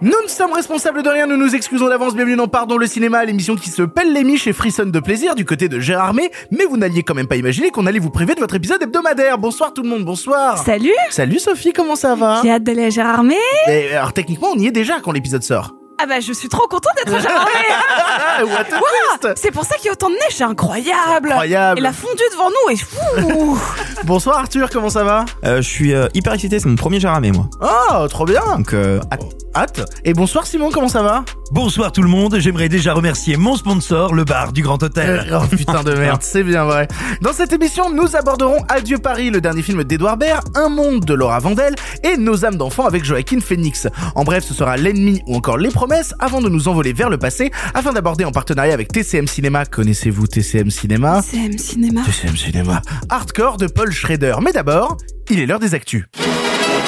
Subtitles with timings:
[0.00, 3.24] Nous ne sommes responsables de rien, nous nous excusons d'avance, bienvenue dans Pardon le cinéma,
[3.24, 6.30] l'émission qui se pèle les miches et frissonne de plaisir du côté de Gérard May,
[6.52, 9.38] mais vous n'alliez quand même pas imaginer qu'on allait vous priver de votre épisode hebdomadaire.
[9.38, 10.56] Bonsoir tout le monde, bonsoir.
[10.64, 12.42] Salut Salut Sophie, comment ça va?
[12.44, 13.34] J'ai hâte d'aller à Gérardmer.
[13.68, 15.74] Et Alors techniquement on y est déjà quand l'épisode sort.
[16.00, 17.26] Ah bah je suis trop contente d'être.
[17.28, 21.30] Ah, a Ouah, twist C'est pour ça qu'il y a autant de neige, c'est incroyable.
[21.30, 21.80] Incroyable.
[21.80, 23.58] Et la fondue devant nous est fou.
[24.04, 27.32] Bonsoir Arthur, comment ça va Euh, je suis euh, hyper excité, c'est mon premier Jaramé
[27.32, 27.50] moi.
[27.60, 29.24] Oh, trop bien Donc euh, hâte.
[29.56, 29.80] Hâte.
[30.04, 34.14] Et bonsoir Simon, comment ça va Bonsoir tout le monde, j'aimerais déjà remercier mon sponsor,
[34.14, 35.26] le bar du Grand Hôtel.
[35.32, 36.86] Oh putain de merde, c'est bien vrai.
[37.22, 41.14] Dans cette émission, nous aborderons Adieu Paris, le dernier film d'Edouard Baird, Un monde de
[41.14, 43.88] Laura Vandel et Nos âmes d'enfants avec Joaquin Phoenix.
[44.14, 45.70] En bref, ce sera l'ennemi ou encore les
[46.18, 49.64] avant de nous envoler vers le passé afin d'aborder en partenariat avec TCM Cinéma.
[49.64, 52.02] Connaissez-vous TCM Cinéma CM Cinéma.
[52.04, 52.82] TCM Cinéma.
[53.08, 54.34] Hardcore de Paul Schrader.
[54.42, 54.98] Mais d'abord,
[55.30, 56.04] il est l'heure des actus.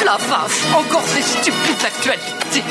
[0.04, 2.62] La vache, encore ces stupides actualités.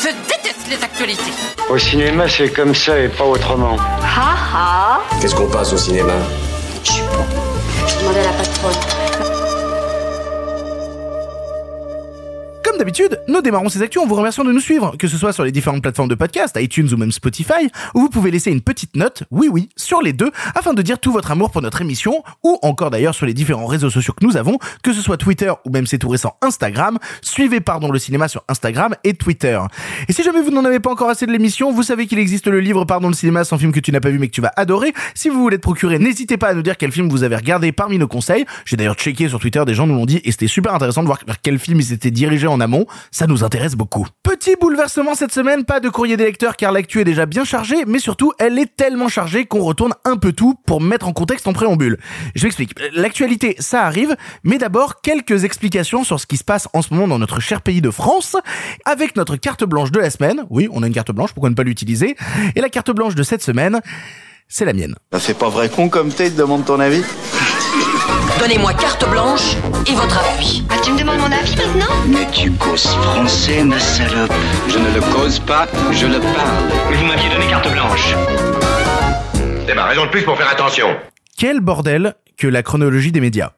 [0.00, 1.32] Je déteste les actualités.
[1.70, 3.76] Au cinéma, c'est comme ça et pas autrement.
[3.76, 6.14] Ha ha Qu'est-ce qu'on passe au cinéma?
[6.82, 7.24] Je suis bon.
[7.86, 9.07] Je demandais à la patronne.
[12.78, 15.42] D'habitude, nous démarrons ces actus en vous remerciant de nous suivre, que ce soit sur
[15.42, 18.94] les différentes plateformes de podcast, iTunes ou même Spotify, où vous pouvez laisser une petite
[18.94, 22.22] note, oui oui, sur les deux, afin de dire tout votre amour pour notre émission,
[22.44, 25.52] ou encore d'ailleurs sur les différents réseaux sociaux que nous avons, que ce soit Twitter
[25.64, 29.58] ou même c'est tout récent Instagram, suivez pardon le cinéma sur Instagram et Twitter.
[30.08, 32.46] Et si jamais vous n'en avez pas encore assez de l'émission, vous savez qu'il existe
[32.46, 34.40] le livre Pardon le cinéma sans film que tu n'as pas vu mais que tu
[34.40, 34.92] vas adorer.
[35.16, 37.72] Si vous voulez te procurer, n'hésitez pas à nous dire quel film vous avez regardé
[37.72, 38.44] parmi nos conseils.
[38.64, 41.06] J'ai d'ailleurs checké sur Twitter, des gens nous l'ont dit et c'était super intéressant de
[41.08, 42.67] voir vers quel film ils s'étaient dirigés en amont.
[43.10, 44.06] Ça nous intéresse beaucoup.
[44.22, 47.84] Petit bouleversement cette semaine, pas de courrier des lecteurs car l'actu est déjà bien chargée,
[47.86, 51.46] mais surtout elle est tellement chargée qu'on retourne un peu tout pour mettre en contexte
[51.46, 51.98] en préambule.
[52.34, 52.74] Je m'explique.
[52.92, 57.08] L'actualité, ça arrive, mais d'abord quelques explications sur ce qui se passe en ce moment
[57.08, 58.36] dans notre cher pays de France,
[58.84, 60.44] avec notre carte blanche de la semaine.
[60.50, 62.16] Oui, on a une carte blanche, pourquoi ne pas l'utiliser?
[62.54, 63.80] Et la carte blanche de cette semaine,
[64.48, 64.94] c'est la mienne.
[65.12, 67.02] Ça fait pas vrai con comme t'es, demande ton avis.
[68.38, 69.56] Donnez-moi carte blanche
[69.86, 70.62] et votre appui.
[70.70, 74.32] Ah, tu me demandes mon avis maintenant Mais tu causes français, ma salope.
[74.68, 76.94] Je ne le cause pas, je le parle.
[76.94, 78.14] Vous m'aviez donné carte blanche.
[79.66, 80.96] C'est ma raison de plus pour faire attention.
[81.36, 83.50] Quel bordel que la chronologie des médias.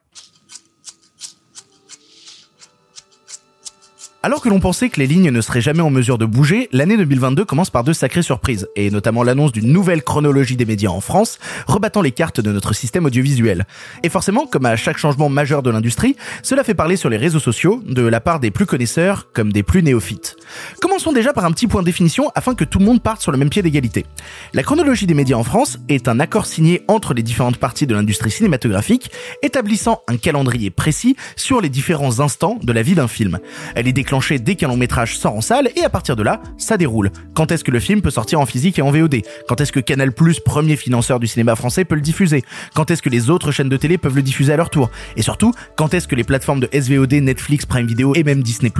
[4.23, 6.95] Alors que l'on pensait que les lignes ne seraient jamais en mesure de bouger, l'année
[6.95, 11.01] 2022 commence par deux sacrées surprises, et notamment l'annonce d'une nouvelle chronologie des médias en
[11.01, 13.65] France, rebattant les cartes de notre système audiovisuel.
[14.03, 17.39] Et forcément, comme à chaque changement majeur de l'industrie, cela fait parler sur les réseaux
[17.39, 20.35] sociaux, de la part des plus connaisseurs comme des plus néophytes.
[20.81, 23.31] Commençons déjà par un petit point de définition afin que tout le monde parte sur
[23.31, 24.05] le même pied d'égalité.
[24.53, 27.95] La chronologie des médias en France est un accord signé entre les différentes parties de
[27.95, 29.09] l'industrie cinématographique,
[29.41, 33.39] établissant un calendrier précis sur les différents instants de la vie d'un film.
[33.73, 36.77] Elle est dès qu'un long métrage sort en salle et à partir de là, ça
[36.77, 37.11] déroule.
[37.33, 39.79] Quand est-ce que le film peut sortir en physique et en VOD Quand est-ce que
[39.79, 40.11] Canal+,
[40.43, 42.43] premier financeur du cinéma français, peut le diffuser?
[42.75, 44.89] Quand est-ce que les autres chaînes de télé peuvent le diffuser à leur tour?
[45.15, 48.71] Et surtout, quand est-ce que les plateformes de SVOD, Netflix, Prime Video et même Disney+,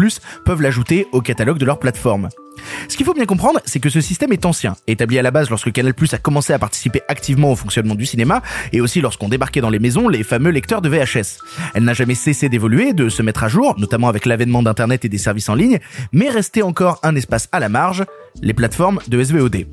[0.46, 2.30] peuvent l'ajouter au catalogue de leur plateforme?
[2.88, 5.50] Ce qu'il faut bien comprendre, c'est que ce système est ancien, établi à la base
[5.50, 8.42] lorsque Canal+ a commencé à participer activement au fonctionnement du cinéma,
[8.74, 11.40] et aussi lorsqu'on débarquait dans les maisons les fameux lecteurs de VHS.
[11.74, 15.10] Elle n'a jamais cessé d'évoluer, de se mettre à jour, notamment avec l'avènement d'Internet et
[15.10, 15.80] des services en ligne,
[16.12, 18.04] mais restait encore un espace à la marge,
[18.42, 19.66] les plateformes de SVOD.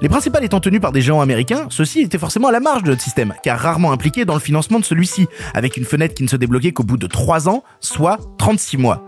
[0.00, 2.90] Les principales étant tenues par des géants américains, ceux-ci étaient forcément à la marge de
[2.90, 6.28] notre système, car rarement impliqués dans le financement de celui-ci, avec une fenêtre qui ne
[6.28, 9.06] se débloquait qu'au bout de 3 ans, soit 36 mois.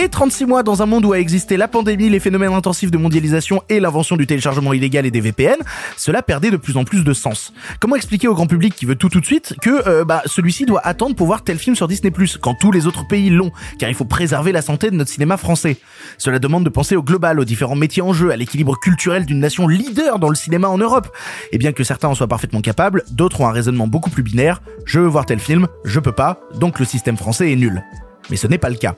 [0.00, 2.98] Et 36 mois dans un monde où a existé la pandémie, les phénomènes intensifs de
[2.98, 5.56] mondialisation et l'invention du téléchargement illégal et des VPN,
[5.96, 7.52] cela perdait de plus en plus de sens.
[7.80, 10.66] Comment expliquer au grand public qui veut tout tout de suite que euh, bah, celui-ci
[10.66, 13.50] doit attendre pour voir tel film sur Disney+, quand tous les autres pays l'ont,
[13.80, 15.78] car il faut préserver la santé de notre cinéma français?
[16.16, 19.40] Cela demande de penser au global, aux différents métiers en jeu, à l'équilibre culturel d'une
[19.40, 21.08] nation leader dans le cinéma en Europe.
[21.50, 24.62] Et bien que certains en soient parfaitement capables, d'autres ont un raisonnement beaucoup plus binaire,
[24.84, 27.82] je veux voir tel film, je peux pas, donc le système français est nul.
[28.30, 28.94] Mais ce n'est pas le cas.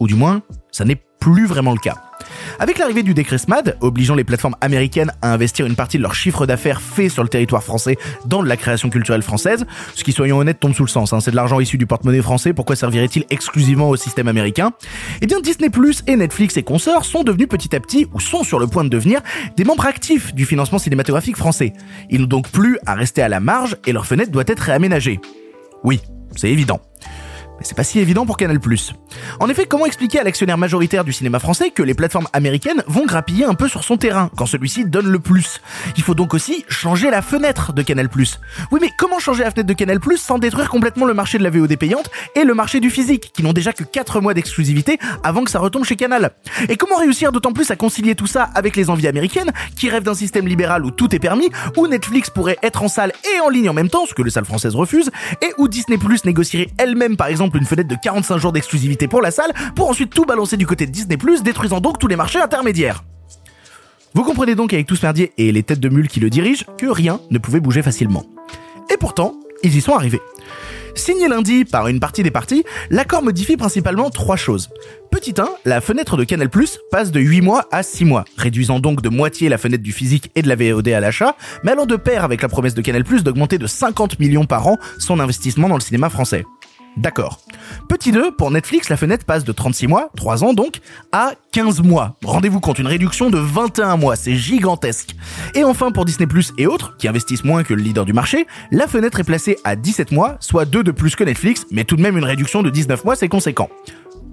[0.00, 1.96] Ou du moins, ça n'est plus vraiment le cas.
[2.58, 6.14] Avec l'arrivée du décret SMAD, obligeant les plateformes américaines à investir une partie de leur
[6.14, 7.96] chiffre d'affaires fait sur le territoire français
[8.26, 11.12] dans la création culturelle française, ce qui, soyons honnêtes, tombe sous le sens.
[11.12, 11.20] Hein.
[11.20, 14.72] C'est de l'argent issu du porte-monnaie français, pourquoi servirait-il exclusivement au système américain?
[15.20, 18.44] Eh bien, Disney Plus et Netflix et consorts sont devenus petit à petit, ou sont
[18.44, 19.20] sur le point de devenir,
[19.56, 21.72] des membres actifs du financement cinématographique français.
[22.10, 25.20] Ils n'ont donc plus à rester à la marge et leur fenêtre doit être réaménagée.
[25.84, 26.00] Oui,
[26.34, 26.80] c'est évident.
[27.58, 28.58] Mais c'est pas si évident pour Canal+.
[29.40, 33.06] En effet, comment expliquer à l'actionnaire majoritaire du cinéma français que les plateformes américaines vont
[33.06, 35.60] grappiller un peu sur son terrain quand celui-ci donne le plus?
[35.96, 38.08] Il faut donc aussi changer la fenêtre de Canal+.
[38.70, 41.50] Oui, mais comment changer la fenêtre de Canal+ sans détruire complètement le marché de la
[41.50, 45.44] VOD payante et le marché du physique, qui n'ont déjà que 4 mois d'exclusivité avant
[45.44, 46.32] que ça retombe chez Canal?
[46.68, 50.04] Et comment réussir d'autant plus à concilier tout ça avec les envies américaines, qui rêvent
[50.04, 53.48] d'un système libéral où tout est permis, où Netflix pourrait être en salle et en
[53.48, 55.10] ligne en même temps, ce que les salles françaises refusent,
[55.42, 59.30] et où Disney négocierait elle-même par exemple une fenêtre de 45 jours d'exclusivité pour la
[59.30, 63.04] salle, pour ensuite tout balancer du côté de Disney détruisant donc tous les marchés intermédiaires.
[64.14, 66.64] Vous comprenez donc avec tout ce merdier et les têtes de mules qui le dirigent
[66.78, 68.24] que rien ne pouvait bouger facilement.
[68.90, 70.20] Et pourtant, ils y sont arrivés.
[70.96, 74.70] Signé lundi par une partie des parties, l'accord modifie principalement trois choses.
[75.10, 76.48] Petit 1, la fenêtre de Canal+,
[76.90, 80.30] passe de 8 mois à 6 mois, réduisant donc de moitié la fenêtre du physique
[80.34, 83.02] et de la VOD à l'achat, mais allant de pair avec la promesse de Canal+,
[83.02, 86.46] d'augmenter de 50 millions par an son investissement dans le cinéma français.
[86.96, 87.40] D'accord.
[87.88, 90.80] Petit 2, pour Netflix, la fenêtre passe de 36 mois, 3 ans donc,
[91.12, 92.16] à 15 mois.
[92.24, 95.14] Rendez-vous compte, une réduction de 21 mois, c'est gigantesque.
[95.54, 98.46] Et enfin, pour Disney Plus et autres, qui investissent moins que le leader du marché,
[98.70, 101.96] la fenêtre est placée à 17 mois, soit 2 de plus que Netflix, mais tout
[101.96, 103.68] de même une réduction de 19 mois, c'est conséquent.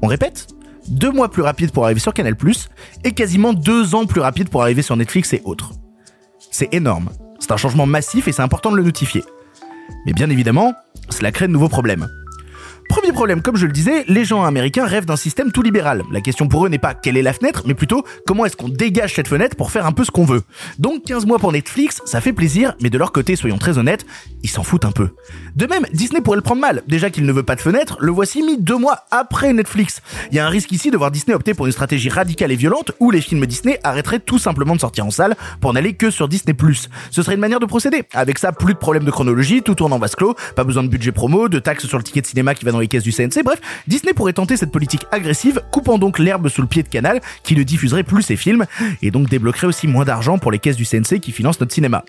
[0.01, 0.47] On répète
[0.87, 2.35] Deux mois plus rapide pour arriver sur Canal+,
[3.03, 5.73] et quasiment deux ans plus rapide pour arriver sur Netflix et autres.
[6.49, 7.09] C'est énorme.
[7.39, 9.23] C'est un changement massif et c'est important de le notifier.
[10.05, 10.73] Mais bien évidemment,
[11.09, 12.07] cela crée de nouveaux problèmes.
[12.89, 16.03] Premier problème, comme je le disais, les gens américains rêvent d'un système tout libéral.
[16.11, 18.69] La question pour eux n'est pas quelle est la fenêtre, mais plutôt comment est-ce qu'on
[18.69, 20.43] dégage cette fenêtre pour faire un peu ce qu'on veut.
[20.79, 24.05] Donc 15 mois pour Netflix, ça fait plaisir, mais de leur côté, soyons très honnêtes,
[24.43, 25.09] ils s'en foutent un peu.
[25.55, 26.83] De même, Disney pourrait le prendre mal.
[26.87, 30.01] Déjà qu'il ne veut pas de fenêtre, le voici mis deux mois après Netflix.
[30.31, 32.55] Il y a un risque ici de voir Disney opter pour une stratégie radicale et
[32.55, 36.11] violente où les films Disney arrêteraient tout simplement de sortir en salle pour n'aller que
[36.11, 36.55] sur Disney+.
[37.11, 38.03] Ce serait une manière de procéder.
[38.13, 40.89] Avec ça, plus de problèmes de chronologie, tout tourne en vase clos, pas besoin de
[40.89, 43.11] budget promo, de taxes sur le ticket de cinéma qui va dans les caisses du
[43.11, 46.89] CNC, bref, Disney pourrait tenter cette politique agressive, coupant donc l'herbe sous le pied de
[46.89, 48.65] Canal, qui ne diffuserait plus ses films,
[49.01, 52.03] et donc débloquerait aussi moins d'argent pour les caisses du CNC qui financent notre cinéma.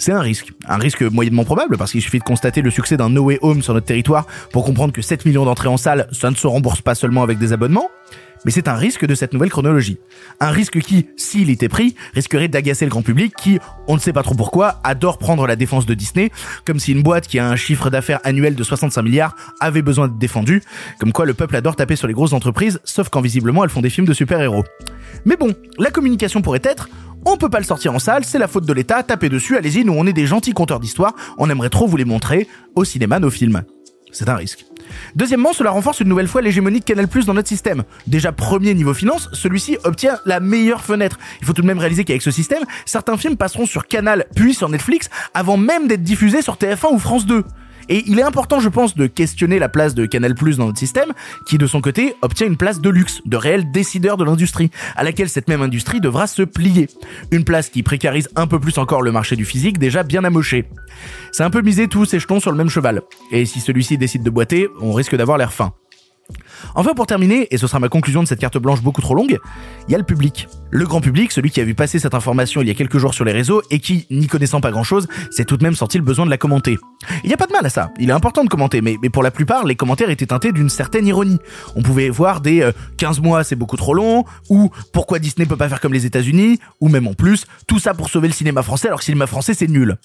[0.00, 0.52] C'est un risque.
[0.66, 3.62] Un risque moyennement probable parce qu'il suffit de constater le succès d'un No Way Home
[3.62, 6.80] sur notre territoire pour comprendre que 7 millions d'entrées en salle, ça ne se rembourse
[6.80, 7.90] pas seulement avec des abonnements.
[8.46, 9.98] Mais c'est un risque de cette nouvelle chronologie.
[10.40, 14.14] Un risque qui, s'il était pris, risquerait d'agacer le grand public qui, on ne sait
[14.14, 16.30] pas trop pourquoi, adore prendre la défense de Disney,
[16.64, 20.08] comme si une boîte qui a un chiffre d'affaires annuel de 65 milliards avait besoin
[20.08, 20.62] d'être défendue,
[20.98, 23.82] comme quoi le peuple adore taper sur les grosses entreprises, sauf quand visiblement elles font
[23.82, 24.64] des films de super-héros.
[25.26, 26.88] Mais bon, la communication pourrait être,
[27.24, 29.84] on peut pas le sortir en salle, c'est la faute de l'État, tapez dessus, allez-y,
[29.84, 33.18] nous on est des gentils conteurs d'histoire, on aimerait trop vous les montrer, au cinéma
[33.18, 33.62] nos films.
[34.12, 34.64] C'est un risque.
[35.14, 37.84] Deuxièmement, cela renforce une nouvelle fois l'hégémonie de Canal+ dans notre système.
[38.08, 41.18] Déjà premier niveau finance, celui-ci obtient la meilleure fenêtre.
[41.40, 44.52] Il faut tout de même réaliser qu'avec ce système, certains films passeront sur Canal puis
[44.54, 47.44] sur Netflix avant même d'être diffusés sur TF1 ou France 2.
[47.90, 50.78] Et il est important, je pense, de questionner la place de Canal Plus dans notre
[50.78, 51.12] système,
[51.46, 55.02] qui de son côté obtient une place de luxe, de réel décideur de l'industrie, à
[55.02, 56.88] laquelle cette même industrie devra se plier.
[57.32, 60.66] Une place qui précarise un peu plus encore le marché du physique, déjà bien amoché.
[61.32, 63.02] C'est un peu miser tous ses jetons sur le même cheval.
[63.32, 65.72] Et si celui-ci décide de boiter, on risque d'avoir l'air fin.
[66.74, 69.38] Enfin, pour terminer, et ce sera ma conclusion de cette carte blanche beaucoup trop longue,
[69.88, 70.48] il y a le public.
[70.70, 73.14] Le grand public, celui qui a vu passer cette information il y a quelques jours
[73.14, 75.98] sur les réseaux et qui, n'y connaissant pas grand chose, s'est tout de même senti
[75.98, 76.78] le besoin de la commenter.
[77.24, 79.22] Il n'y a pas de mal à ça, il est important de commenter, mais, pour
[79.22, 81.38] la plupart, les commentaires étaient teintés d'une certaine ironie.
[81.76, 85.56] On pouvait voir des euh, 15 mois c'est beaucoup trop long, ou pourquoi Disney peut
[85.56, 88.62] pas faire comme les États-Unis, ou même en plus, tout ça pour sauver le cinéma
[88.62, 89.96] français alors que le cinéma français c'est nul.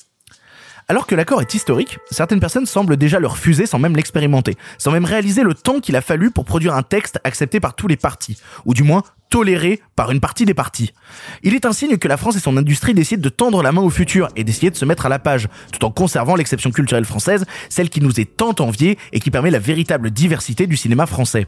[0.88, 4.92] Alors que l'accord est historique, certaines personnes semblent déjà le refuser sans même l'expérimenter, sans
[4.92, 7.98] même réaliser le temps qu'il a fallu pour produire un texte accepté par tous les
[7.98, 9.02] partis, ou du moins
[9.32, 10.94] toléré par une partie des partis.
[11.42, 13.82] Il est un signe que la France et son industrie décident de tendre la main
[13.82, 17.06] au futur et d'essayer de se mettre à la page, tout en conservant l'exception culturelle
[17.06, 21.08] française, celle qui nous est tant enviée et qui permet la véritable diversité du cinéma
[21.08, 21.48] français.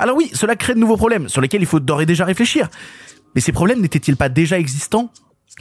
[0.00, 2.68] Alors oui, cela crée de nouveaux problèmes sur lesquels il faut d'ores et déjà réfléchir.
[3.36, 5.12] Mais ces problèmes n'étaient-ils pas déjà existants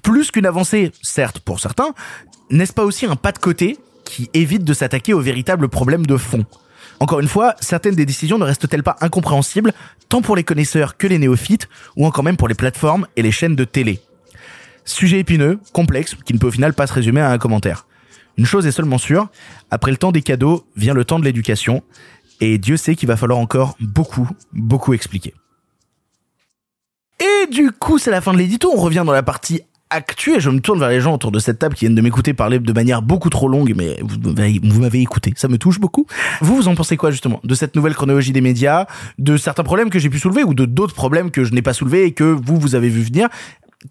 [0.04, 1.94] plus qu'une avancée, certes pour certains,
[2.50, 6.18] n'est-ce pas aussi un pas de côté qui évite de s'attaquer aux véritables problèmes de
[6.18, 6.46] fond?
[7.00, 9.74] Encore une fois, certaines des décisions ne restent-elles pas incompréhensibles,
[10.08, 13.32] tant pour les connaisseurs que les néophytes, ou encore même pour les plateformes et les
[13.32, 14.02] chaînes de télé?
[14.86, 17.88] Sujet épineux, complexe, qui ne peut au final pas se résumer à un commentaire.
[18.38, 19.30] Une chose est seulement sûre,
[19.72, 21.84] après le temps des cadeaux vient le temps de l'éducation,
[22.40, 25.34] et Dieu sait qu'il va falloir encore beaucoup, beaucoup expliquer.
[27.20, 30.40] Et du coup, c'est la fin de l'édito, on revient dans la partie actu et
[30.40, 32.60] je me tourne vers les gens autour de cette table qui viennent de m'écouter parler
[32.60, 36.08] de manière beaucoup trop longue, mais vous m'avez- écouté, ça me touche beaucoup.
[36.42, 38.86] Vous, vous en pensez quoi justement de cette nouvelle chronologie des médias,
[39.20, 41.74] de certains problèmes que j'ai pu soulever ou de d'autres problèmes que je n'ai pas
[41.74, 43.28] soulevés et que vous, vous avez vu venir?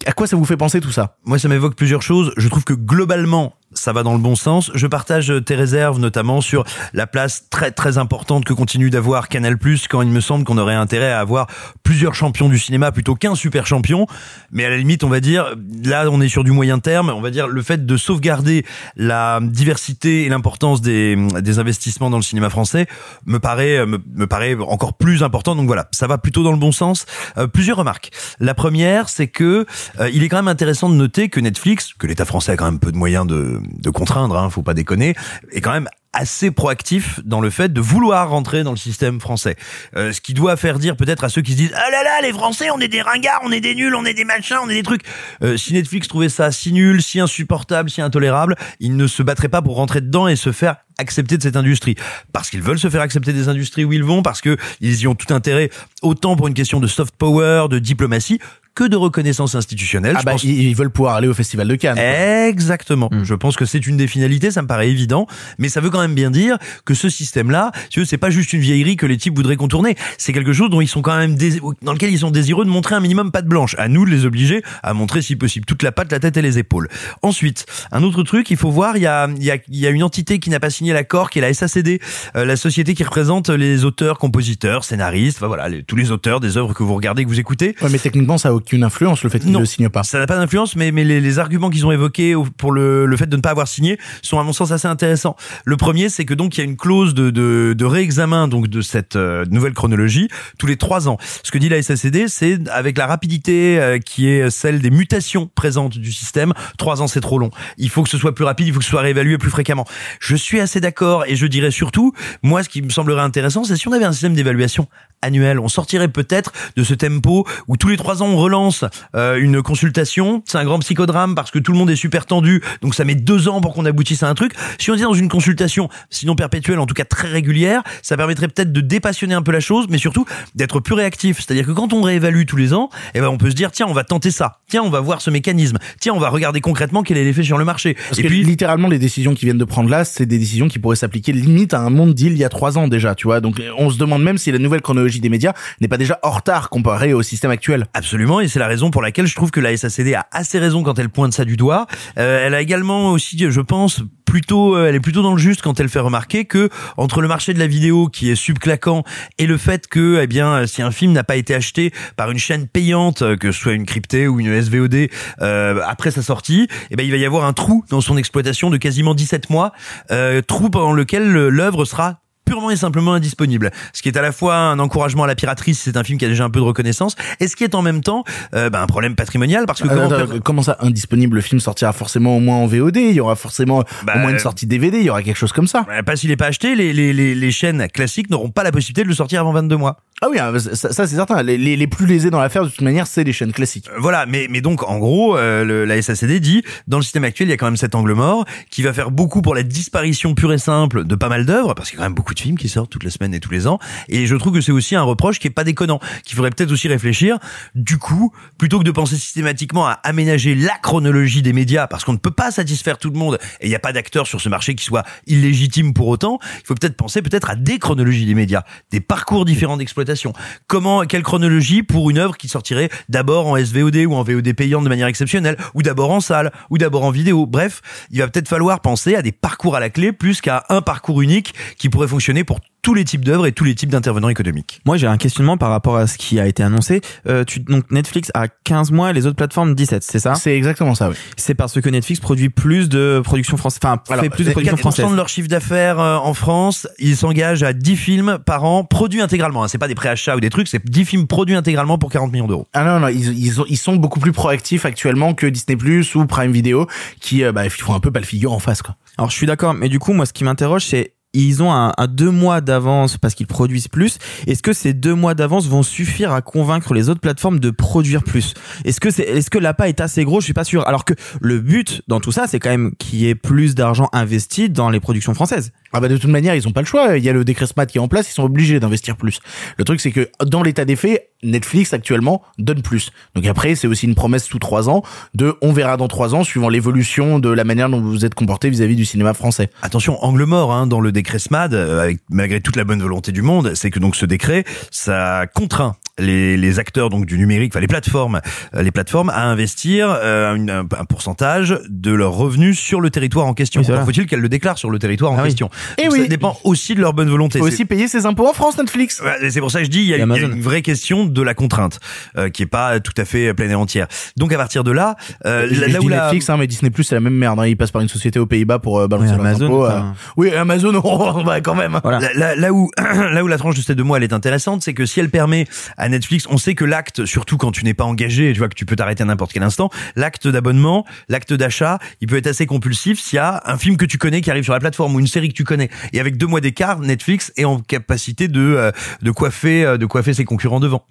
[0.06, 1.16] À quoi ça vous fait penser tout ça?
[1.24, 2.32] Moi, ça m'évoque plusieurs choses.
[2.36, 4.70] Je trouve que globalement, ça va dans le bon sens.
[4.74, 9.58] Je partage tes réserves, notamment sur la place très très importante que continue d'avoir Canal+,
[9.88, 11.46] quand il me semble qu'on aurait intérêt à avoir
[11.82, 14.06] plusieurs champions du cinéma plutôt qu'un super champion.
[14.50, 17.10] Mais à la limite, on va dire, là, on est sur du moyen terme.
[17.10, 18.64] On va dire le fait de sauvegarder
[18.96, 22.86] la diversité et l'importance des, des investissements dans le cinéma français
[23.26, 25.54] me paraît me, me paraît encore plus important.
[25.54, 27.06] Donc voilà, ça va plutôt dans le bon sens.
[27.38, 28.10] Euh, plusieurs remarques.
[28.38, 29.66] La première, c'est que
[29.98, 32.64] euh, il est quand même intéressant de noter que Netflix, que l'État français a quand
[32.64, 35.14] même peu de moyens de de, contraindre, hein, faut pas déconner,
[35.52, 39.56] est quand même assez proactif dans le fait de vouloir rentrer dans le système français.
[39.96, 42.20] Euh, ce qui doit faire dire peut-être à ceux qui se disent ah là là
[42.22, 44.68] les Français on est des ringards, on est des nuls, on est des machins, on
[44.68, 45.02] est des trucs.
[45.42, 49.48] Euh, si Netflix trouvait ça si nul, si insupportable, si intolérable, ils ne se battraient
[49.48, 51.94] pas pour rentrer dedans et se faire accepter de cette industrie
[52.32, 55.06] parce qu'ils veulent se faire accepter des industries où ils vont parce que ils y
[55.06, 55.70] ont tout intérêt
[56.02, 58.40] autant pour une question de soft power, de diplomatie
[58.74, 60.16] que de reconnaissance institutionnelle.
[60.18, 60.44] Ah bah, pense...
[60.44, 61.98] ils veulent pouvoir aller au Festival de Cannes.
[61.98, 63.08] Exactement.
[63.10, 63.24] Mm.
[63.24, 65.26] Je pense que c'est une des finalités, ça me paraît évident,
[65.58, 67.72] mais ça veut quand même bien dire que ce système-là,
[68.04, 70.88] c'est pas juste une vieillerie que les types voudraient contourner, c'est quelque chose dont ils
[70.88, 71.60] sont quand même dés...
[71.82, 73.74] dans lequel ils sont désireux de montrer un minimum patte blanche.
[73.78, 76.42] À nous de les obliger à montrer si possible toute la patte, la tête et
[76.42, 76.88] les épaules.
[77.22, 79.86] Ensuite, un autre truc, il faut voir, il y a, il y a, il y
[79.86, 82.00] a une entité qui n'a pas signé l'accord, qui est la SACD,
[82.36, 86.40] euh, la société qui représente les auteurs, compositeurs, scénaristes, enfin, voilà, les, tous les auteurs
[86.40, 87.74] des œuvres que vous regardez, que vous écoutez.
[87.82, 90.02] Ouais, mais techniquement, ça a aucune influence le fait qu'ils ne le signent pas.
[90.02, 93.16] Ça n'a pas d'influence, mais, mais les, les arguments qu'ils ont évoqués pour le, le
[93.16, 95.36] fait de ne pas avoir signé sont à mon sens assez intéressants.
[95.64, 98.68] Le premier, c'est que donc il y a une clause de, de, de réexamen donc
[98.68, 101.18] de cette euh, nouvelle chronologie tous les trois ans.
[101.42, 105.50] Ce que dit la SACD, c'est avec la rapidité euh, qui est celle des mutations
[105.54, 107.50] présentes du système, trois ans c'est trop long.
[107.78, 109.86] Il faut que ce soit plus rapide, il faut que ce soit réévalué plus fréquemment.
[110.20, 112.12] Je suis assez d'accord et je dirais surtout,
[112.42, 114.86] moi, ce qui me semblerait intéressant, c'est si on avait un système d'évaluation
[115.22, 119.36] annuel, on sortirait peut-être de ce tempo où tous les trois ans on relance euh,
[119.36, 120.42] une consultation.
[120.44, 123.14] C'est un grand psychodrame parce que tout le monde est super tendu, donc ça met
[123.14, 124.52] deux ans pour qu'on aboutisse à un truc.
[124.78, 128.48] Si on dit dans une consultation, sinon perpétuelle, en tout cas très régulière, ça permettrait
[128.48, 131.36] peut-être de dépassionner un peu la chose, mais surtout d'être plus réactif.
[131.36, 133.86] C'est-à-dire que quand on réévalue tous les ans, eh ben on peut se dire tiens
[133.88, 137.02] on va tenter ça, tiens on va voir ce mécanisme, tiens on va regarder concrètement
[137.02, 137.94] quel est l'effet sur le marché.
[137.94, 140.68] Parce et que puis littéralement les décisions qui viennent de prendre là, c'est des décisions
[140.68, 143.40] qui pourraient s'appliquer limite à un monde d'il y a trois ans déjà, tu vois.
[143.40, 146.30] Donc on se demande même si la nouvelle chronologie des médias n'est pas déjà en
[146.30, 147.86] retard comparé au système actuel.
[147.94, 150.82] Absolument, et c'est la raison pour laquelle je trouve que la SACD a assez raison
[150.82, 151.86] quand elle pointe ça du doigt.
[152.18, 155.60] Euh, elle a également aussi, je pense, plutôt, euh, elle est plutôt dans le juste
[155.60, 159.02] quand elle fait remarquer que entre le marché de la vidéo qui est subclaquant
[159.38, 162.38] et le fait que, eh bien, si un film n'a pas été acheté par une
[162.38, 165.08] chaîne payante, que ce soit une cryptée ou une SVOD,
[165.42, 168.70] euh, après sa sortie, eh ben, il va y avoir un trou dans son exploitation
[168.70, 169.72] de quasiment 17 mois,
[170.12, 173.70] euh, trou pendant lequel l'œuvre sera purement et simplement indisponible.
[173.92, 176.24] Ce qui est à la fois un encouragement à la piraterie, c'est un film qui
[176.24, 178.82] a déjà un peu de reconnaissance, et ce qui est en même temps euh, bah,
[178.82, 182.36] un problème patrimonial parce que euh, comment, attends, comment ça indisponible Le film sortira forcément
[182.36, 185.04] au moins en VOD, il y aura forcément bah, au moins une sortie DVD, il
[185.04, 185.84] y aura quelque chose comme ça.
[185.86, 188.72] Bah, pas s'il est pas acheté, les, les, les, les chaînes classiques n'auront pas la
[188.72, 189.98] possibilité de le sortir avant 22 mois.
[190.22, 191.42] Ah oui, hein, ça, ça c'est certain.
[191.42, 193.88] Les, les, les, plus lésés dans l'affaire, de toute manière, c'est les chaînes classiques.
[193.88, 197.24] Euh, voilà, mais, mais donc en gros, euh, le, la SACD dit, dans le système
[197.24, 199.62] actuel, il y a quand même cet angle mort qui va faire beaucoup pour la
[199.62, 202.34] disparition pure et simple de pas mal d'œuvres, parce qu'il y a quand même beaucoup
[202.34, 203.78] de films qui sortent toutes les semaines et tous les ans.
[204.08, 206.72] Et je trouve que c'est aussi un reproche qui est pas déconnant, qu'il faudrait peut-être
[206.72, 207.38] aussi réfléchir.
[207.74, 212.12] Du coup, plutôt que de penser systématiquement à aménager la chronologie des médias, parce qu'on
[212.12, 214.48] ne peut pas satisfaire tout le monde, et il n'y a pas d'acteurs sur ce
[214.48, 218.34] marché qui soit illégitime pour autant, il faut peut-être penser peut-être à des chronologies des
[218.34, 220.32] médias, des parcours différents d'exploitation.
[220.66, 224.82] Comment quelle chronologie pour une œuvre qui sortirait d'abord en SVOD ou en VOD payant
[224.82, 227.46] de manière exceptionnelle, ou d'abord en salle, ou d'abord en vidéo?
[227.46, 230.82] Bref, il va peut-être falloir penser à des parcours à la clé plus qu'à un
[230.82, 234.28] parcours unique qui pourrait fonctionner pour tous les types d'œuvres et tous les types d'intervenants
[234.28, 234.80] économiques.
[234.86, 237.02] Moi, j'ai un questionnement par rapport à ce qui a été annoncé.
[237.28, 240.34] Euh, tu, donc Netflix a 15 mois et les autres plateformes 17, c'est ça?
[240.34, 241.16] C'est exactement ça, oui.
[241.36, 245.10] C'est parce que Netflix produit plus de production française, enfin fait plus de production française.
[245.10, 249.20] de leur chiffre d'affaires euh, en France, ils s'engagent à 10 films par an produits
[249.20, 249.64] intégralement.
[249.64, 249.68] Hein.
[249.68, 252.48] C'est pas des préachats ou des trucs, c'est 10 films produits intégralement pour 40 millions
[252.48, 252.66] d'euros.
[252.72, 256.14] Ah non, non, ils, ils, ont, ils, sont beaucoup plus proactifs actuellement que Disney Plus
[256.14, 256.86] ou Prime Video
[257.20, 258.82] qui euh, bah, font un peu pas le figure en face.
[258.82, 258.96] Quoi.
[259.18, 261.92] Alors je suis d'accord, mais du coup, moi, ce qui m'interroge, c'est ils ont un,
[261.96, 264.18] un deux mois d'avance parce qu'ils produisent plus.
[264.46, 268.24] Est-ce que ces deux mois d'avance vont suffire à convaincre les autres plateformes de produire
[268.24, 268.54] plus?
[268.84, 270.40] Est-ce que c'est, est-ce que l'appât est assez gros?
[270.40, 270.86] Je suis pas sûr.
[270.86, 274.08] Alors que le but dans tout ça, c'est quand même qu'il y ait plus d'argent
[274.12, 275.72] investi dans les productions françaises.
[275.92, 277.16] Ah bah de toute manière, ils ont pas le choix.
[277.16, 279.40] Il y a le décret SMAT qui est en place, ils sont obligés d'investir plus.
[279.76, 283.10] Le truc, c'est que dans l'état des faits, Netflix actuellement donne plus.
[283.34, 285.02] Donc après, c'est aussi une promesse sous trois ans
[285.34, 288.34] de on verra dans trois ans, suivant l'évolution de la manière dont vous vous êtes
[288.34, 289.70] comporté vis-à-vis du cinéma français.
[289.82, 293.42] Attention, angle mort hein, dans le décret SMAD, avec, malgré toute la bonne volonté du
[293.42, 297.80] monde, c'est que donc ce décret, ça contraint les, les acteurs donc du numérique, enfin
[297.80, 298.40] les plateformes,
[298.74, 303.46] euh, les plateformes à investir euh, une- un, pourcentage de leurs revenus sur le territoire
[303.46, 303.80] en question.
[303.80, 303.94] Oui.
[304.04, 305.48] Faut-il qu'elles le déclarent sur le territoire en Ah oui.
[305.48, 306.20] question Eh Donc, oui.
[306.22, 307.58] Ça dépend aussi de leur bonne volonté.
[307.58, 309.20] Faut aussi payer ses impôts en France, Netflix.
[309.20, 310.82] Ouais, et C'est pour ça que je dis il y a, Et y une vraie
[310.82, 312.00] question de la contrainte
[312.36, 314.06] euh, qui est pas tout à fait pleine et entière.
[314.36, 316.56] Donc à partir de là, euh, je, là, je là dis où la Netflix, hein,
[316.58, 317.58] mais Disney Plus c'est la même merde.
[317.60, 317.66] hein.
[317.66, 319.88] Ils passent par une société aux Pays-Bas pour euh, balancer Oui, leurs Amazon, impôts, euh.
[319.88, 320.14] enfin.
[320.36, 322.00] Oui, Amazon, oh, bah, quand même.
[322.02, 322.20] Voilà.
[322.20, 324.82] Là, là- là où là où la tranche de ces deux mois elle est intéressante,
[324.82, 327.94] c'est que si elle permet à Netflix, on sait que l'acte, surtout quand tu n'es
[327.94, 331.52] pas engagé, tu vois que tu peux t'arrêter à n'importe quel instant, l'acte d'abonnement, l'acte
[331.52, 334.50] d'achat, il peut être assez compulsif s'il y a un film que tu connais qui
[334.50, 335.64] arrive sur la plateforme ou une série que tu
[336.12, 340.06] Et avec deux mois d'écart, Netflix est en capacité de euh, de coiffer euh, de
[340.06, 341.06] coiffer ses concurrents devant.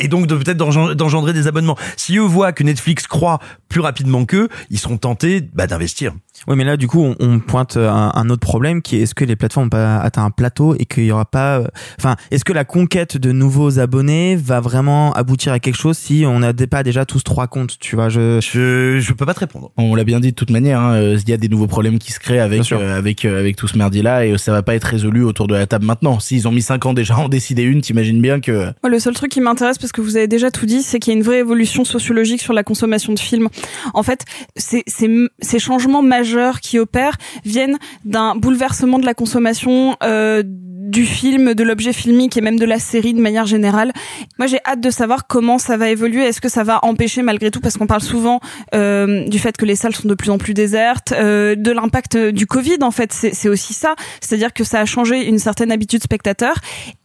[0.00, 1.76] Et donc de peut-être d'engen- d'engendrer des abonnements.
[1.96, 3.38] Si eux voient que Netflix croît
[3.68, 6.12] plus rapidement qu'eux, ils seront tentés bah, d'investir.
[6.48, 9.14] Oui, mais là, du coup, on, on pointe un, un autre problème qui est est-ce
[9.14, 11.66] que les plateformes ont pas atteint un plateau et qu'il y aura pas, euh,
[11.98, 16.24] enfin, est-ce que la conquête de nouveaux abonnés va vraiment aboutir à quelque chose si
[16.26, 19.40] on n'a pas déjà tous trois comptes, tu vois, je, Je je peux pas te
[19.40, 19.70] répondre.
[19.76, 21.98] On l'a bien dit de toute manière, hein, euh, il y a des nouveaux problèmes
[21.98, 24.62] qui se créent avec euh, avec euh, avec tout ce merdier là et ça va
[24.62, 26.20] pas être résolu autour de la table maintenant.
[26.20, 28.98] S'ils ont mis 5 ans déjà à en décider une, t'imagines bien que Moi, le
[28.98, 31.18] seul truc qui m'intéresse, parce que vous avez déjà tout dit, c'est qu'il y a
[31.18, 33.48] une vraie évolution sociologique sur la consommation de films.
[33.94, 34.24] En fait,
[34.56, 35.08] ces, ces,
[35.40, 41.62] ces changements majeurs qui opèrent viennent d'un bouleversement de la consommation euh, du film, de
[41.62, 43.92] l'objet filmique et même de la série de manière générale.
[44.40, 46.24] Moi, j'ai hâte de savoir comment ça va évoluer.
[46.24, 48.40] Est-ce que ça va empêcher malgré tout, parce qu'on parle souvent
[48.74, 52.16] euh, du fait que les salles sont de plus en plus désertes, euh, de l'impact
[52.16, 52.78] du Covid.
[52.82, 56.56] En fait, c'est aussi ça, c'est-à-dire que ça a changé une certaine habitude spectateur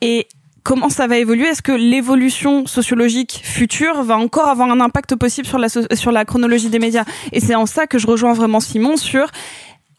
[0.02, 0.28] et
[0.64, 1.48] comment ça va évoluer?
[1.48, 6.26] Est-ce que l'évolution sociologique future va encore avoir un impact possible sur la, sur la
[6.26, 7.06] chronologie des médias?
[7.32, 9.28] Et c'est en ça que je rejoins vraiment Simon sur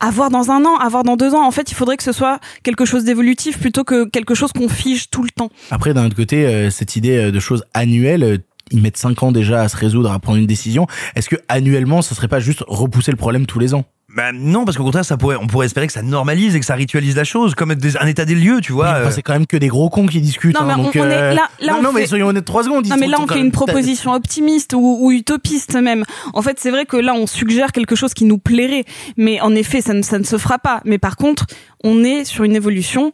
[0.02, 1.46] avoir dans un an, avoir dans deux ans.
[1.46, 4.68] En fait, il faudrait que ce soit quelque chose d'évolutif plutôt que quelque chose qu'on
[4.68, 5.48] fige tout le temps.
[5.70, 8.38] après d'un autre côté euh, cette idée euh, de choses annuelles euh,
[8.72, 10.86] ils mettent 5 ans déjà à se résoudre, à prendre une décision.
[11.14, 13.84] Est-ce que annuellement, ça serait pas juste repousser le problème tous les ans?
[14.14, 16.66] Bah non, parce qu'au contraire, ça pourrait, on pourrait espérer que ça normalise et que
[16.66, 18.84] ça ritualise la chose, comme des- un état des lieux, tu vois.
[18.84, 19.10] Oui, enfin, euh.
[19.10, 20.54] c'est quand même que des gros cons qui discutent.
[20.54, 22.08] Non, hein, mais on- donc, on est- euh, là- là, non, on non, mais fait-
[22.08, 22.86] soyons honnêtes trois secondes.
[22.86, 26.04] Non, mais là, on fait une proposition optimiste ou, ou utopiste même.
[26.34, 28.84] En fait, c'est vrai que là, on suggère quelque chose qui nous plairait,
[29.16, 30.82] mais en effet, ça ne, ça ne se fera pas.
[30.84, 31.46] Mais par contre,
[31.82, 33.12] on est sur une évolution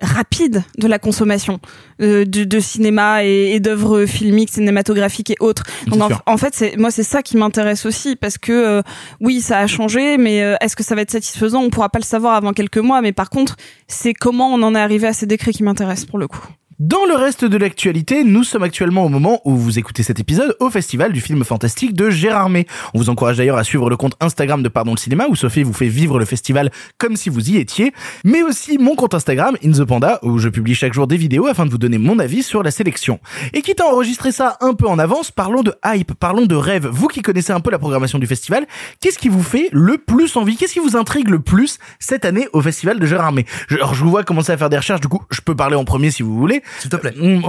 [0.00, 1.60] rapide de la consommation
[2.00, 5.64] euh, de, de cinéma et, et d'œuvres filmiques, cinématographiques et autres.
[5.86, 8.82] Donc en fait, c'est moi c'est ça qui m'intéresse aussi parce que euh,
[9.20, 11.62] oui, ça a changé, mais euh, est-ce que ça va être satisfaisant?
[11.62, 13.00] On pourra pas le savoir avant quelques mois.
[13.02, 16.18] Mais par contre, c'est comment on en est arrivé à ces décrets qui m'intéressent pour
[16.18, 16.46] le coup.
[16.80, 20.56] Dans le reste de l'actualité, nous sommes actuellement au moment où vous écoutez cet épisode
[20.58, 22.66] au festival du film fantastique de Gérard May.
[22.94, 25.62] On vous encourage d'ailleurs à suivre le compte Instagram de Pardon le Cinéma où Sophie
[25.62, 27.92] vous fait vivre le festival comme si vous y étiez,
[28.24, 31.46] mais aussi mon compte Instagram In The Panda où je publie chaque jour des vidéos
[31.46, 33.20] afin de vous donner mon avis sur la sélection.
[33.52, 36.88] Et quitte à enregistrer ça un peu en avance, parlons de hype, parlons de rêve.
[36.88, 38.66] Vous qui connaissez un peu la programmation du festival,
[39.00, 40.56] qu'est-ce qui vous fait le plus envie?
[40.56, 44.02] Qu'est-ce qui vous intrigue le plus cette année au festival de Gérard May Alors je
[44.02, 46.24] vous vois commencer à faire des recherches, du coup je peux parler en premier si
[46.24, 46.63] vous voulez.
[46.78, 47.14] S'il te plaît.
[47.16, 47.42] Mm,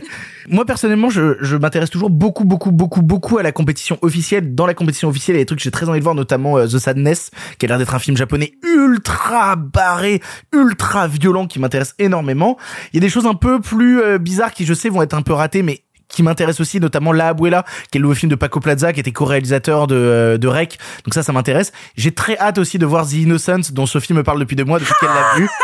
[0.48, 4.54] Moi personnellement, je, je m'intéresse toujours beaucoup, beaucoup, beaucoup, beaucoup à la compétition officielle.
[4.54, 6.14] Dans la compétition officielle, il y a des trucs que j'ai très envie de voir,
[6.14, 10.20] notamment euh, The Sadness, qui a l'air d'être un film japonais ultra barré,
[10.52, 12.56] ultra violent, qui m'intéresse énormément.
[12.92, 15.14] Il y a des choses un peu plus euh, bizarres qui, je sais, vont être
[15.14, 18.30] un peu ratées, mais qui m'intéresse aussi, notamment La Abuela, qui est le nouveau film
[18.30, 20.78] de Paco Plaza, qui était co-réalisateur de, euh, de Rec.
[21.04, 21.72] Donc ça, ça m'intéresse.
[21.96, 24.78] J'ai très hâte aussi de voir The Innocent, dont Sophie me parle depuis deux mois,
[24.78, 25.48] depuis qu'elle l'a vu.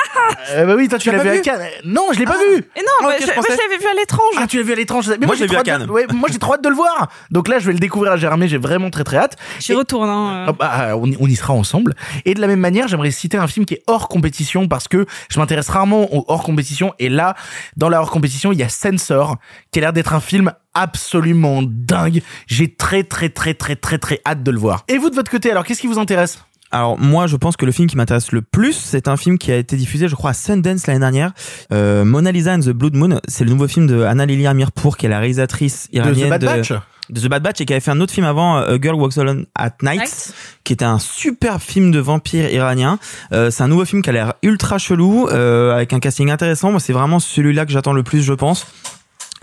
[0.53, 1.67] Euh, bah oui, toi, tu, l'as vu à Cannes.
[1.85, 2.57] Non, je l'ai pas vu.
[2.77, 4.35] Et non, Ah, moi, je, l'avais vu à l'étrange.
[4.37, 5.09] Ah, tu l'as vu à l'étrange.
[5.09, 7.09] Mais Moi, j'ai trop hâte moi, j'ai trop hâte de le voir.
[7.31, 8.47] Donc là, je vais le découvrir à Germay.
[8.47, 9.37] J'ai vraiment très très hâte.
[9.59, 10.09] J'y Et- retourne.
[10.09, 10.47] Hein.
[10.49, 11.95] Ah bah, on, y, on y sera ensemble.
[12.25, 15.07] Et de la même manière, j'aimerais citer un film qui est hors compétition parce que
[15.31, 16.95] je m'intéresse rarement aux hors compétition.
[16.99, 17.35] Et là,
[17.77, 19.37] dans la hors compétition, il y a Sensor,
[19.71, 20.38] qui a l'air d'être un film
[20.75, 22.23] absolument dingue.
[22.47, 24.85] J'ai très très très très très très hâte de le voir.
[24.89, 26.43] Et vous de votre côté, alors qu'est-ce qui vous intéresse?
[26.71, 29.51] Alors moi, je pense que le film qui m'intéresse le plus, c'est un film qui
[29.51, 31.33] a été diffusé, je crois, à Sundance l'année dernière.
[31.73, 33.21] Euh, Mona Lisa and the Blood Moon.
[33.27, 36.31] C'est le nouveau film de Anna Lilia Mirpour, qui est la réalisatrice de iranienne The
[36.31, 36.73] Bad Batch
[37.11, 38.97] de The Bad Batch et qui avait fait un autre film avant, euh, A Girl
[38.97, 42.99] Walks Alone at Night, qui était un super film de vampire iranien.
[43.33, 46.71] Euh, c'est un nouveau film qui a l'air ultra chelou, euh, avec un casting intéressant.
[46.71, 48.67] Moi, c'est vraiment celui-là que j'attends le plus, je pense.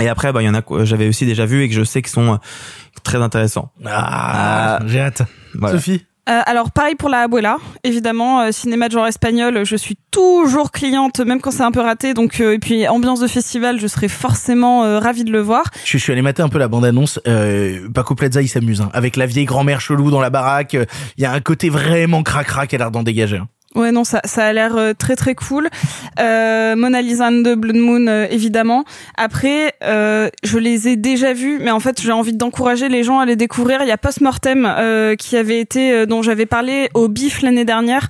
[0.01, 1.83] Et après, bah, il y en a que j'avais aussi déjà vu et que je
[1.83, 2.37] sais qu'ils sont euh,
[3.03, 3.71] très intéressants.
[3.85, 5.21] Ah, j'ai hâte.
[5.53, 5.75] Voilà.
[5.77, 9.95] Sophie Euh, alors pareil pour la Abuela, évidemment, euh, cinéma de genre espagnol, je suis
[10.09, 12.15] toujours cliente, même quand c'est un peu raté.
[12.15, 15.65] Donc euh, et puis ambiance de festival, je serais forcément euh, ravie de le voir.
[15.85, 17.19] Je, je suis allé mater un peu la bande-annonce.
[17.27, 18.81] Euh, Paco Plaza, il s'amuse.
[18.81, 18.89] hein.
[18.93, 20.85] Avec la vieille grand-mère chelou dans la baraque, euh,
[21.17, 23.37] il y a un côté vraiment cracra qui a l'air d'en dégager.
[23.37, 23.47] hein.
[23.75, 25.67] Ouais, non, ça, ça a l'air euh, très très cool.
[26.19, 28.85] Euh, Mona Lisa and the Blood Moon, euh, évidemment.
[29.17, 33.25] Après, je les ai déjà vus, mais en fait, j'ai envie d'encourager les gens à
[33.25, 33.79] les découvrir.
[33.81, 38.07] Il y a Postmortem euh, qui avait été, dont j'avais parlé au BIF l'année dernière,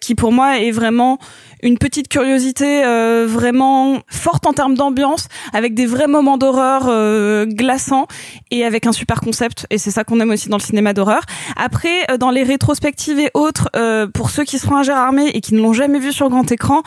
[0.00, 1.18] qui pour moi est vraiment
[1.62, 7.46] une petite curiosité euh, vraiment forte en termes d'ambiance, avec des vrais moments d'horreur euh,
[7.46, 8.06] glaçants
[8.50, 9.66] et avec un super concept.
[9.70, 11.22] Et c'est ça qu'on aime aussi dans le cinéma d'horreur.
[11.56, 15.40] Après, euh, dans les rétrospectives et autres, euh, pour ceux qui seront à Gérardmer et
[15.40, 16.82] qui ne l'ont jamais vu sur grand écran,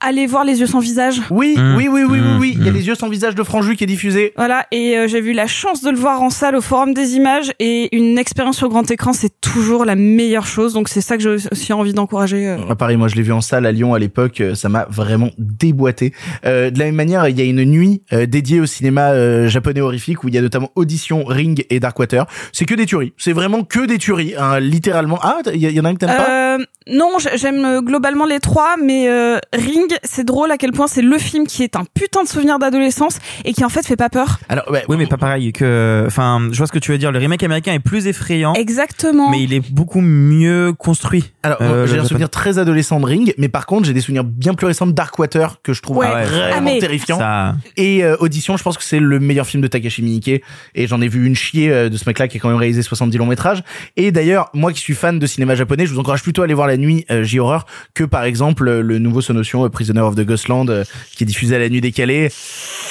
[0.00, 1.20] allez voir Les yeux sans visage.
[1.30, 1.76] Oui, Mmh.
[1.76, 2.38] oui, oui, oui, oui, Mmh.
[2.40, 2.54] oui.
[2.58, 2.74] Il y a Mmh.
[2.74, 4.32] les yeux sans visage de Franju qui est diffusé.
[4.36, 7.14] Voilà, et euh, j'ai eu la chance de le voir en salle au Forum des
[7.16, 10.72] Images et une expérience sur grand écran, c'est toujours la meilleure chose.
[10.74, 12.46] Donc c'est ça que j'ai aussi envie d'encourager.
[12.48, 12.56] euh.
[12.68, 14.86] Ah, pareil, moi je l'ai vu en salle à Lyon à l'époque, euh, ça m'a
[14.90, 16.12] vraiment déboîté.
[16.44, 19.48] Euh, de la même manière, il y a une nuit euh, dédiée au cinéma euh,
[19.48, 22.26] japonais horrifique où il y a notamment Audition, Ring et Darkwater.
[22.52, 25.18] C'est que des tueries, c'est vraiment que des tueries, hein, littéralement.
[25.22, 26.56] Ah, il y, y en a un que t'aimes pas?
[26.58, 30.86] Euh, non, j'aime euh, globalement les trois, mais euh, Ring, c'est drôle à quel point
[30.86, 33.96] c'est le film qui est un putain de souvenir d'adolescence et qui en fait fait
[33.96, 34.38] pas peur.
[34.48, 36.04] Alors, ouais, Oui, mais pas pareil que.
[36.06, 37.10] Enfin, je vois ce que tu veux dire.
[37.12, 39.30] Le remake américain est plus effrayant, Exactement.
[39.30, 41.32] mais il est beaucoup mieux construit.
[41.42, 44.24] Alors, Euh, j'ai un souvenir très adolescent de Ring, mais par contre, j'ai des souvenirs
[44.24, 46.24] bien plus récents de Darkwater que je trouve Ouais.
[46.24, 47.18] vraiment Ah, mais- terrifiant.
[47.18, 47.56] Ça.
[47.76, 50.42] Et euh, Audition, je pense que c'est le meilleur film de Takashi Miike.
[50.74, 52.82] Et j'en ai vu une chier euh, de ce mec-là qui a quand même réalisé
[52.82, 53.62] 70 longs métrages.
[53.96, 56.54] Et d'ailleurs, moi qui suis fan de cinéma japonais, je vous encourage plutôt à aller
[56.54, 60.20] voir la nuit euh, J-Horror que par exemple le nouveau Sonotion euh, Prisoner of the
[60.24, 60.84] Ghostland euh,
[61.16, 62.30] qui est diffusé à la nuit décalée.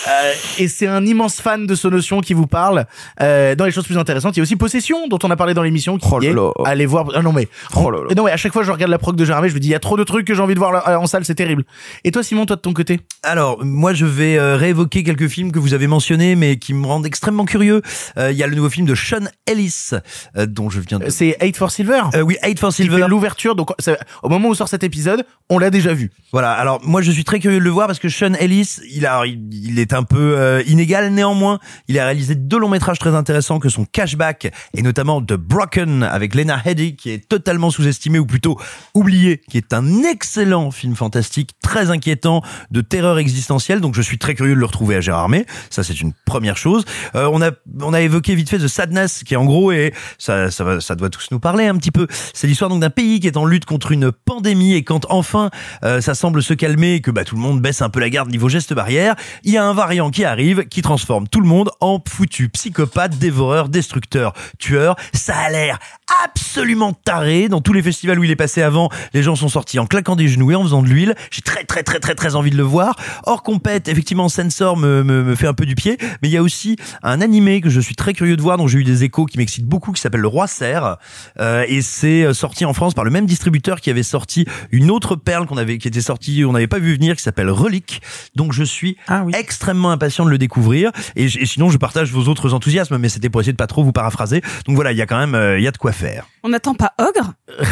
[0.08, 2.86] Euh, et c'est un immense fan de Sonotion qui vous parle.
[3.21, 5.54] Euh, dans les choses plus intéressantes, il y a aussi Possession dont on a parlé
[5.54, 6.34] dans l'émission qui Oh est
[6.65, 7.06] allez voir.
[7.15, 9.47] Ah non mais Oh non mais à chaque fois je regarde la proc de Germain,
[9.47, 10.99] je me dis il y a trop de trucs que j'ai envie de voir là-
[11.04, 11.63] en salle, c'est terrible.
[12.04, 15.52] Et toi Simon, toi de ton côté Alors, moi, je vais euh, réévoquer quelques films
[15.52, 17.82] que vous avez mentionnés, mais qui me rendent extrêmement curieux.
[18.18, 19.92] Euh, Il y a le nouveau film de Sean Ellis,
[20.38, 21.10] euh, dont je viens de...
[21.10, 22.02] C'est Hate for Silver.
[22.16, 23.06] Euh, oui, Hate for Silver.
[23.08, 23.56] l'ouverture.
[23.56, 26.12] Donc, ça- au moment où sort cet épisode, on l'a déjà vu.
[26.32, 26.52] Voilà.
[26.54, 29.26] Alors, moi, je suis très curieux de le voir parce que Sean Ellis, il a,
[29.26, 31.12] il, il est un peu euh, inégal.
[31.12, 35.34] Néanmoins, il a réalisé deux longs métrages très intéressants que sont Cashback et notamment The
[35.34, 38.58] Broken avec Lena Headey, qui est totalement sous-estimé ou plutôt
[38.94, 43.82] oublié, qui est un excellent film fantastique, très inquiétant, de terreur existentielle.
[43.82, 45.45] Donc, je suis très curieux de le retrouver à Gérardmer.
[45.69, 46.86] Ça, c'est une première chose.
[47.15, 47.51] Euh, on a,
[47.82, 50.95] on a évoqué vite fait The Sadness, qui en gros est, ça, ça, va, ça
[50.95, 52.08] doit tous nous parler un petit peu.
[52.34, 55.49] C'est l'histoire donc d'un pays qui est en lutte contre une pandémie et quand enfin
[55.84, 58.29] euh, ça semble se calmer que bah, tout le monde baisse un peu la garde
[58.29, 61.71] niveau geste barrière, il y a un variant qui arrive qui transforme tout le monde
[61.79, 64.95] en foutu psychopathe, dévoreur, destructeur, tueur.
[65.13, 65.79] Ça a l'air
[66.23, 67.49] absolument taré.
[67.49, 70.15] Dans tous les festivals où il est passé avant, les gens sont sortis en claquant
[70.15, 71.15] des genoux et en faisant de l'huile.
[71.32, 72.95] J'ai très très très très très envie de le voir.
[73.26, 76.38] Hors compète, effectivement, Sensor me, me, me fait un peu du pied, mais il y
[76.38, 79.04] a aussi un animé que je suis très curieux de voir, dont j'ai eu des
[79.04, 80.97] échos qui m'excitent beaucoup, qui s'appelle Le Roi Serre,
[81.39, 84.91] euh, et c'est euh, sorti en France par le même distributeur qui avait sorti une
[84.91, 88.02] autre perle qu'on avait, qui était sortie, on n'avait pas vu venir, qui s'appelle Relique.
[88.36, 89.34] Donc je suis Ah oui.
[89.36, 93.30] extrêmement impatient de le découvrir, et, et sinon je partage vos autres enthousiasmes, mais c'était
[93.30, 94.41] pour essayer de pas trop vous paraphraser.
[94.67, 96.03] Donc voilà, il y a quand même, euh, il y a de quoi faire.
[96.44, 97.34] On n'attend pas Ogre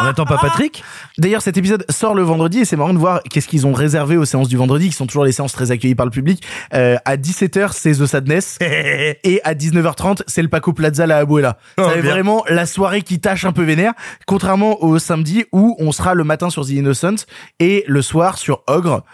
[0.00, 0.82] On n'attend pas Patrick
[1.18, 4.16] D'ailleurs, cet épisode sort le vendredi et c'est marrant de voir qu'est-ce qu'ils ont réservé
[4.16, 6.42] aux séances du vendredi, qui sont toujours les séances très accueillies par le public.
[6.74, 8.58] Euh, à 17h, c'est The Sadness.
[8.60, 11.58] et à 19h30, c'est le Paco Plaza la Abuela.
[11.78, 12.10] Oh, c'est bien.
[12.10, 13.92] vraiment la soirée qui tâche un peu vénère,
[14.26, 17.26] contrairement au samedi où on sera le matin sur The Innocent
[17.60, 19.04] et le soir sur Ogre.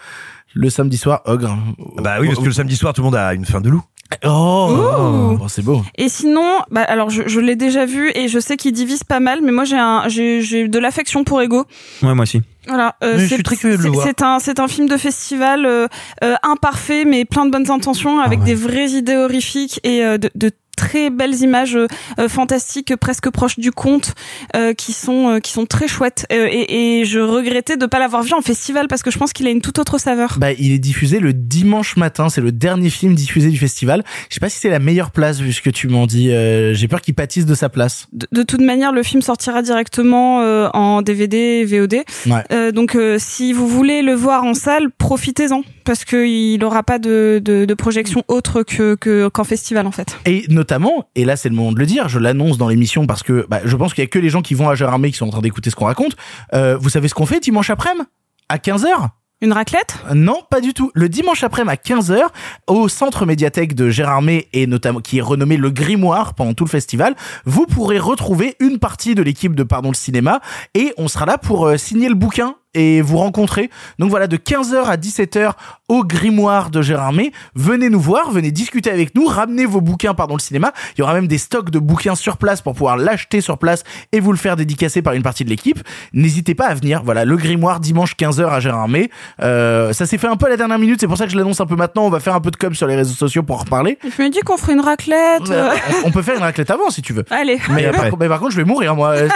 [0.53, 1.57] Le samedi soir, Ogre.
[1.97, 3.83] Bah oui, parce que le samedi soir, tout le monde a une fin de loup.
[4.25, 5.81] Oh, oh, c'est beau.
[5.97, 9.19] Et sinon, bah alors je, je l'ai déjà vu et je sais qu'il divise pas
[9.19, 11.65] mal, mais moi j'ai un j'ai j'ai de l'affection pour Ego.
[12.03, 12.41] Ouais, moi aussi.
[12.67, 14.05] Voilà, euh, Mais je c'est- suis très curieux de le c'est- voir.
[14.05, 15.87] C'est un c'est un film de festival euh,
[16.23, 18.47] euh, imparfait mais plein de bonnes intentions avec Ah ouais.
[18.49, 21.87] des vraies idées horrifiques et euh, de, de très belles images euh,
[22.19, 24.13] euh, fantastiques presque proches du conte
[24.55, 27.99] euh, qui sont euh, qui sont très chouettes Euh, et, et je regrettais de pas
[27.99, 30.37] l'avoir vu en festival parce que je pense qu'il a une toute autre saveur.
[30.39, 32.29] Bah, il est diffusé le dimanche matin.
[32.29, 34.03] C'est le dernier film diffusé du festival.
[34.29, 36.31] Je sais pas si c'est la meilleure place vu ce que tu m'en dis.
[36.31, 38.07] Euh, J'ai peur qu'il pâtisse de sa place.
[38.13, 41.95] De, de toute manière, le film sortira directement euh, en DVD et VOD.
[42.27, 42.43] Ouais.
[42.51, 46.99] Euh, donc, euh, si vous voulez le voir en salle, profitez-en parce qu'il n'aura pas
[46.99, 50.17] de, de, de projection autre que que- qu'en festival en fait.
[50.25, 53.23] Et notamment, et là c'est le moment de le dire, je l'annonce dans l'émission parce
[53.23, 55.17] que bah, je pense qu'il y a que les gens qui vont à Gérardmer qui
[55.17, 56.15] sont en train d'écouter ce qu'on raconte.
[56.53, 58.05] Euh, vous savez ce qu'on fait dimanche après-midi
[58.47, 59.07] À 15h
[59.41, 59.95] Une raclette?
[60.13, 60.91] Non, pas du tout.
[60.93, 62.27] Le dimanche après-midi à 15h,
[62.67, 66.69] au centre médiathèque de Gérardmer et notamment qui est renommé le Grimoire pendant tout le
[66.69, 70.41] festival, vous pourrez retrouver une partie de l'équipe de Pardon le cinéma
[70.75, 73.69] et on sera là pour euh, signer le bouquin et vous rencontrer.
[73.99, 75.53] Donc voilà, de 15h à 17h
[75.89, 77.31] au grimoire de Gérard May.
[77.53, 80.71] Venez nous voir, venez discuter avec nous, ramenez vos bouquins pardon le cinéma.
[80.95, 83.83] Il y aura même des stocks de bouquins sur place pour pouvoir l'acheter sur place
[84.11, 85.79] et vous le faire dédicacer par une partie de l'équipe.
[86.13, 87.01] N'hésitez pas à venir.
[87.03, 89.09] Voilà, le grimoire dimanche 15h à Gérard May.
[89.41, 91.37] Euh, ça s'est fait un peu à la dernière minute, c'est pour ça que je
[91.37, 92.05] l'annonce un peu maintenant.
[92.05, 93.97] On va faire un peu de com sur les réseaux sociaux pour en reparler.
[94.03, 95.49] Je me dis qu'on ferait une raclette.
[95.49, 95.71] Euh,
[96.05, 97.25] on, peut faire une raclette avant si tu veux.
[97.29, 97.59] Allez.
[97.69, 99.09] Mais, par, mais par contre, je vais mourir moi.
[99.09, 99.27] Euh,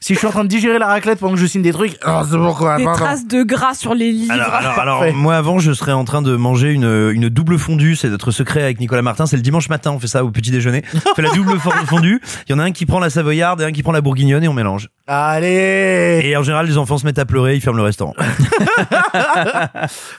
[0.00, 1.98] si je suis en train de digérer la raclette pendant que je signe des trucs,
[2.06, 2.77] oh, c'est pourquoi.
[2.78, 3.04] Des pardon.
[3.04, 4.32] traces de gras sur les livres.
[4.32, 7.94] Alors, alors, alors, moi avant, je serais en train de manger une, une double fondue.
[7.96, 9.26] C'est notre secret avec Nicolas Martin.
[9.26, 10.82] C'est le dimanche matin, on fait ça au petit déjeuner.
[11.10, 12.20] On fait la double fo- fondue.
[12.48, 14.42] Il y en a un qui prend la savoyarde et un qui prend la bourguignonne
[14.44, 14.88] et on mélange.
[15.06, 16.20] Allez.
[16.24, 18.14] Et en général, les enfants se mettent à pleurer, ils ferment le restaurant.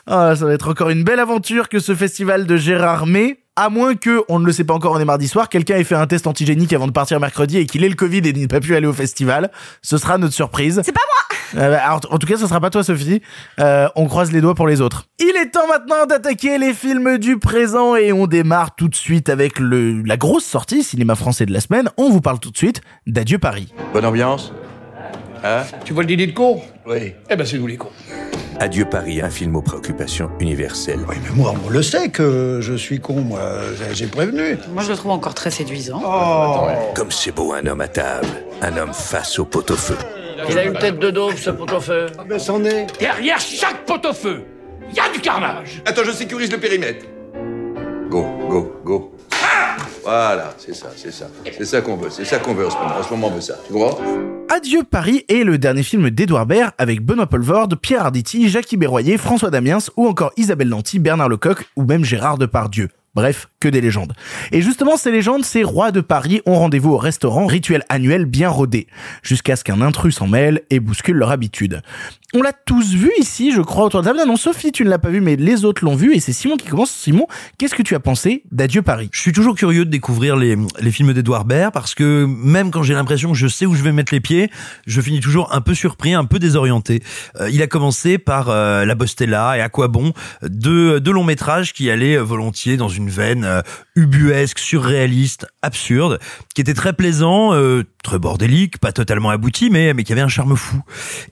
[0.08, 3.38] Ah, ça va être encore une belle aventure que ce festival de Gérard May.
[3.62, 5.84] À moins que, on ne le sait pas encore, on est mardi soir, quelqu'un ait
[5.84, 8.48] fait un test antigénique avant de partir mercredi et qu'il ait le Covid et n'ait
[8.48, 9.52] pas pu aller au festival.
[9.82, 10.82] Ce sera notre surprise.
[10.86, 11.02] C'est pas
[11.54, 13.22] moi Euh, bah, alors, en tout cas, ce sera pas toi, Sophie.
[13.60, 15.08] Euh, on croise les doigts pour les autres.
[15.20, 19.28] Il est temps maintenant d'attaquer les films du présent et on démarre tout de suite
[19.28, 21.90] avec le, la grosse sortie cinéma français de la semaine.
[21.98, 23.74] On vous parle tout de suite d'Adieu Paris.
[23.92, 24.54] Bonne ambiance
[25.44, 26.62] Hein Tu vois le dîner de con?
[26.88, 27.14] Oui.
[27.30, 27.92] Eh ben c'est nous les cons.
[28.62, 31.00] Adieu Paris, un film aux préoccupations universelles.
[31.08, 33.40] Oui, mais moi, on le sait que je suis con, moi.
[33.94, 34.58] J'ai- prévenu.
[34.74, 36.02] Moi, je le trouve encore très séduisant.
[36.94, 38.28] Comme c'est beau un homme à table,
[38.62, 39.96] un homme face au pot-au-feu.
[40.50, 42.08] Il a une tête de daube, ce pot-au-feu.
[42.28, 42.88] Mais c'en est.
[43.00, 44.44] Derrière chaque pot-au-feu,
[44.90, 45.82] il y a du carnage.
[45.86, 47.06] Attends, je sécurise le périmètre.
[48.10, 49.12] Go, go, go.
[50.04, 51.28] Voilà, c'est ça, c'est ça.
[51.46, 52.96] C'est ça qu'on veut, c'est ça qu'on veut en ce moment.
[53.00, 53.56] En ce moment, on veut ça.
[53.68, 54.00] Tu comprends?
[54.50, 59.18] Adieu Paris est le dernier film d'Edouard Baird avec Benoît Poelvoorde, Pierre Arditi, Jackie Berroyer,
[59.18, 62.90] François Damiens ou encore Isabelle Nanty, Bernard Lecoq ou même Gérard Depardieu.
[63.16, 64.14] Bref, que des légendes.
[64.52, 68.50] Et justement, ces légendes, ces rois de Paris ont rendez-vous au restaurant, rituel annuel bien
[68.50, 68.88] rodé,
[69.24, 71.82] jusqu'à ce qu'un intrus s'en mêle et bouscule leur habitude.
[72.36, 74.28] On l'a tous vu ici, je crois, autour de la table.
[74.28, 76.58] Non, Sophie, tu ne l'as pas vu, mais les autres l'ont vu, et c'est Simon
[76.58, 76.92] qui commence.
[76.92, 77.26] Simon,
[77.58, 79.10] qu'est-ce que tu as pensé d'Adieu Paris?
[79.12, 80.56] Je suis toujours curieux de découvrir les,
[80.92, 83.92] films d'Edouard Baird parce que même quand j'ai l'impression que je sais où je vais
[83.92, 84.52] mettre les pieds,
[84.86, 87.02] je finis toujours un peu surpris, un peu désorienté.
[87.40, 91.74] Euh, il a commencé par euh, La Bostella et À quoi bon, deux, longs métrages
[91.74, 93.62] qui allaient volontiers dans une veine euh,
[93.96, 96.20] ubuesque, surréaliste, absurde,
[96.56, 100.30] qui était très plaisant, euh, très bordélique, pas totalement abouti, mais, mais qui avait un
[100.30, 100.82] charme fou.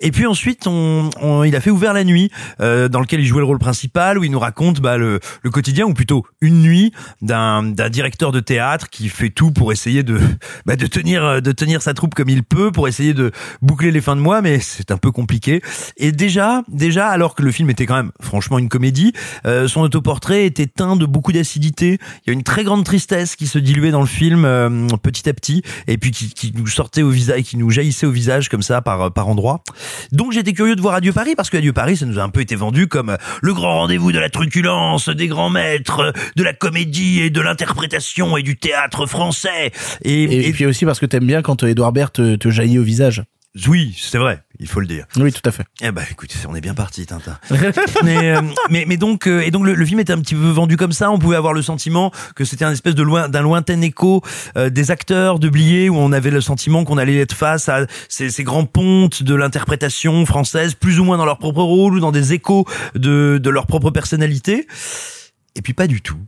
[0.02, 2.30] Et puis ensuite, il a fait Ouvert la nuit,
[2.62, 5.20] euh, dans lequel il jouait le rôle principal, où il nous raconte bah, le,
[5.52, 10.20] quotidien, ou plutôt une nuit d'un directeur de théâtre qui fait tout pour essayer de,
[10.66, 14.22] bah, de, tenir, sa troupe comme il peut, pour essayer de boucler les fins de
[14.22, 15.62] mois, mais c'est un peu compliqué.
[15.98, 19.14] Et déjà, déjà, alors que le film était quand même franchement une comédie,
[19.68, 23.60] son autoportrait était teint de beaucoup Il y a une très grande tristesse qui se
[23.60, 27.10] diluait dans le film euh, petit à petit, et puis qui, qui nous sortait au
[27.10, 29.64] visage, qui nous jaillissait au visage comme ça par par endroits.
[30.12, 32.30] Donc j'étais curieux de voir Adieu Paris parce que Adieu Paris, ça nous a un
[32.30, 36.12] peu été vendu comme euh, le grand rendez-vous de la truculence, des grands maîtres, euh,
[36.36, 39.72] de la comédie et de l'interprétation et du théâtre français.
[40.04, 42.84] Et, Et, puis aussi parce que t'aimes bien quand Edouard Baird te, te jaillit au
[42.84, 43.24] visage.
[43.68, 45.06] Oui, c'est vrai, il faut le dire.
[45.16, 45.64] Oui, tout à fait.
[45.82, 47.38] Eh ben, écoute, on est bien parti, Tintin.
[48.04, 50.50] mais, euh, mais, mais donc, euh, et donc le, le film était un petit peu
[50.50, 51.12] vendu comme ça.
[51.12, 54.22] On pouvait avoir le sentiment que c'était un espèce de loin, d'un lointain écho
[54.58, 57.86] euh, des acteurs de Blier, où on avait le sentiment qu'on allait être face à
[58.10, 62.00] ces, ces grands pontes de l'interprétation française, plus ou moins dans leur propre rôle ou
[62.00, 62.66] dans des échos
[62.96, 64.68] de, de leur propre personnalité.
[65.56, 66.20] Et puis pas du tout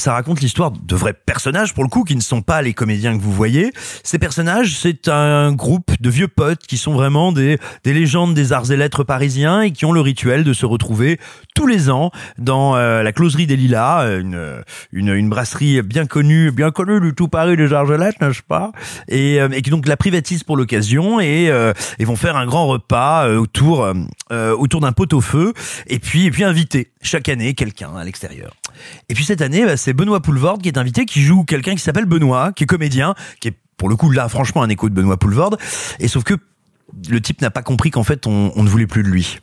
[0.00, 3.16] ça raconte l'histoire de vrais personnages, pour le coup, qui ne sont pas les comédiens
[3.16, 3.72] que vous voyez.
[4.02, 8.52] Ces personnages, c'est un groupe de vieux potes qui sont vraiment des, des légendes des
[8.52, 11.20] arts et lettres parisiens et qui ont le rituel de se retrouver
[11.54, 16.50] tous les ans dans euh, la closerie des Lilas, une, une, une brasserie bien connue,
[16.50, 18.72] bien connue du tout Paris des Argelettes, n'est-ce pas?
[19.08, 22.46] Et, euh, et qui donc la privatise pour l'occasion et, euh, et vont faire un
[22.46, 25.52] grand repas euh, autour, euh, autour d'un pot au feu
[25.86, 28.52] et puis, et puis inviter chaque année quelqu'un à l'extérieur.
[29.08, 31.82] Et puis cette année, bah, c'est Benoît Poulvorde qui est invité, qui joue quelqu'un qui
[31.82, 34.94] s'appelle Benoît, qui est comédien, qui est pour le coup là franchement un écho de
[34.94, 35.58] Benoît Poulvorde.
[35.98, 36.34] Et sauf que
[37.08, 39.38] le type n'a pas compris qu'en fait on, ne voulait plus de lui.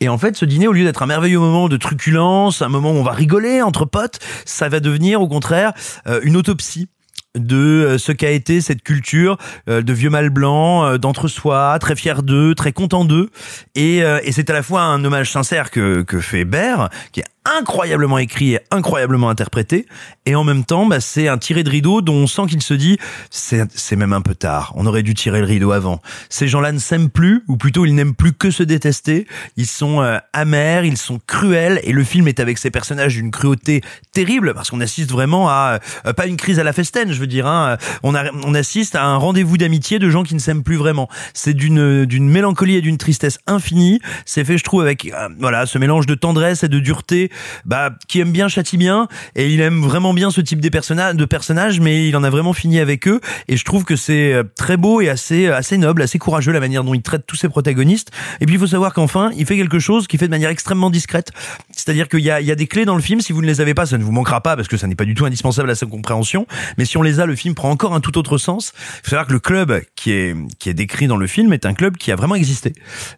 [0.00, 2.92] Et en fait, ce dîner, au lieu d'être un merveilleux moment de truculence, un moment
[2.92, 5.72] où on va rigoler entre potes, ça va devenir au contraire
[6.06, 6.88] euh, une autopsie
[7.34, 9.36] de euh, ce qu'a été cette culture
[9.68, 13.30] euh, de vieux mâles blancs, d'entre-soi, très fiers d'eux, très contents d'eux.
[13.74, 17.26] Et, et c'est à la fois un hommage sincère que, que fait Baird, qui est
[17.58, 19.86] incroyablement écrit et incroyablement interprété.
[20.26, 22.74] Et en même temps, bah, c'est un tiré de rideau dont on sent qu'il se
[22.74, 22.98] dit,
[23.30, 24.72] c'est même un peu tard.
[24.76, 26.00] On aurait dû tirer le rideau avant.
[26.28, 29.26] Ces gens-là ne s'aiment plus, ou plutôt ils n'aiment plus que se détester.
[29.56, 33.30] Ils sont euh, amers, ils sont cruels, et le film est avec ces personnages d'une
[33.30, 33.82] cruauté
[34.12, 37.26] terrible parce qu'on assiste vraiment à euh, pas une crise à la Festen, je veux
[37.26, 37.46] dire.
[37.46, 40.76] Hein, on, a, on assiste à un rendez-vous d'amitié de gens qui ne s'aiment plus
[40.76, 41.08] vraiment.
[41.34, 44.00] C'est d'une d'une mélancolie et d'une tristesse infinie.
[44.24, 47.30] C'est fait, je trouve, avec euh, voilà ce mélange de tendresse et de dureté.
[47.64, 51.14] Bah, qui aime bien châtie bien, et il aime vraiment bien ce type de personnages,
[51.14, 53.20] de personnages, mais il en a vraiment fini avec eux.
[53.48, 56.60] Et je trouve que c'est euh, très beau et assez assez noble, assez courageux la
[56.60, 58.10] manière dont il traite tous ses protagonistes.
[58.40, 60.90] Et puis il faut savoir qu'enfin, il fait quelque chose qui fait de manière extrêmement
[60.90, 61.32] discrète.
[61.70, 63.20] C'est-à-dire qu'il y a, il y a des clés dans le film.
[63.20, 64.94] Si vous ne les avez pas, ça ne vous manquera pas parce que ça n'est
[64.94, 66.46] pas du tout indispensable à sa compréhension.
[66.78, 68.72] Mais si on les a, le film prend encore un tout autre sens.
[68.76, 71.66] Il faut savoir que le club qui est qui est décrit dans le film est
[71.66, 72.72] un club qui a vraiment existé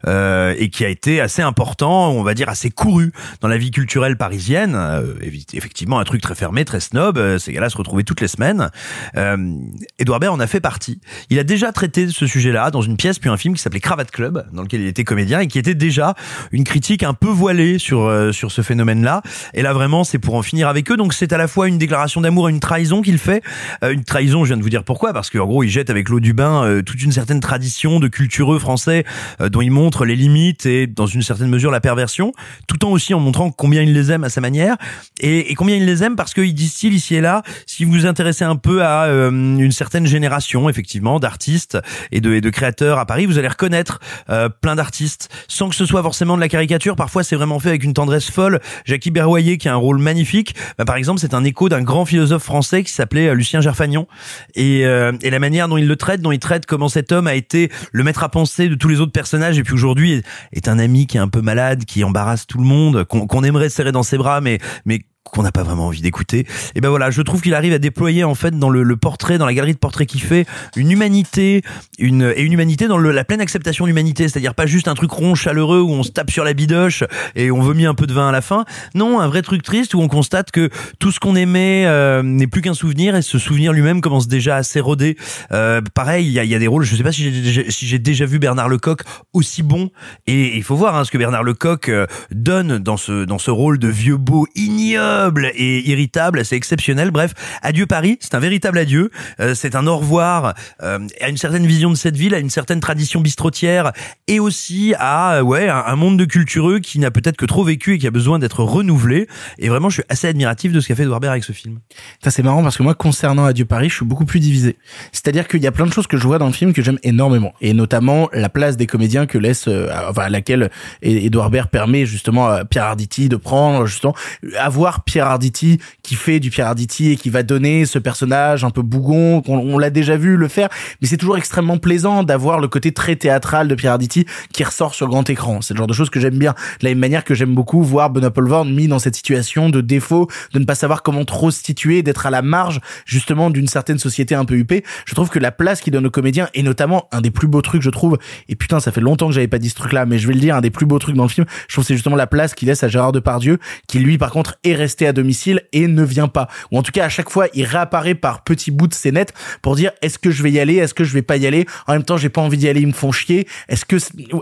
[0.07, 3.71] euh, et qui a été assez important, on va dire assez couru dans la vie
[3.71, 4.75] culturelle parisienne.
[4.75, 5.15] Euh,
[5.53, 7.19] effectivement, un truc très fermé, très snob.
[7.19, 8.71] Euh, ces gars-là se retrouvaient toutes les semaines.
[9.17, 9.55] Euh,
[9.99, 11.01] Edouard Baird en a fait partie.
[11.31, 14.11] Il a déjà traité ce sujet-là dans une pièce puis un film qui s'appelait Cravate
[14.11, 16.15] Club, dans lequel il était comédien et qui était déjà
[16.53, 19.23] une critique un peu voilée sur euh, sur ce phénomène-là.
[19.55, 20.97] Et là vraiment, c'est pour en finir avec eux.
[20.97, 23.43] Donc c'est à la fois une déclaration d'amour et une trahison qu'il fait.
[23.83, 26.21] Une trahison, je viens de vous dire pourquoi, parce qu'en gros, il jette avec l'eau
[26.21, 29.05] du bain toute une certaine tradition de cultureux français
[29.41, 32.33] dont il montre les limites et dans une certaine mesure la perversion,
[32.67, 34.77] tout en aussi en montrant combien il les aime à sa manière
[35.21, 37.43] et, combien il les aime parce qu'il distille ici et là.
[37.67, 41.79] Si vous vous intéressez un peu à euh, une certaine génération, effectivement, d'artistes
[42.13, 46.03] et de, créateurs à Paris, vous allez reconnaître euh, plein d'artistes sans que ce soit
[46.03, 46.97] forcément de la caricature.
[46.97, 48.61] Parfois, c'est vraiment fait avec une tendresse folle.
[48.85, 52.05] Jackie Berroyer, qui a un rôle magnifique, bah, par exemple, c'est un écho d'un grand
[52.05, 54.07] philosophe français qui s'appelait euh, Lucien Gerfagnon.
[54.55, 54.85] Et,
[55.29, 58.03] la manière dont il le traite, dont il traite comment cet homme a été le
[58.03, 61.17] maître à penser de tous les autres personnages, et puis aujourd'hui est, un ami qui
[61.17, 64.41] est un peu malade, qui embarrasse tout le monde, qu'on aimerait serrer dans ses bras,
[64.41, 66.47] mais mais qu'on n'a pas vraiment envie d'écouter.
[66.75, 69.39] Et ben voilà, je trouve qu'il arrive à déployer en fait dans le, le portrait,
[69.39, 71.63] dans la galerie de portraits qu'il fait, une humanité,
[71.99, 74.95] une et une humanité dans le, la pleine acceptation de l'humanité, c'est-à-dire pas juste un
[74.95, 78.07] truc rond chaleureux où on se tape sur la bidoche et on vomit un peu
[78.07, 78.65] de vin à la fin.
[78.95, 82.47] Non, un vrai truc triste où on constate que tout ce qu'on aimait euh, n'est
[82.47, 85.17] plus qu'un souvenir et ce souvenir lui-même commence déjà à s'éroder.
[85.53, 86.85] Euh, pareil, il y a, y a des rôles.
[86.85, 89.91] Je sais pas si j'ai déjà, si déjà vu Bernard Lecoq aussi bon.
[90.27, 93.51] Et il faut voir hein, ce que Bernard Lecoq euh, donne dans ce dans ce
[93.51, 95.18] rôle de vieux beau ignoble
[95.55, 96.45] et irritable.
[96.45, 97.11] C'est exceptionnel.
[97.11, 98.19] Bref, adieu Paris.
[98.21, 99.11] C'est un véritable adieu.
[99.41, 102.51] Euh, c'est un au revoir euh, à une certaine vision de cette ville, à une
[102.51, 103.93] certaine tradition bistrotière
[104.27, 107.95] et aussi à ouais un, un monde de cultureux qui n'a peut-être que trop vécu
[107.95, 109.27] et qui a besoin d'être renouvelé.
[109.59, 111.81] Et vraiment, je suis assez admiratif de ce qu'a fait Edouard Baird avec ce film.
[112.23, 114.77] Ça c'est marrant parce que moi concernant Adieu Paris, je suis beaucoup plus divisé.
[115.13, 116.99] C'est-à-dire qu'il y a plein de choses que je vois dans le film que j'aime
[117.03, 120.71] énormément et notamment la place des comédiens que laisse euh, enfin à laquelle
[121.03, 124.15] Edouard Baird permet justement à Pierre Arditi de prendre justement
[124.59, 128.71] avoir Pierre Arditi qui fait du Pierre Arditi et qui va donner ce personnage un
[128.71, 130.69] peu bougon qu'on on, l'a déjà vu le faire
[131.01, 134.95] mais c'est toujours extrêmement plaisant d'avoir le côté très théâtral de Pierre Arditi qui ressort
[134.95, 135.63] sur grand écran.
[135.63, 136.53] C'est le genre de choses que j'aime bien.
[136.81, 139.81] De la même manière que j'aime beaucoup voir Benoît Poelvoorde mis dans cette situation de
[139.81, 143.67] défaut, de ne pas savoir comment trop se situer, d'être à la marge justement d'une
[143.67, 144.85] certaine société un peu huppée.
[145.07, 147.63] Je trouve que la place qu'il donne aux comédiens et notamment un des plus beaux
[147.63, 148.19] trucs je trouve
[148.49, 150.35] et putain ça fait longtemps que j'avais pas dit ce truc là mais je vais
[150.35, 152.27] le dire un des plus beaux trucs dans le film je trouve c'est justement la
[152.27, 155.87] place qu'il laisse à Gérard Depardieu qui lui par contre est resté à domicile et
[155.87, 156.49] ne vient pas.
[156.73, 159.77] Ou en tout cas à chaque fois il réapparaît par petits bouts de scénettes pour
[159.77, 161.67] dire est-ce que je vais y aller est-ce que je vais pas y aller?
[161.87, 163.47] En même temps j'ai pas envie d'y aller ils me font chier.
[163.69, 163.97] Est-ce que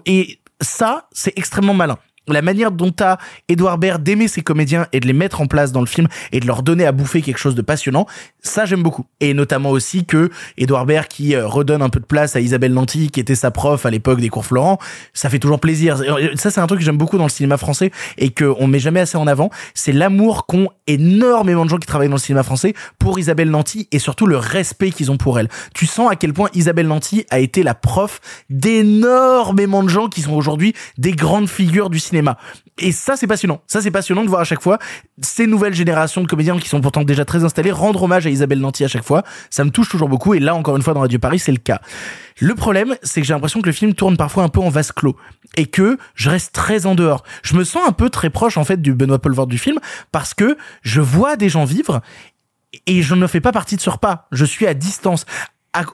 [0.07, 5.01] et ça c'est extrêmement malin la manière dont t'as Edouard Baird d'aimer ses comédiens et
[5.01, 7.39] de les mettre en place dans le film et de leur donner à bouffer quelque
[7.39, 8.07] chose de passionnant,
[8.41, 9.07] ça j'aime beaucoup.
[9.21, 12.73] Et notamment aussi que Edouard Baird qui euh, redonne un peu de place à Isabelle
[12.73, 14.79] Nanty qui était sa prof à l'époque des cours Florent,
[15.13, 15.99] ça fait toujours plaisir.
[16.35, 18.79] Ça c'est un truc que j'aime beaucoup dans le cinéma français et que on met
[18.79, 22.43] jamais assez en avant, c'est l'amour qu'ont énormément de gens qui travaillent dans le cinéma
[22.43, 25.49] français pour Isabelle Nanty et surtout le respect qu'ils ont pour elle.
[25.75, 30.23] Tu sens à quel point Isabelle Nanty a été la prof d'énormément de gens qui
[30.23, 32.16] sont aujourd'hui des grandes figures du cinéma.
[32.79, 33.61] Et ça, c'est passionnant.
[33.67, 34.79] Ça, c'est passionnant de voir à chaque fois
[35.23, 38.61] ces nouvelles générations de comédiens qui sont pourtant déjà très installés rendre hommage à Isabelle
[38.61, 39.23] Nanty à chaque fois.
[39.51, 40.35] Ça me touche toujours beaucoup.
[40.35, 41.81] Et là, encore une fois, dans Radio Paris, c'est le cas.
[42.41, 44.93] Le problème, c'est que j'ai l'impression que le film tourne parfois un peu en vase
[44.93, 45.17] clos
[45.57, 47.25] et que je reste très en dehors.
[47.43, 49.79] Je me sens un peu très proche, en fait, du Benoît Poelvoorde du film
[50.13, 52.03] parce que je vois des gens vivre
[52.87, 54.27] et je ne fais pas partie de ce repas.
[54.33, 55.25] Je suis à distance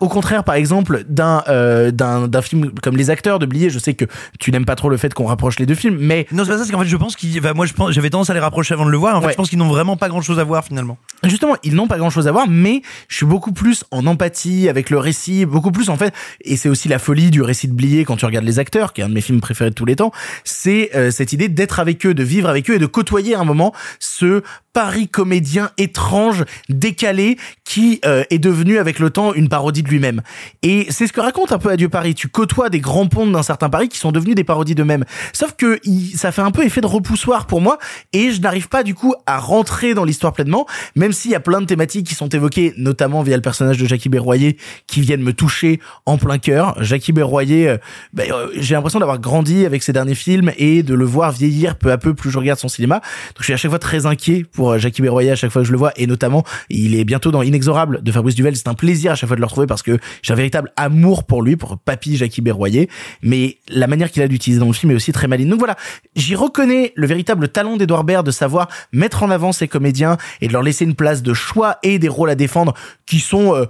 [0.01, 3.79] au contraire, par exemple, d'un euh, d'un d'un film comme Les Acteurs de Blier, je
[3.79, 4.05] sais que
[4.39, 6.59] tu n'aimes pas trop le fait qu'on rapproche les deux films, mais Non, c'est pas
[6.59, 8.41] ça, c'est qu'en fait, je pense qu'ils, enfin, moi, je pense, j'avais tendance à les
[8.41, 9.17] rapprocher avant de le voir.
[9.17, 10.99] En fait, je pense qu'ils n'ont vraiment pas grand chose à voir finalement.
[11.25, 14.69] Justement, ils n'ont pas grand chose à voir, mais je suis beaucoup plus en empathie
[14.69, 16.13] avec le récit, beaucoup plus en fait,
[16.45, 19.01] et c'est aussi la folie du récit de Blier quand tu regardes Les Acteurs, qui
[19.01, 20.13] est un de mes films préférés de tous les temps,
[20.45, 23.45] c'est euh, cette idée d'être avec eux, de vivre avec eux et de côtoyer un
[23.45, 24.43] moment ce
[24.73, 30.21] Paris comédien étrange, décalé, qui euh, est devenu avec le temps une parodie de lui-même.
[30.63, 32.15] Et c'est ce que raconte un peu Adieu Paris.
[32.15, 35.05] Tu côtoies des grands ponts d'un certain Paris qui sont devenus des parodies d'eux-mêmes.
[35.33, 35.81] Sauf que
[36.15, 37.79] ça fait un peu effet de repoussoir pour moi,
[38.13, 40.67] et je n'arrive pas du coup à rentrer dans l'histoire pleinement,
[40.97, 43.87] même s'il y a plein de thématiques qui sont évoquées, notamment via le personnage de
[43.87, 46.75] Jackie Berroyer, qui viennent me toucher en plein cœur.
[46.83, 47.79] Jackie Berroyer, euh,
[48.13, 51.77] ben, euh, j'ai l'impression d'avoir grandi avec ses derniers films et de le voir vieillir
[51.77, 52.97] peu à peu plus je regarde son cinéma.
[52.97, 55.63] Donc je suis à chaque fois très inquiet pour euh, Jackie Berroyer à chaque fois
[55.63, 58.57] que je le vois, et notamment il est bientôt dans Inexorable de Fabrice Duvel.
[58.57, 61.25] C'est un plaisir à chaque fois de le retrouver parce que j'ai un véritable amour
[61.25, 62.89] pour lui, pour Papy Jackie Berroyer.
[63.23, 65.49] Mais la manière qu'il a d'utiliser dans le film est aussi très maligne.
[65.49, 65.77] Donc voilà,
[66.17, 70.49] j'y reconnais le véritable talent d'Edouard Baird de savoir mettre en avant ses comédiens et
[70.49, 72.75] de leur laisser une place de choix et des rôles à défendre
[73.07, 73.67] qui sont euh,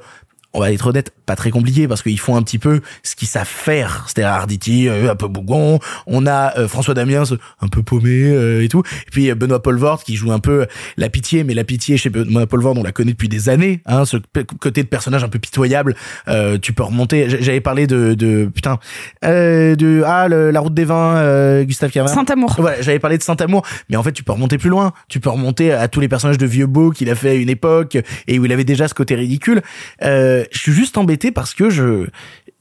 [0.54, 3.28] on va être honnête, pas très compliqué parce qu'ils font un petit peu ce qu'ils
[3.28, 4.04] savent faire.
[4.06, 5.78] C'est-à-dire Arditi, euh, un peu bougon.
[6.06, 7.22] On a euh, François Damiens,
[7.60, 8.82] un peu paumé euh, et tout.
[9.06, 12.10] Et puis euh, Benoît Polvord qui joue un peu la pitié, mais la pitié chez
[12.10, 13.80] Benoît Polvord, on la connaît depuis des années.
[13.86, 14.16] Hein, ce
[14.60, 15.94] côté de personnage un peu pitoyable.
[16.28, 17.26] Euh, tu peux remonter.
[17.28, 18.78] J'avais parlé de, de putain,
[19.24, 22.12] euh, de ah le- la route des vins, euh, Gustave Cameron.
[22.12, 22.56] Saint-Amour.
[22.58, 24.92] Voilà, j'avais parlé de Saint-Amour, mais en fait, tu peux remonter plus loin.
[25.08, 27.48] Tu peux remonter à tous les personnages de vieux beau qu'il a fait à une
[27.48, 27.96] époque
[28.26, 29.62] et où il avait déjà ce côté ridicule.
[30.02, 32.06] Euh, je suis juste embêté parce que je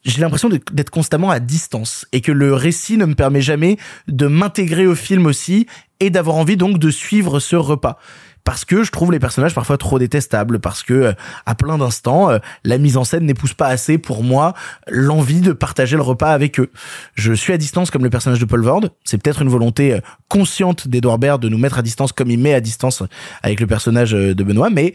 [0.04, 3.78] j'ai l'impression d'être constamment à distance et que le récit ne me permet jamais
[4.08, 5.68] de m'intégrer au film aussi
[6.00, 8.00] et d'avoir envie donc de suivre ce repas
[8.44, 11.14] parce que je trouve les personnages parfois trop détestables parce que euh,
[11.46, 14.54] à plein d'instants euh, la mise en scène n'épouse pas assez pour moi
[14.88, 16.72] l'envie de partager le repas avec eux.
[17.16, 20.00] Je suis à distance comme le personnage de Paul Vord, c'est peut-être une volonté euh,
[20.28, 23.04] consciente d'Edouard Baird de nous mettre à distance comme il met à distance
[23.44, 24.94] avec le personnage de Benoît mais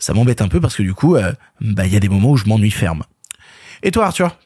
[0.00, 2.30] ça m'embête un peu parce que du coup euh, bah il y a des moments
[2.30, 3.04] où je m'ennuie ferme.
[3.84, 4.36] Et toi Arthur?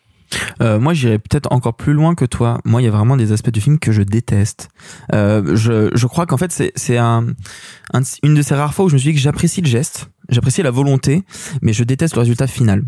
[0.60, 2.58] Euh, moi, j'irais peut-être encore plus loin que toi.
[2.64, 4.68] Moi, il y a vraiment des aspects du film que je déteste.
[5.12, 7.26] Euh, je, je crois qu'en fait, c'est, c'est un,
[7.92, 10.08] un- une de ces rares fois où je me suis dit que j'apprécie le geste,
[10.30, 11.22] j'apprécie la volonté,
[11.62, 12.82] mais je déteste le résultat final.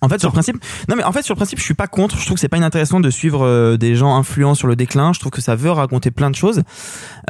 [0.00, 0.56] En fait, sur le principe,
[0.88, 2.16] non mais en fait sur le principe, je suis pas contre.
[2.18, 5.12] Je trouve que c'est pas inintéressant de suivre euh, des gens influents sur le déclin.
[5.12, 6.62] Je trouve que ça veut raconter plein de choses.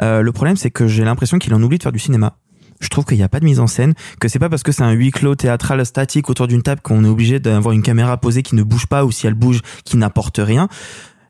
[0.01, 2.37] Euh, le problème, c'est que j'ai l'impression qu'il en oublie de faire du cinéma.
[2.79, 4.71] Je trouve qu'il n'y a pas de mise en scène, que c'est pas parce que
[4.71, 8.17] c'est un huis clos théâtral statique autour d'une table qu'on est obligé d'avoir une caméra
[8.17, 10.69] posée qui ne bouge pas ou si elle bouge qui n'apporte rien.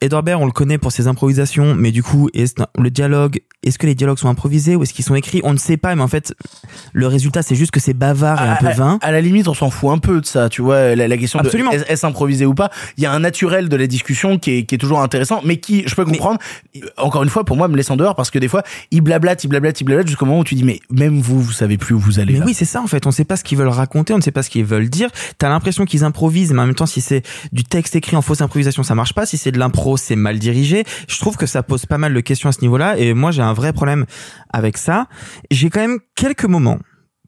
[0.02, 3.78] Edouard Baird, on le connaît pour ses improvisations, mais du coup, est-ce, le dialogue, est-ce
[3.78, 5.42] que les dialogues sont improvisés ou est-ce qu'ils sont écrits?
[5.44, 6.34] On ne sait pas, mais en fait,
[6.94, 8.98] le résultat, c'est juste que c'est bavard et un peu vain.
[9.02, 10.96] à la limite, on s'en fout un peu de ça, tu vois.
[10.96, 11.72] La, la question Absolument.
[11.72, 12.70] de est- est-ce improvisé ou pas.
[12.98, 15.58] Il y a un naturel de la discussion qui est, qui est toujours intéressant, mais
[15.58, 16.40] qui, je peux comprendre,
[16.98, 19.44] encore une fois, pour moi, me laisse en dehors parce que des fois, il blablate,
[19.44, 21.94] il blablate, il blablate jusqu'au moment où tu dis, mais même vous, vous savez plus
[21.96, 22.34] où vous allez.
[22.34, 22.46] Mais là.
[22.46, 23.06] oui, c'est ça en fait.
[23.06, 25.10] On sait pas ce qu'ils veulent raconter, on ne sait pas ce qu'ils veulent dire.
[25.38, 28.40] T'as l'impression qu'ils improvisent, mais en même temps, si c'est du texte écrit en fausse
[28.42, 29.26] improvisation, ça marche pas.
[29.26, 30.84] Si c'est de l'impro, c'est mal dirigé.
[31.08, 32.98] Je trouve que ça pose pas mal de questions à ce niveau-là.
[32.98, 34.06] Et moi, j'ai un vrai problème
[34.52, 35.08] avec ça.
[35.52, 36.80] J'ai quand même quelques moments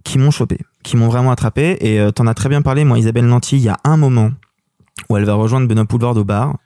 [0.04, 1.78] qui m'ont chopé, qui m'ont vraiment attrapé.
[1.82, 3.58] Et euh, t'en as très bien parlé, moi, Isabelle Nanty.
[3.58, 4.32] Il y a un moment
[5.10, 6.58] où elle va rejoindre Benoît Poulvord au bar.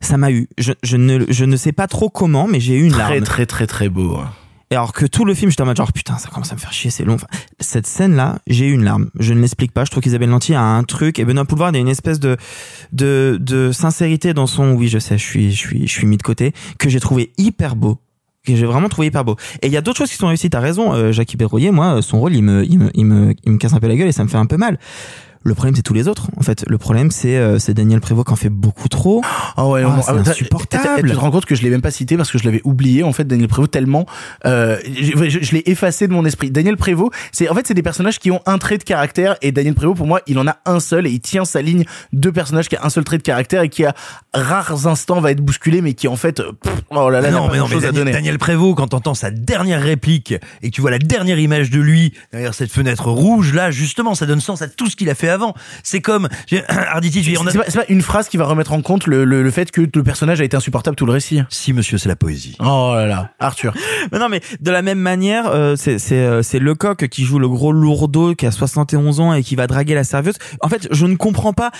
[0.00, 0.48] Ça m'a eu.
[0.58, 3.24] Je, je ne, je ne sais pas trop comment, mais j'ai eu une Très, larme.
[3.24, 4.16] très, très, très beau.
[4.16, 4.30] hein.
[4.70, 6.60] Et alors que tout le film, j'étais en mode genre putain, ça commence à me
[6.60, 7.16] faire chier, c'est long.
[7.60, 9.10] Cette scène-là, j'ai eu une larme.
[9.18, 9.84] Je ne l'explique pas.
[9.84, 12.36] Je trouve qu'Isabelle Lanty a un truc et Benoît Poulvard a une espèce de
[12.92, 14.72] de de sincérité dans son.
[14.72, 17.32] Oui, je sais, je suis je suis je suis mis de côté que j'ai trouvé
[17.38, 18.00] hyper beau.
[18.44, 19.36] Que j'ai vraiment trouvé hyper beau.
[19.60, 20.50] Et il y a d'autres choses qui sont réussies.
[20.50, 23.50] T'as raison, euh, Jackie Berroyer, moi, son rôle, il me, il me, il me, il
[23.50, 24.78] me casse un peu la gueule et ça me fait un peu mal.
[25.46, 26.26] Le problème, c'est tous les autres.
[26.36, 29.22] En fait, le problème, c'est euh, c'est Daniel Prévost qui en fait beaucoup trop.
[29.56, 31.08] Ah ouais, Ah, c'est ah, insupportable.
[31.10, 33.04] Tu te rends compte que je l'ai même pas cité parce que je l'avais oublié
[33.04, 34.06] en fait Daniel Prévost tellement
[34.44, 36.50] euh, je, je- je l'ai effacé de mon esprit.
[36.50, 39.52] Daniel Prévost, c'est en fait c'est des personnages qui ont un trait de caractère et
[39.52, 42.30] Daniel Prévost pour moi il en a un seul et il tient sa ligne de
[42.30, 43.94] personnage qui a un seul trait de caractère et qui à
[44.34, 47.48] rares instants va être bousculé mais qui en fait euh, pff, oh là là non,
[47.50, 48.12] mais non, Daniel.
[48.12, 51.80] Daniel Prévost, quand t'entends sa dernière réplique et que tu vois la dernière image de
[51.80, 55.14] lui derrière cette fenêtre rouge, là, justement, ça donne sens à tout ce qu'il a
[55.14, 55.54] fait avant.
[55.82, 57.50] C'est comme, j'ai- Arditi, on a...
[57.50, 59.70] C'est pas, c'est pas une phrase qui va remettre en compte le, le, le fait
[59.70, 61.42] que le personnage a été insupportable tout le récit.
[61.48, 62.56] Si, monsieur, c'est la poésie.
[62.60, 63.74] Oh là là, Arthur.
[64.12, 67.38] Mais non, mais de la même manière, euh, c'est c'est euh, c'est Lecoq qui joue
[67.38, 70.36] le gros lourdeau qui a 71 ans et qui va draguer la serveuse.
[70.60, 71.70] En fait, je ne comprends pas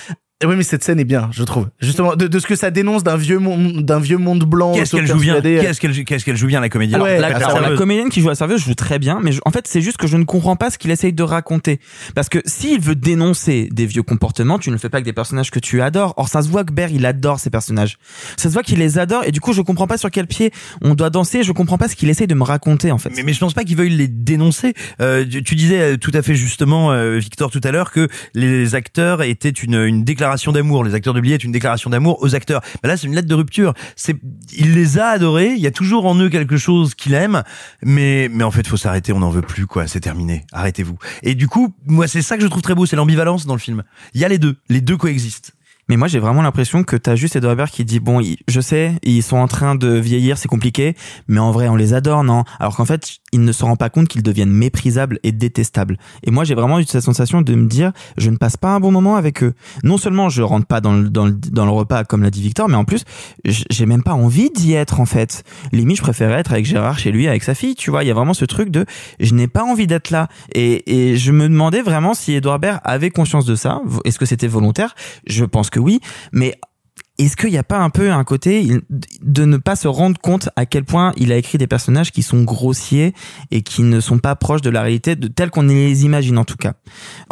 [0.45, 1.67] oui, mais cette scène est bien, je trouve.
[1.79, 4.73] Justement, de, de ce que ça dénonce d'un vieux monde, d'un vieux monde blanc.
[4.73, 5.65] Qu'est-ce qu'elle joue bien auto-persuadé.
[5.65, 8.61] Qu'est-ce qu'elle qu'est-ce qu'elle joue bien la comédienne Ouais, la, comédienne qui joue la serveuse
[8.63, 10.77] joue très bien, mais je- en fait, c'est juste que je ne comprends pas ce
[10.77, 11.79] qu'il essaye de raconter.
[12.13, 15.13] Parce que s'il veut dénoncer des vieux comportements, tu ne le fais pas avec des
[15.13, 16.13] personnages que tu adores.
[16.17, 17.97] Or, ça se voit que Bear, il adore ces personnages.
[18.37, 20.51] Ça se voit qu'il les adore, et du coup, je comprends pas sur quel pied
[20.83, 23.09] on doit danser, je comprends pas ce qu'il essaye de me raconter, en fait.
[23.15, 24.75] Mais, mais je pense pas qu'il veuille les dénoncer.
[25.01, 28.07] Euh, tu, tu disais euh, tout à fait justement, euh, Victor, tout à l'heure, que
[28.35, 30.83] les acteurs étaient une, une déclaration d'amour.
[30.83, 32.61] Les acteurs de billets est une déclaration d'amour aux acteurs.
[32.83, 33.73] Là, c'est une lettre de rupture.
[33.95, 34.15] C'est,
[34.55, 35.53] il les a adorés.
[35.53, 37.43] Il y a toujours en eux quelque chose qu'il aime.
[37.83, 39.13] Mais, mais en fait, faut s'arrêter.
[39.13, 39.87] On n'en veut plus, quoi.
[39.87, 40.45] C'est terminé.
[40.51, 40.97] Arrêtez-vous.
[41.23, 42.85] Et du coup, moi, c'est ça que je trouve très beau.
[42.85, 43.83] C'est l'ambivalence dans le film.
[44.13, 44.57] Il y a les deux.
[44.69, 45.53] Les deux coexistent.
[45.89, 48.93] Mais moi, j'ai vraiment l'impression que t'as juste Edouard Baird qui dit bon, je sais,
[49.03, 50.95] ils sont en train de vieillir, c'est compliqué,
[51.27, 52.43] mais en vrai, on les adore, non?
[52.59, 55.97] Alors qu'en fait, il ne se rend pas compte qu'ils deviennent méprisables et détestables.
[56.23, 58.79] Et moi, j'ai vraiment eu cette sensation de me dire, je ne passe pas un
[58.79, 59.53] bon moment avec eux.
[59.83, 62.41] Non seulement je rentre pas dans le, dans le, dans le repas comme l'a dit
[62.41, 63.03] Victor, mais en plus,
[63.45, 65.43] j'ai même pas envie d'y être en fait.
[65.71, 67.75] Limite, je préférais être avec Gérard chez lui, avec sa fille.
[67.75, 68.85] Tu vois, il y a vraiment ce truc de,
[69.19, 70.27] je n'ai pas envie d'être là.
[70.53, 73.81] Et, et je me demandais vraiment si Edouard Baird avait conscience de ça.
[74.03, 74.95] Est-ce que c'était volontaire?
[75.27, 75.99] Je pense que oui,
[76.31, 76.59] mais
[77.19, 78.67] est-ce qu'il n'y a pas un peu un côté
[79.21, 82.21] de ne pas se rendre compte à quel point il a écrit des personnages qui
[82.21, 83.13] sont grossiers
[83.49, 86.45] et qui ne sont pas proches de la réalité de tel qu'on les imagine en
[86.45, 86.73] tout cas?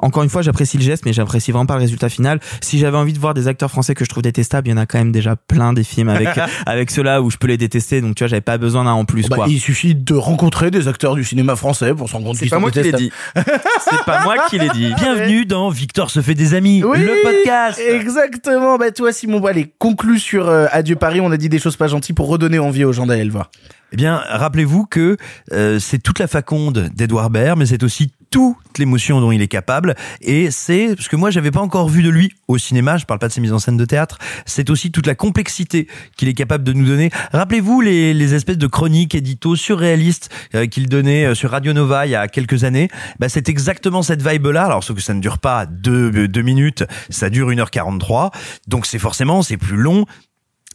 [0.02, 2.40] Encore une fois, j'apprécie le geste, mais j'apprécie vraiment pas le résultat final.
[2.62, 4.78] Si j'avais envie de voir des acteurs français que je trouve détestables, il y en
[4.78, 6.30] a quand même déjà plein des films avec
[6.66, 8.02] avec ceux-là où je peux les détester.
[8.02, 9.30] Donc tu vois, j'avais pas besoin d'un en plus.
[9.30, 9.46] Bah, quoi.
[9.48, 12.56] il suffit de rencontrer des acteurs du cinéma français pour s'en rendre compte C'est pas
[12.56, 13.12] sont moi qui l'ai dit.
[13.36, 14.94] C'est pas moi qui l'ai dit.
[14.98, 17.80] Bienvenue dans Victor se fait des amis, Oui, le podcast.
[17.80, 18.78] Exactement.
[18.78, 21.22] Bah toi, Simon, allez, conclus sur euh, Adieu Paris.
[21.22, 23.52] On a dit des choses pas gentilles pour redonner envie aux gens d'aller le voir.
[23.92, 25.18] Eh bien, rappelez-vous que
[25.54, 29.48] euh, c'est toute la faconde d'Edouard Baird, mais c'est aussi toute l'émotion dont il est
[29.48, 29.96] capable.
[30.20, 32.98] Et c'est parce que moi, j'avais pas encore vu de lui au cinéma.
[32.98, 34.18] Je parle pas de ses mises en scène de théâtre.
[34.46, 37.12] C'est aussi toute la complexité qu'il est capable de nous donner.
[37.32, 42.08] Rappelez-vous les, les espèces de chroniques, éditos surréalistes euh, qu'il donnait euh, sur Radio Nova
[42.08, 42.90] il y a quelques années.
[43.20, 44.66] Bah, c'est exactement cette vibe-là.
[44.66, 48.34] Alors, sauf que ça ne dure pas deux, deux minutes, ça dure 1h43.
[48.68, 50.04] Donc, c'est forcément, c'est plus long.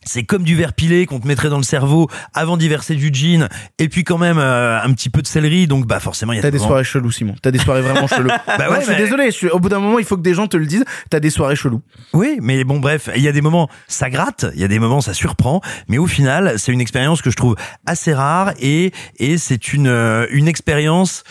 [0.05, 3.11] C'est comme du verre pilé qu'on te mettrait dans le cerveau avant d'y verser du
[3.13, 3.49] gin
[3.79, 6.39] et puis quand même euh, un petit peu de céleri donc bah forcément il y
[6.39, 7.35] a T'as des soirées cheloues, Simon.
[7.43, 8.31] T'as des soirées vraiment cheloues.
[8.47, 9.27] Bah ouais, je suis désolé.
[9.27, 9.49] Je suis...
[9.49, 10.85] Au bout d'un moment, il faut que des gens te le disent.
[11.09, 11.83] T'as des soirées cheloues.
[12.13, 14.79] Oui, mais bon bref, il y a des moments ça gratte, il y a des
[14.79, 18.93] moments ça surprend, mais au final, c'est une expérience que je trouve assez rare et
[19.19, 21.25] et c'est une euh, une expérience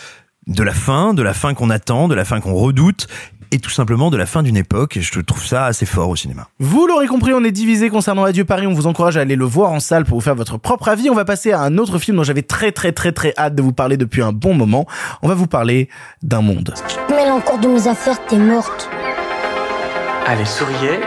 [0.46, 3.06] de la fin, de la fin qu'on attend, de la fin qu'on redoute
[3.52, 6.16] et tout simplement de la fin d'une époque et je trouve ça assez fort au
[6.16, 6.48] cinéma.
[6.58, 8.66] Vous l'aurez compris, on est divisé concernant Adieu Paris.
[8.66, 11.10] On vous encourage à aller le voir en salle pour vous faire votre propre avis.
[11.10, 13.62] On va passer à un autre film dont j'avais très très très très hâte de
[13.62, 14.86] vous parler depuis un bon moment.
[15.22, 15.88] On va vous parler
[16.22, 16.74] d'un monde.
[17.08, 18.88] Mêle encore de mes affaires, t'es morte.
[20.26, 21.00] Allez, souriez.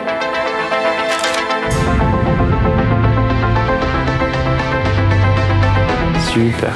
[6.33, 6.73] Super.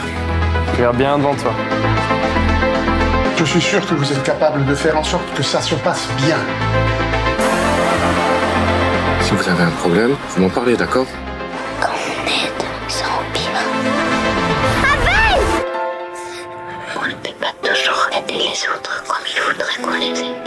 [0.76, 1.51] Regarde bien devant toi.
[3.47, 6.05] Je suis sûr que vous êtes capable de faire en sorte que ça se passe
[6.17, 6.35] bien.
[9.21, 11.05] Si vous avez un problème, vous m'en parlez, d'accord
[11.79, 13.61] Quand on aide, ça empire.
[17.01, 20.46] On ne peut pas toujours aider les autres comme il faudrait qu'on les aide.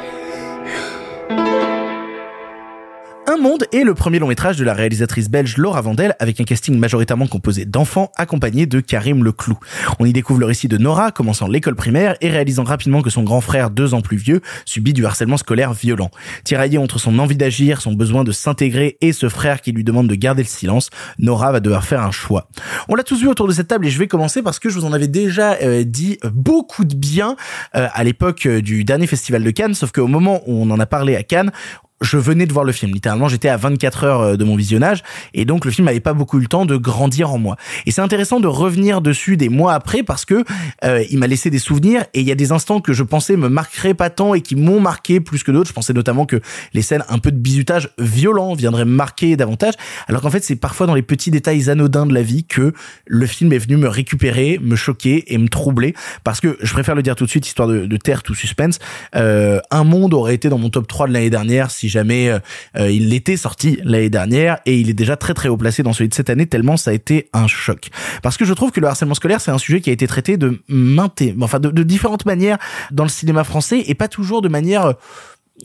[3.40, 6.76] Monde est le premier long métrage de la réalisatrice belge Laura Vandel avec un casting
[6.78, 9.58] majoritairement composé d'enfants accompagnés de Karim Leclou.
[9.98, 13.22] On y découvre le récit de Nora commençant l'école primaire et réalisant rapidement que son
[13.22, 16.10] grand frère, deux ans plus vieux, subit du harcèlement scolaire violent.
[16.44, 20.08] Tiraillée entre son envie d'agir, son besoin de s'intégrer et ce frère qui lui demande
[20.08, 22.48] de garder le silence, Nora va devoir faire un choix.
[22.88, 24.78] On l'a tous vu autour de cette table et je vais commencer parce que je
[24.78, 27.36] vous en avais déjà euh, dit beaucoup de bien
[27.74, 30.78] euh, à l'époque euh, du dernier festival de Cannes, sauf qu'au moment où on en
[30.78, 31.52] a parlé à Cannes,
[32.00, 32.92] je venais de voir le film.
[32.92, 35.02] Littéralement, j'étais à 24 heures euh, de mon visionnage
[35.34, 37.56] et donc le film n'avait pas beaucoup eu le temps de grandir en moi.
[37.86, 40.44] Et c'est intéressant de revenir dessus des mois après parce que
[40.84, 43.36] euh, il m'a laissé des souvenirs et il y a des instants que je pensais
[43.36, 45.68] me marqueraient pas tant et qui m'ont marqué plus que d'autres.
[45.68, 46.40] Je pensais notamment que
[46.72, 49.74] les scènes un peu de bizutage violent viendraient me marquer davantage,
[50.08, 52.72] alors qu'en fait c'est parfois dans les petits détails anodins de la vie que
[53.06, 55.94] le film est venu me récupérer, me choquer et me troubler.
[56.24, 58.78] Parce que je préfère le dire tout de suite, histoire de, de taire tout suspense.
[59.16, 62.38] Euh, un monde aurait été dans mon top 3 de l'année dernière si jamais euh,
[62.78, 65.92] euh, il l'était sorti l'année dernière et il est déjà très très haut placé dans
[65.92, 67.90] celui de cette année tellement ça a été un choc.
[68.22, 70.36] Parce que je trouve que le harcèlement scolaire c'est un sujet qui a été traité
[70.36, 72.58] de maintes, enfin de, de différentes manières
[72.90, 74.94] dans le cinéma français et pas toujours de manière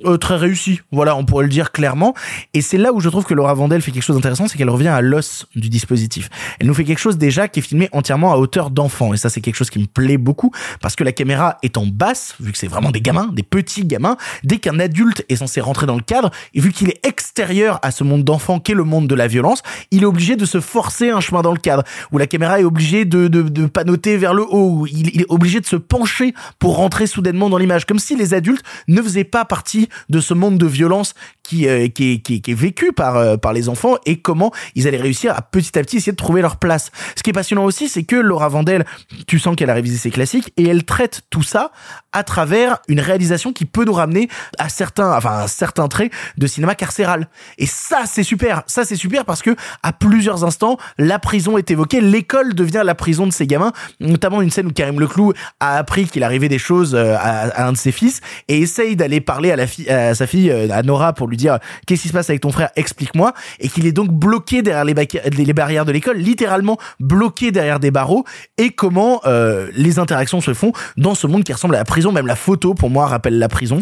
[0.04, 0.82] euh, très réussi.
[0.92, 2.14] Voilà, on pourrait le dire clairement.
[2.54, 4.70] Et c'est là où je trouve que Laura Vandel fait quelque chose d'intéressant, c'est qu'elle
[4.70, 6.30] revient à l'os du dispositif.
[6.60, 9.14] Elle nous fait quelque chose déjà qui est filmé entièrement à hauteur d'enfant.
[9.14, 11.86] Et ça, c'est quelque chose qui me plaît beaucoup parce que la caméra est en
[11.86, 14.18] basse, vu que c'est vraiment des gamins, des petits gamins.
[14.44, 17.92] Dès qu'un adulte est censé rentrer dans le cadre, et vu qu'il est extérieur à
[17.92, 19.62] ce monde d'enfant qu'est le monde de la violence,
[19.92, 22.64] il est obligé de se forcer un chemin dans le cadre, où la caméra est
[22.64, 26.76] obligée de, de, panoter vers le haut, où il est obligé de se pencher pour
[26.76, 29.75] rentrer soudainement dans l'image, comme si les adultes ne faisaient pas partie
[30.10, 31.14] de ce monde de violence
[31.44, 35.42] qui, euh, est, vécu par, euh, par les enfants et comment ils allaient réussir à
[35.42, 36.92] petit à petit essayer de trouver leur place.
[37.16, 38.86] Ce qui est passionnant aussi, c'est que Laura Vandel,
[39.28, 41.72] tu sens qu'elle a révisé ses classiques et elle traite tout ça
[42.12, 46.48] à travers une réalisation qui peut nous ramener à certains, enfin, un certain trait de
[46.48, 47.28] cinéma carcéral.
[47.58, 48.64] Et ça, c'est super.
[48.68, 52.96] Ça, c'est super parce que à plusieurs instants, la prison est évoquée, l'école devient la
[52.96, 56.60] prison de ces gamins, notamment une scène où Karim Leclou a appris qu'il arrivait des
[56.60, 60.16] choses euh, à, à, un de ses fils et essaye d'aller parler à la à
[60.16, 63.34] sa fille, à Nora, pour lui dire qu'est-ce qui se passe avec ton frère, explique-moi,
[63.60, 64.96] et qu'il est donc bloqué derrière les,
[65.38, 68.26] les barrières de l'école, littéralement bloqué derrière des barreaux,
[68.58, 72.12] et comment euh, les interactions se font dans ce monde qui ressemble à la prison,
[72.12, 73.82] même la photo pour moi rappelle la prison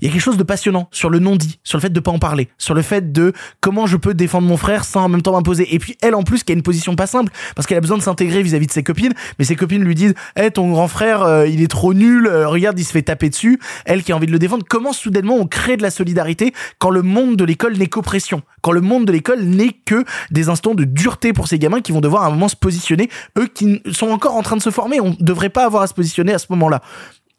[0.00, 2.10] il y a quelque chose de passionnant sur le non-dit, sur le fait de pas
[2.10, 5.22] en parler, sur le fait de comment je peux défendre mon frère sans en même
[5.22, 5.74] temps m'imposer.
[5.74, 7.98] Et puis elle en plus qui a une position pas simple parce qu'elle a besoin
[7.98, 11.22] de s'intégrer vis-à-vis de ses copines, mais ses copines lui disent "Eh ton grand frère,
[11.22, 14.16] euh, il est trop nul, euh, regarde, il se fait taper dessus." Elle qui a
[14.16, 17.44] envie de le défendre, comment soudainement on crée de la solidarité quand le monde de
[17.44, 21.48] l'école n'est qu'oppression, quand le monde de l'école n'est que des instants de dureté pour
[21.48, 24.42] ces gamins qui vont devoir à un moment se positionner, eux qui sont encore en
[24.42, 26.82] train de se former, on devrait pas avoir à se positionner à ce moment-là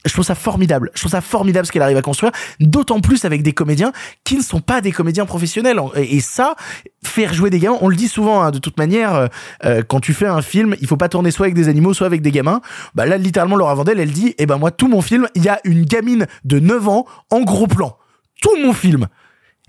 [0.08, 0.92] je trouve ça formidable.
[0.94, 3.92] Je trouve ça formidable ce qu'elle arrive à construire, d'autant plus avec des comédiens
[4.24, 5.80] qui ne sont pas des comédiens professionnels.
[5.96, 6.56] Et ça,
[7.04, 9.30] faire jouer des gamins, on le dit souvent, hein, de toute manière,
[9.66, 12.08] euh, quand tu fais un film, il faut pas tourner soit avec des animaux, soit
[12.08, 12.62] avec des gamins.
[12.96, 15.50] Bah là, littéralement, Laura Vandel, elle dit, eh ben moi, tout mon film, il y
[15.50, 17.98] a une gamine de 9 ans en gros plan.
[18.42, 19.08] Tout mon film.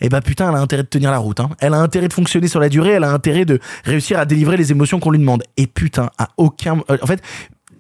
[0.01, 1.41] Eh ben putain, elle a intérêt de tenir la route.
[1.41, 1.51] Hein.
[1.59, 2.91] Elle a intérêt de fonctionner sur la durée.
[2.91, 5.43] Elle a intérêt de réussir à délivrer les émotions qu'on lui demande.
[5.57, 7.21] Et putain, à aucun, en fait,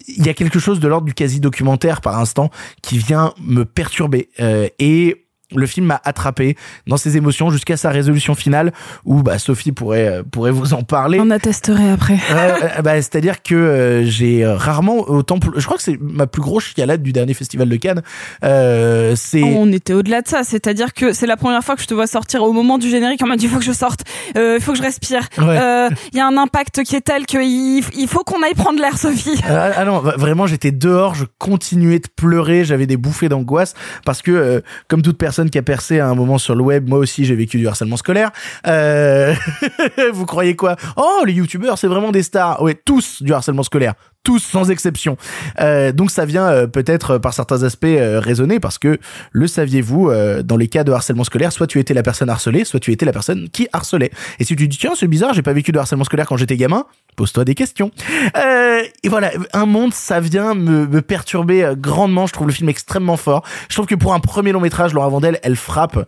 [0.09, 2.51] il y a quelque chose de l'ordre du quasi documentaire par instant
[2.83, 4.29] qui vient me perturber.
[4.41, 8.73] Euh, et le film m'a attrapé dans ses émotions jusqu'à sa résolution finale
[9.07, 11.19] où bah Sophie pourrait euh, pourrait vous en parler.
[11.21, 12.19] On attesterait après.
[12.31, 16.65] euh, bah, c'est-à-dire que euh, j'ai rarement autant je crois que c'est ma plus grosse
[16.75, 18.03] chialade du dernier festival de Cannes.
[18.45, 21.87] Euh, c'est on était au-delà de ça, c'est-à-dire que c'est la première fois que je
[21.87, 24.01] te vois sortir au moment du générique en mode il faut que je sorte,
[24.35, 25.29] il faut que je respire.
[25.39, 25.89] Il Ouais.
[26.13, 29.41] y a un impact qui est tel qu'il il faut qu'on aille prendre l'air Sophie.
[29.49, 33.73] Ah, ah non, vraiment j'étais dehors, je continuais de pleurer, j'avais des bouffées d'angoisse
[34.05, 36.99] parce que comme toute personne qui a percé à un moment sur le web, moi
[36.99, 38.31] aussi j'ai vécu du harcèlement scolaire.
[38.67, 39.35] Euh...
[40.13, 40.77] vous croyez quoi?
[40.97, 42.63] Oh, les youtubeurs, c'est vraiment des stars.
[42.63, 43.95] Ouais, tous du harcèlement scolaire.
[44.25, 45.17] Tous sans exception.
[45.61, 48.99] Euh, donc ça vient euh, peut-être par certains aspects euh, raisonner parce que
[49.33, 52.65] le saviez-vous euh, dans les cas de harcèlement scolaire, soit tu étais la personne harcelée,
[52.65, 54.11] soit tu étais la personne qui harcelait.
[54.39, 56.57] Et si tu dis tiens c'est bizarre, j'ai pas vécu de harcèlement scolaire quand j'étais
[56.57, 56.85] gamin,
[57.17, 57.91] pose-toi des questions.
[58.37, 62.27] Euh, et voilà, un monde ça vient me, me perturber euh, grandement.
[62.27, 63.45] Je trouve le film extrêmement fort.
[63.71, 66.07] Je trouve que pour un premier long métrage, Laura Vandel, elle frappe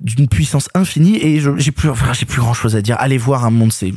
[0.00, 2.96] d'une puissance infinie et j'ai plus enfin, j'ai plus grand chose à dire.
[2.98, 3.92] Allez voir un monde, c'est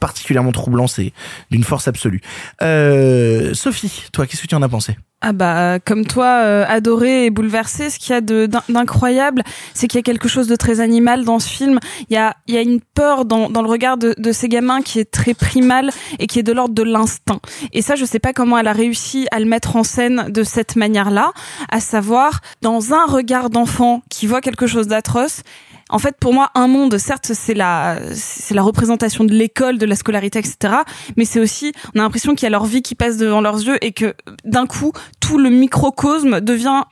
[0.00, 1.12] particulièrement troublant, c'est
[1.50, 2.20] d'une force absolue.
[2.62, 4.96] Euh, Sophie, toi, qu'est-ce que tu en as pensé?
[5.26, 9.42] Ah bah comme toi, euh, adoré et bouleversé, ce qu'il y a de- d'in- d'incroyable,
[9.72, 11.78] c'est qu'il y a quelque chose de très animal dans ce film.
[12.10, 14.50] Il y a, il y a une peur dans, dans le regard de, de ces
[14.50, 15.88] gamins qui est très primal
[16.18, 17.40] et qui est de l'ordre de l'instinct.
[17.72, 20.42] Et ça, je sais pas comment elle a réussi à le mettre en scène de
[20.42, 21.32] cette manière-là,
[21.70, 25.42] à savoir dans un regard d'enfant qui voit quelque chose d'atroce.
[25.90, 29.86] En fait, pour moi, un monde, certes, c'est la, c'est la représentation de l'école, de
[29.86, 30.74] la scolarité, etc.
[31.16, 33.62] Mais c'est aussi, on a l'impression qu'il y a leur vie qui passe devant leurs
[33.62, 34.14] yeux et que
[34.44, 36.82] d'un coup, tout le microcosme devient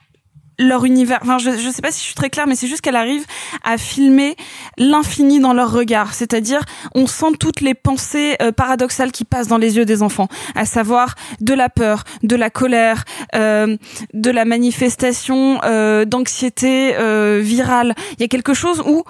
[0.67, 1.19] leur univers.
[1.21, 3.25] Enfin, je, je sais pas si je suis très claire, mais c'est juste qu'elle arrive
[3.63, 4.35] à filmer
[4.77, 6.13] l'infini dans leur regard.
[6.13, 6.61] C'est-à-dire,
[6.95, 10.65] on sent toutes les pensées euh, paradoxales qui passent dans les yeux des enfants, à
[10.65, 13.03] savoir de la peur, de la colère,
[13.35, 13.77] euh,
[14.13, 16.93] de la manifestation euh, d'anxiété
[17.41, 17.95] virale.
[18.17, 19.03] Il y a quelque chose où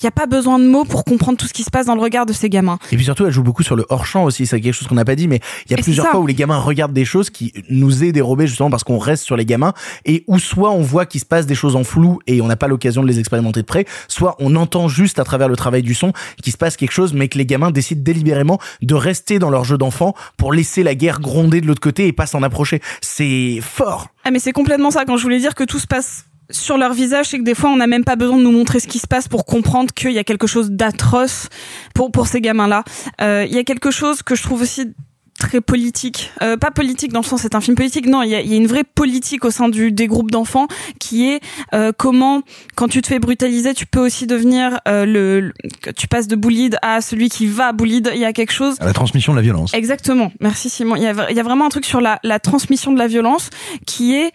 [0.00, 1.96] il n'y a pas besoin de mots pour comprendre tout ce qui se passe dans
[1.96, 2.78] le regard de ces gamins.
[2.92, 4.46] Et puis surtout, elle joue beaucoup sur le hors-champ aussi.
[4.46, 6.26] C'est quelque chose qu'on n'a pas dit, mais il y a Et plusieurs fois où
[6.26, 9.44] les gamins regardent des choses qui nous est dérobées justement parce qu'on reste sur les
[9.44, 9.72] gamins
[10.04, 12.56] et où soit on voit qu'il se passe des choses en flou et on n'a
[12.56, 15.82] pas l'occasion de les expérimenter de près, soit on entend juste à travers le travail
[15.82, 19.38] du son qu'il se passe quelque chose, mais que les gamins décident délibérément de rester
[19.38, 22.42] dans leur jeu d'enfant pour laisser la guerre gronder de l'autre côté et pas s'en
[22.42, 22.80] approcher.
[23.00, 24.08] C'est fort.
[24.24, 26.92] Ah mais c'est complètement ça quand je voulais dire que tout se passe sur leur
[26.92, 28.98] visage, c'est que des fois on n'a même pas besoin de nous montrer ce qui
[28.98, 31.48] se passe pour comprendre qu'il y a quelque chose d'atroce
[31.94, 32.84] pour pour ces gamins-là.
[33.20, 34.92] Euh, Il y a quelque chose que je trouve aussi
[35.38, 38.34] très politique, euh, pas politique dans le sens c'est un film politique, non, il y
[38.34, 40.66] a, y a une vraie politique au sein du, des groupes d'enfants
[40.98, 41.40] qui est
[41.74, 42.42] euh, comment
[42.74, 45.52] quand tu te fais brutaliser, tu peux aussi devenir euh, le,
[45.96, 48.86] tu passes de bullied à celui qui va bullied, il y a quelque chose À
[48.86, 49.72] la transmission de la violence.
[49.74, 50.32] Exactement.
[50.40, 50.96] Merci Simon.
[50.96, 53.06] Il y a, il y a vraiment un truc sur la, la transmission de la
[53.06, 53.50] violence
[53.86, 54.32] qui est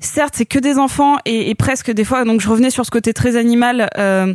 [0.00, 2.24] Certes, c'est que des enfants et, et presque des fois.
[2.24, 4.34] Donc, je revenais sur ce côté très animal, euh,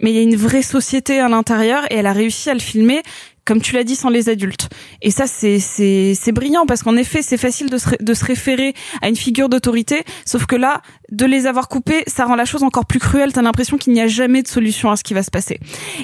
[0.00, 2.60] mais il y a une vraie société à l'intérieur et elle a réussi à le
[2.60, 3.02] filmer,
[3.44, 4.70] comme tu l'as dit, sans les adultes.
[5.02, 8.72] Et ça, c'est c'est brillant parce qu'en effet, c'est facile de se de se référer
[9.02, 12.62] à une figure d'autorité, sauf que là, de les avoir coupés, ça rend la chose
[12.62, 13.32] encore plus cruelle.
[13.32, 15.58] T'as l'impression qu'il n'y a jamais de solution à ce qui va se passer.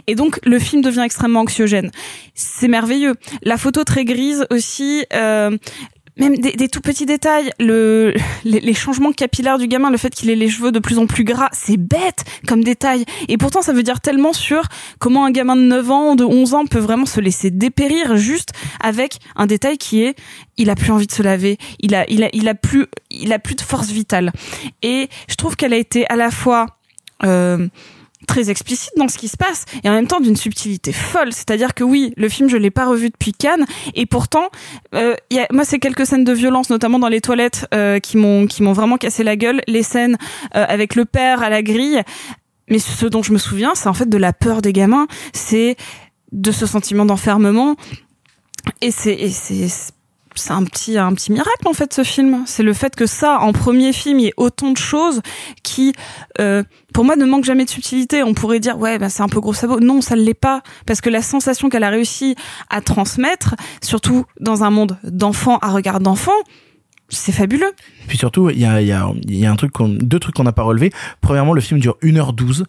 [0.07, 1.91] Et donc, le film devient extrêmement anxiogène.
[2.35, 3.15] C'est merveilleux.
[3.43, 5.05] La photo très grise aussi.
[5.15, 5.57] Euh,
[6.19, 8.15] même des, des tout petits détails, le,
[8.45, 11.07] les, les changements capillaires du gamin, le fait qu'il ait les cheveux de plus en
[11.07, 13.05] plus gras, c'est bête comme détail.
[13.29, 14.63] Et pourtant, ça veut dire tellement sur
[14.99, 18.51] comment un gamin de 9 ans, de 11 ans peut vraiment se laisser dépérir juste
[18.81, 20.17] avec un détail qui est,
[20.57, 23.33] il a plus envie de se laver, il a, il a, il a plus, il
[23.33, 24.33] a plus de force vitale.
[24.83, 26.67] Et je trouve qu'elle a été à la fois,
[27.25, 27.69] euh,
[28.29, 31.33] très explicite dans ce qui se passe et en même temps d'une subtilité folle.
[31.33, 34.51] C'est-à-dire que oui, le film je l'ai pas revu depuis Cannes et pourtant,
[34.95, 38.17] euh, y a, moi c'est quelques scènes de violence, notamment dans les toilettes, euh, qui
[38.17, 39.61] m'ont qui m'ont vraiment cassé la gueule.
[39.67, 40.17] Les scènes
[40.55, 42.03] euh, avec le père à la grille.
[42.71, 45.77] Mais ce dont je me souviens, c'est en fait de la peur des gamins, c'est
[46.33, 47.77] de ce sentiment d'enfermement
[48.83, 49.17] et c'est
[50.39, 52.43] c'est un petit un petit miracle en fait ce film.
[52.47, 55.21] C'est le fait que ça en premier film il y ait autant de choses
[55.63, 55.93] qui
[56.41, 56.63] euh,
[56.95, 58.23] pour moi ne manquent jamais de subtilité.
[58.23, 60.63] On pourrait dire ouais bah, c'est un peu gros sabot non ça ne l'est pas.
[60.87, 62.37] Parce que la sensation qu'elle a réussi
[62.71, 66.33] à transmettre surtout dans un monde d'enfants à regard d'enfants
[67.09, 67.73] c'est fabuleux.
[68.07, 70.93] Puis surtout, il y a, un truc deux trucs qu'on n'a pas relevé.
[71.21, 72.65] Premièrement, le film dure 1h12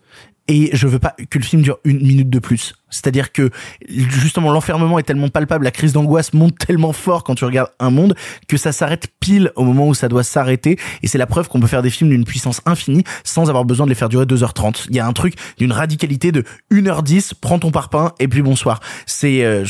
[0.48, 2.74] et je veux pas que le film dure une minute de plus.
[2.90, 3.50] C'est-à-dire que
[3.88, 7.90] justement l'enfermement est tellement palpable, la crise d'angoisse monte tellement fort quand tu regardes un
[7.90, 8.16] monde
[8.48, 11.60] que ça s'arrête pile au moment où ça doit s'arrêter et c'est la preuve qu'on
[11.60, 14.88] peut faire des films d'une puissance infinie sans avoir besoin de les faire durer 2h30.
[14.90, 18.80] Il y a un truc d'une radicalité de 1h10, prends ton parpaing et puis bonsoir.
[19.06, 19.66] C'est euh,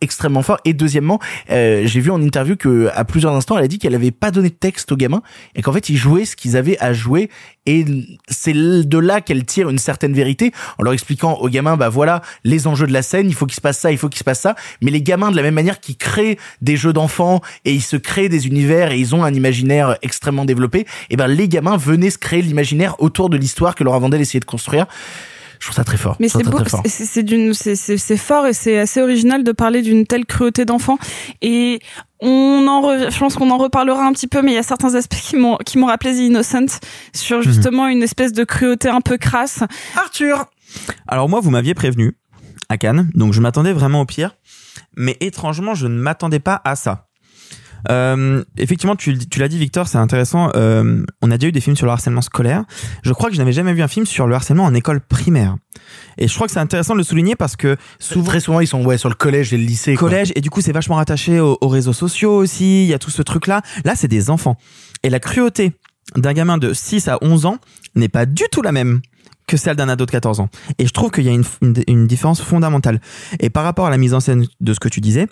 [0.00, 1.18] extrêmement fort et deuxièmement,
[1.50, 4.30] euh, j'ai vu en interview que à plusieurs instants elle a dit qu'elle avait pas
[4.30, 5.22] donné de texte aux gamins
[5.54, 7.30] et qu'en fait ils jouaient ce qu'ils avaient à jouer
[7.66, 7.84] et
[8.28, 12.22] c'est de là qu'elle tire une certaine vérité en leur expliquant aux gamins bah voilà
[12.44, 14.24] les enjeux de la scène il faut qu'il se passe ça il faut qu'il se
[14.24, 14.54] passe ça.
[14.80, 17.96] Mais les gamins de la même manière qui créent des jeux d'enfants et ils se
[17.96, 22.10] créent des univers et ils ont un imaginaire extrêmement développé et ben les gamins venaient
[22.10, 24.86] se créer l'imaginaire autour de l'histoire que Laura Vandel essayait de construire.
[25.58, 26.16] Je trouve ça très fort.
[26.20, 26.56] Mais c'est beau,
[26.86, 30.96] c'est- d'une, c'est fort et c'est assez original de parler d'une telle cruauté d'enfant.
[31.42, 31.80] Et
[32.22, 34.62] on en, re- je pense qu'on en reparlera un petit peu, mais il y a
[34.62, 36.78] certains aspects qui m'ont, qui m'ont rappelé The Innocent
[37.14, 39.60] sur justement une espèce de cruauté un peu crasse.
[39.96, 40.46] Arthur.
[41.08, 42.16] Alors moi, vous m'aviez prévenu
[42.68, 44.36] à Cannes, donc je m'attendais vraiment au pire,
[44.96, 47.08] mais étrangement, je ne m'attendais pas à ça.
[47.88, 50.50] Euh, effectivement, tu, tu l'as dit, Victor, c'est intéressant.
[50.56, 52.64] Euh, on a déjà eu des films sur le harcèlement scolaire.
[53.02, 55.56] Je crois que je n'avais jamais vu un film sur le harcèlement en école primaire.
[56.18, 58.66] Et je crois que c'est intéressant de le souligner parce que souvent, très souvent ils
[58.66, 60.08] sont ouais sur le collège et le lycée quoi.
[60.08, 62.84] collège et du coup c'est vachement rattaché aux, aux réseaux sociaux aussi.
[62.84, 63.62] Il y a tout ce truc là.
[63.84, 64.56] Là, c'est des enfants.
[65.02, 65.72] Et la cruauté
[66.16, 67.58] d'un gamin de 6 à 11 ans
[67.94, 69.00] n'est pas du tout la même
[69.46, 70.48] que celle d'un ado de 14 ans.
[70.78, 73.00] Et je trouve qu'il y a une, une, une différence fondamentale.
[73.40, 75.26] Et par rapport à la mise en scène de ce que tu disais,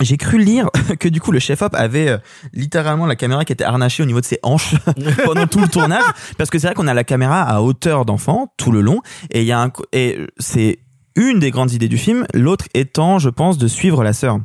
[0.00, 0.70] j'ai cru lire
[1.00, 2.18] que du coup le chef-op avait euh,
[2.52, 4.74] littéralement la caméra qui était harnachée au niveau de ses hanches
[5.24, 6.04] pendant tout le tournage
[6.38, 9.42] parce que c'est vrai qu'on a la caméra à hauteur d'enfant tout le long et
[9.42, 10.78] il y a un et c'est
[11.14, 14.38] une des grandes idées du film, l'autre étant je pense de suivre la sœur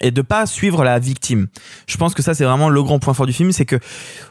[0.00, 1.48] et de pas suivre la victime.
[1.86, 3.78] Je pense que ça c'est vraiment le grand point fort du film, c'est que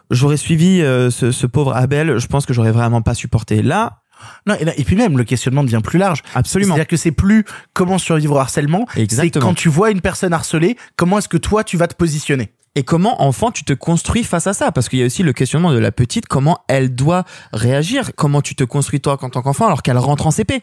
[0.10, 3.62] j'aurais suivi euh, ce, ce pauvre Abel, je pense que j'aurais vraiment pas supporté.
[3.62, 4.03] Là,
[4.48, 6.22] Non, et, là- et puis même, le questionnement devient plus large.
[6.36, 6.76] Absolument.
[6.76, 8.86] C'est-à-dire que c'est plus comment survivre au harcèlement.
[8.96, 12.54] C'est quand tu vois une personne harcelée, comment est-ce que toi, tu vas te positionner
[12.76, 14.72] Et comment, enfant, tu te construis face à ça?
[14.72, 18.12] Parce qu'il y a aussi le questionnement de la petite, comment elle doit réagir?
[18.16, 20.62] Comment tu te construis toi en tant qu'enfant alors qu'elle rentre en CP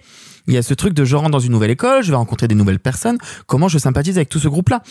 [0.48, 2.48] Il y a ce truc de je rentre dans une nouvelle école, je vais rencontrer
[2.48, 4.82] des nouvelles personnes, comment je sympathise avec tout ce groupe-là?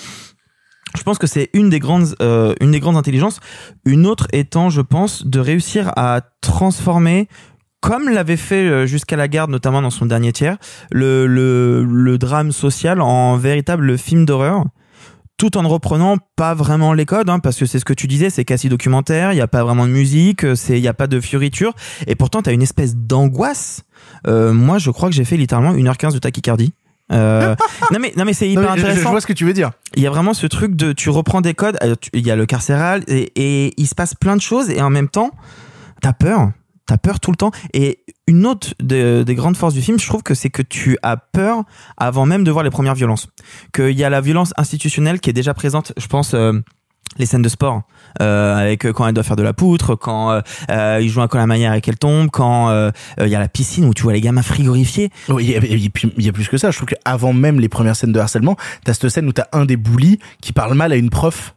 [0.98, 3.40] Je pense que c'est une des grandes euh, une des grandes intelligences
[3.86, 7.28] une autre étant je pense de réussir à transformer
[7.82, 10.58] comme l'avait fait euh, jusqu'à la garde notamment dans son dernier tiers
[10.92, 14.66] le, le, le drame social en véritable film d'horreur
[15.38, 18.08] tout en ne reprenant pas vraiment les codes, hein, parce que c'est ce que tu
[18.08, 21.08] disais, c'est quasi documentaire, il n'y a pas vraiment de musique, il n'y a pas
[21.08, 21.72] de fioriture,
[22.08, 23.84] et pourtant tu as une espèce d'angoisse.
[24.28, 26.74] Euh, moi, je crois que j'ai fait littéralement 1h15 de tachycardie.
[27.14, 27.56] Euh,
[27.94, 29.02] non mais non mais c'est hyper Non, mais je- intéressant.
[29.06, 29.72] Je vois ce que tu veux dire.
[29.96, 32.36] Il y a vraiment ce truc de tu reprends des codes, euh, il y a
[32.36, 35.32] le carcéral et, et il se passe plein de choses et en même temps
[36.02, 36.52] t'as peur.
[36.90, 37.52] T'as peur tout le temps.
[37.74, 40.98] Et une autre de- des grandes forces du film, je trouve que c'est que tu
[41.04, 41.64] as peur
[41.98, 43.28] avant même de voir les premières violences.
[43.74, 45.94] Qu'il y a la violence institutionnelle qui est déjà présente.
[45.98, 46.34] Je pense.
[46.34, 46.54] euh,
[47.18, 47.82] les scènes de sport
[48.22, 51.42] euh, avec euh, quand elle doit faire de la poutre quand il joue un col
[51.42, 52.70] à manière et qu'elle tombe quand
[53.20, 56.32] il y a la piscine où tu vois les gamins frigorifiés Oui, il y a
[56.32, 56.70] plus que ça.
[56.70, 59.66] Je trouve qu'avant même les premières scènes de harcèlement, t'as cette scène où t'as un
[59.66, 61.56] des bullies qui parle mal à une prof.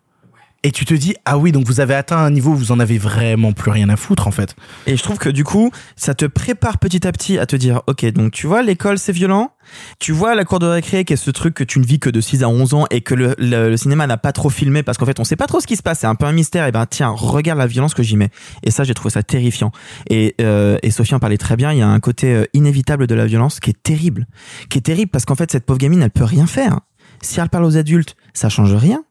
[0.65, 2.79] Et tu te dis, ah oui, donc vous avez atteint un niveau où vous en
[2.79, 4.55] avez vraiment plus rien à foutre, en fait.
[4.87, 7.83] Et je trouve que du coup, ça te prépare petit à petit à te dire,
[7.89, 9.51] ok, donc tu vois, l'école c'est violent,
[9.99, 12.11] tu vois la cour de récré qui est ce truc que tu ne vis que
[12.11, 14.85] de 6 à 11 ans et que le, le- le cinéma n'a pas trop filmé
[14.85, 16.33] parce qu'en fait on sait pas trop ce qui se passe, c'est un peu un
[16.33, 18.31] mystère, et ben tiens, regarde la violence que j'y mets.
[18.63, 19.73] Et ça, j'ai trouvé ça terrifiant.
[20.11, 23.09] Et, euh, et Sophie en parlait très bien, il y a un côté euh, inévitable
[23.09, 24.29] de la violence qui est terrible.
[24.71, 26.79] Qui est terrible parce qu'en fait cette pauvre gamine, elle peut rien faire.
[27.21, 29.03] Si elle parle aux adultes, ça change rien.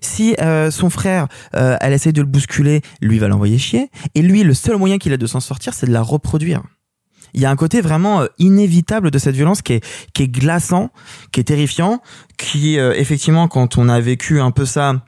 [0.00, 3.90] Si euh, son frère, euh, elle essaye de le bousculer, lui va l'envoyer chier.
[4.14, 6.62] Et lui, le seul moyen qu'il a de s'en sortir, c'est de la reproduire.
[7.34, 10.28] Il y a un côté vraiment euh, inévitable de cette violence qui est, qui est
[10.28, 10.90] glaçant,
[11.32, 12.00] qui est terrifiant,
[12.38, 15.02] qui euh, effectivement, quand on a vécu un peu ça,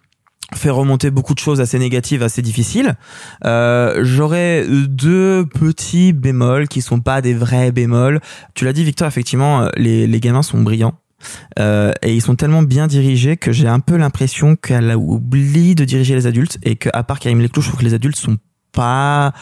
[0.55, 2.97] fait remonter beaucoup de choses assez négatives, assez difficiles.
[3.45, 8.21] Euh, J'aurais deux petits bémols qui sont pas des vrais bémols.
[8.55, 10.95] Tu l'as dit, Victor, effectivement, euh, les, les gamins sont brillants.
[11.59, 15.75] Euh, et ils sont tellement bien dirigés que j'ai un peu l'impression qu'elle a oublié
[15.75, 18.17] de diriger les adultes et que à part Karim Leclou, je trouve que les adultes
[18.17, 18.37] sont
[18.73, 19.33] pas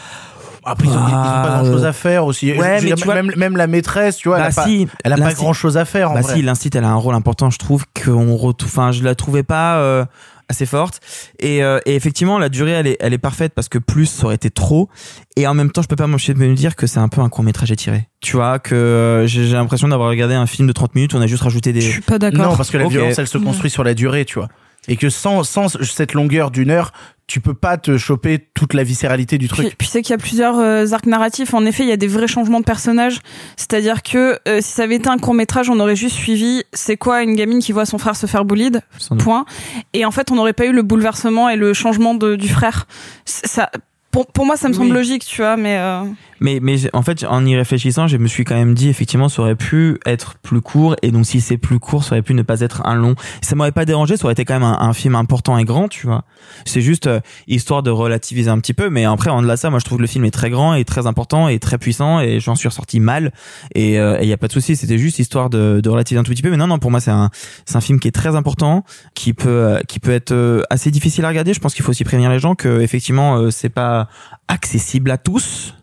[0.65, 1.09] Après, ils ont, ils ont
[1.43, 2.51] pas grand chose à faire aussi.
[2.53, 4.87] Ouais, mais tu vois- même, même la maîtresse, tu vois, Bah elle a pas, si,
[5.03, 6.35] elle a pas grand chose à faire, en bah vrai.
[6.35, 7.49] si, l'instit, elle a un rôle important.
[7.49, 10.03] Je trouve qu'on retrouve, enfin, je la trouvais pas euh,
[10.49, 10.99] assez forte.
[11.39, 14.25] Et, euh, et effectivement, la durée, elle est, elle est parfaite parce que plus, ça
[14.25, 14.89] aurait été trop.
[15.35, 17.21] Et en même temps, je peux pas m'empêcher de me dire que c'est un peu
[17.21, 18.07] un court métrage étiré.
[18.21, 21.17] Tu vois, que euh, j'ai j'ai l'impression d'avoir regardé un film de 30 minutes où
[21.17, 21.81] on a juste rajouté des.
[21.81, 24.35] Je suis pas Non, parce que la violence, elle se construit sur la durée, tu
[24.35, 24.49] vois.
[24.89, 26.93] Et que sans, sans cette longueur d'une heure,
[27.27, 29.77] tu peux pas te choper toute la viscéralité du Puis, truc.
[29.77, 31.53] puis c'est qu'il y a plusieurs euh, arcs narratifs.
[31.53, 33.19] En effet, il y a des vrais changements de personnages.
[33.57, 36.95] C'est-à-dire que euh, si ça avait été un court métrage, on aurait juste suivi c'est
[36.95, 38.81] quoi une gamine qui voit son frère se faire bullied?
[39.19, 39.45] Point.
[39.93, 42.87] Et en fait, on n'aurait pas eu le bouleversement et le changement de, du frère.
[43.25, 43.69] Ça,
[44.11, 44.93] pour, pour moi, ça me semble Oui.
[44.93, 45.77] logique, tu vois, mais.
[45.77, 46.03] euh,
[46.39, 49.41] Mais, mais en fait, en y réfléchissant, je me suis quand même dit, effectivement, ça
[49.41, 50.95] aurait pu être plus court.
[51.01, 53.15] Et donc, si c'est plus court, ça aurait pu ne pas être un long.
[53.41, 55.87] Ça m'aurait pas dérangé, ça aurait été quand même un, un film important et grand,
[55.87, 56.25] tu vois.
[56.65, 58.89] C'est juste euh, histoire de relativiser un petit peu.
[58.89, 60.73] Mais après, en delà de ça, moi, je trouve que le film est très grand
[60.73, 62.19] et très important et très puissant.
[62.19, 63.31] Et j'en suis ressorti mal.
[63.73, 64.75] Et il y a pas de souci.
[64.75, 66.49] C'était juste histoire de, de relativiser un tout petit peu.
[66.49, 67.29] Mais non, non, pour moi, c'est un,
[67.77, 68.83] un film qui est très important,
[69.13, 71.53] qui peut, euh, qui peut être euh, assez difficile à regarder.
[71.53, 74.09] Je pense qu'il faut aussi prévenir les gens que, effectivement, euh, c'est pas
[74.47, 75.75] accessible à tous.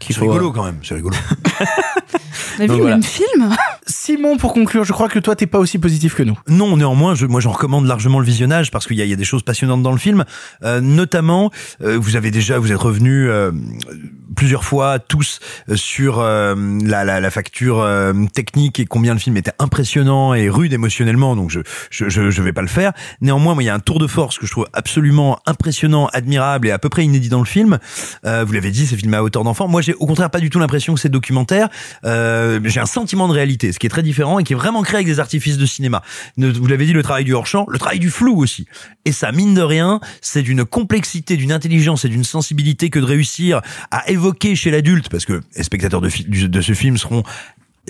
[0.00, 1.16] C'est rigolo quand même, c'est rigolo.
[2.58, 2.84] On a vu voilà.
[2.84, 3.56] le même film
[4.02, 6.38] Simon, pour conclure, je crois que toi, t'es pas aussi positif que nous.
[6.48, 9.16] Non, néanmoins, je, moi, j'en recommande largement le visionnage parce qu'il y a, y a
[9.16, 10.24] des choses passionnantes dans le film.
[10.64, 11.50] Euh, notamment,
[11.82, 13.52] euh, vous avez déjà, vous êtes revenus euh,
[14.34, 19.20] plusieurs fois tous euh, sur euh, la, la, la facture euh, technique et combien le
[19.20, 21.36] film était impressionnant et rude émotionnellement.
[21.36, 22.92] Donc, je, je, je, vais pas le faire.
[23.20, 26.68] Néanmoins, moi, il y a un tour de force que je trouve absolument impressionnant, admirable
[26.68, 27.78] et à peu près inédit dans le film.
[28.24, 29.68] Vous l'avez dit, c'est filmé à hauteur d'enfant.
[29.68, 31.68] Moi, j'ai au contraire pas du tout l'impression que c'est documentaire.
[32.02, 34.96] J'ai un sentiment de réalité, ce qui est très différent et qui est vraiment créé
[34.96, 36.02] avec des artifices de cinéma.
[36.36, 38.66] Vous l'avez dit, le travail du hors-champ, le travail du flou aussi.
[39.04, 43.04] Et ça, mine de rien, c'est d'une complexité, d'une intelligence et d'une sensibilité que de
[43.04, 47.22] réussir à évoquer chez l'adulte, parce que les spectateurs de ce film seront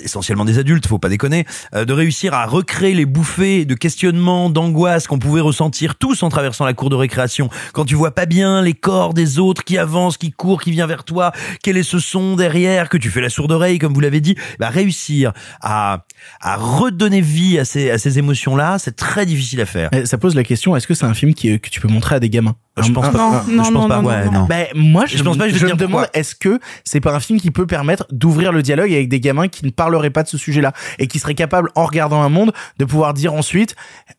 [0.03, 4.51] essentiellement des adultes, faut pas déconner, euh, de réussir à recréer les bouffées de questionnement,
[4.51, 7.49] d'angoisse qu'on pouvait ressentir tous en traversant la cour de récréation.
[7.73, 10.87] Quand tu vois pas bien les corps des autres qui avancent, qui courent, qui vient
[10.87, 11.33] vers toi,
[11.63, 14.37] quel est ce son derrière, que tu fais la sourde oreille, comme vous l'avez dit,
[14.59, 16.05] bah, réussir à,
[16.41, 19.91] à redonner vie à ces, à ces émotions-là, c'est très difficile à faire.
[20.05, 22.21] Ça pose la question, est-ce que c'est un film qui, que tu peux montrer à
[22.21, 22.57] des gamins?
[22.81, 23.19] Je pense pas.
[23.21, 24.01] un- Non, je non, pense pas.
[24.03, 24.45] non, Ouais, non, non.
[24.47, 27.21] Ben, moi, je, Je pense pas, je me dire demande, est-ce que c'est pas un
[27.21, 30.29] film qui peut permettre d'ouvrir le dialogue avec des gamins qui ne parleraient pas de
[30.29, 33.75] ce sujet-là et qui seraient capables, en regardant un monde, de pouvoir dire ensuite,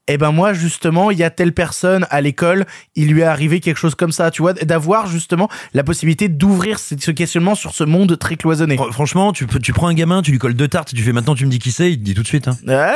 [0.07, 3.61] eh ben moi, justement, il y a telle personne à l'école, il lui est arrivé
[3.61, 7.83] quelque chose comme ça, tu vois, d'avoir justement la possibilité d'ouvrir ce questionnement sur ce
[7.85, 8.75] monde très cloisonné.
[8.75, 11.13] Fr- Franchement, tu, peux- tu prends un gamin, tu lui colles deux tartes, tu fais
[11.13, 12.47] maintenant tu me dis qui c'est, il te dit tout de suite.
[12.47, 12.57] Hein.
[12.67, 12.93] Ah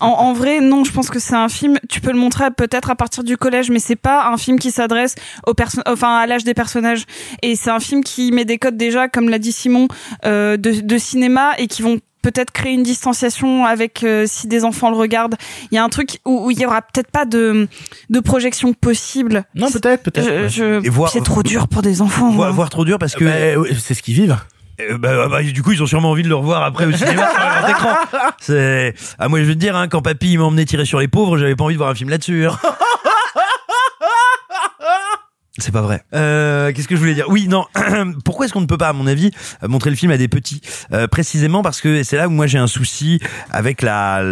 [0.00, 1.78] en, en vrai, non, je pense que c'est un film.
[1.88, 4.70] Tu peux le montrer peut-être à partir du collège, mais c'est pas un film qui
[4.70, 5.14] s'adresse
[5.46, 7.04] aux personnes, enfin à l'âge des personnages.
[7.42, 9.88] Et c'est un film qui met des codes déjà, comme l'a dit Simon,
[10.24, 14.64] euh, de, de cinéma et qui vont peut-être créer une distanciation avec euh, si des
[14.64, 15.34] enfants le regardent.
[15.72, 17.66] Il y a un truc où, où il y aura peut-être pas de
[18.10, 19.42] de projection possible.
[19.56, 20.48] Non, peut-être, peut-être.
[20.48, 22.30] Je- je- c'est trop dur pour des enfants.
[22.30, 24.36] Voir, voir trop dur parce que ouais, c'est ce qu'ils vivent.
[24.80, 27.28] Euh, bah, bah, du coup, ils ont sûrement envie de le revoir après au cinéma
[27.28, 27.90] sur écran.
[28.40, 31.36] C'est, ah, moi, je veux te dire, hein, quand papy m'emmenait tirer sur les pauvres,
[31.38, 32.46] j'avais pas envie de voir un film là-dessus.
[32.46, 32.56] hein.
[35.58, 36.02] C'est pas vrai.
[36.14, 37.26] Euh, Qu'est-ce que je voulais dire?
[37.28, 37.66] Oui, non.
[38.24, 39.30] Pourquoi est-ce qu'on ne peut pas, à mon avis,
[39.62, 40.62] euh, montrer le film à des petits?
[40.92, 44.22] Euh, Précisément parce que c'est là où moi j'ai un souci avec la,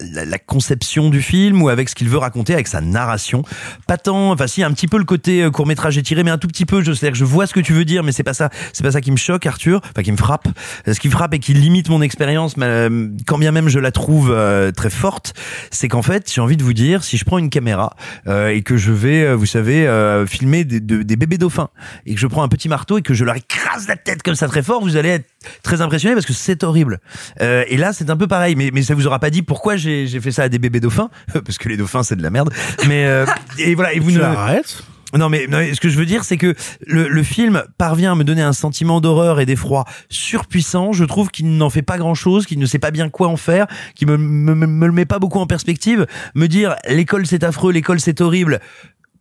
[0.00, 3.42] la la conception du film ou avec ce qu'il veut raconter, avec sa narration.
[3.86, 6.48] Pas tant, enfin si un petit peu le côté court métrage étiré, mais un tout
[6.48, 6.82] petit peu.
[6.82, 8.50] Je sais que je vois ce que tu veux dire, mais c'est pas ça.
[8.72, 9.80] C'est pas ça qui me choque, Arthur.
[9.90, 10.48] Enfin qui me frappe.
[10.86, 13.92] Ce qui me frappe et qui limite mon expérience, euh, quand bien même je la
[13.92, 15.34] trouve euh, très forte,
[15.70, 17.94] c'est qu'en fait j'ai envie de vous dire, si je prends une caméra
[18.26, 21.68] euh, et que je vais, euh, vous savez, euh, filmer des, de- des bébés dauphins
[22.06, 24.34] et que je prends un petit marteau et que je leur écrase la tête comme
[24.34, 25.26] ça très fort, vous allez être
[25.62, 27.00] très impressionné parce que c'est horrible.
[27.40, 29.76] Euh, et là c'est un peu pareil, mais, mais ça vous aura pas dit pourquoi
[29.76, 32.52] j'ai fait ça à des bébés dauphins parce que les dauphins c'est de la merde.
[32.88, 33.26] Mais euh,
[33.58, 34.84] et voilà et vous Tu ne arrêtes
[35.18, 36.54] non mais, non, mais ce que je veux dire c'est que
[36.86, 40.92] le, le film parvient à me donner un sentiment d'horreur et d'effroi surpuissant.
[40.92, 43.36] Je trouve qu'il n'en fait pas grand chose, qu'il ne sait pas bien quoi en
[43.36, 46.06] faire, qu'il me, me, me le met pas beaucoup en perspective.
[46.34, 48.60] Me dire l'école c'est affreux, l'école c'est horrible.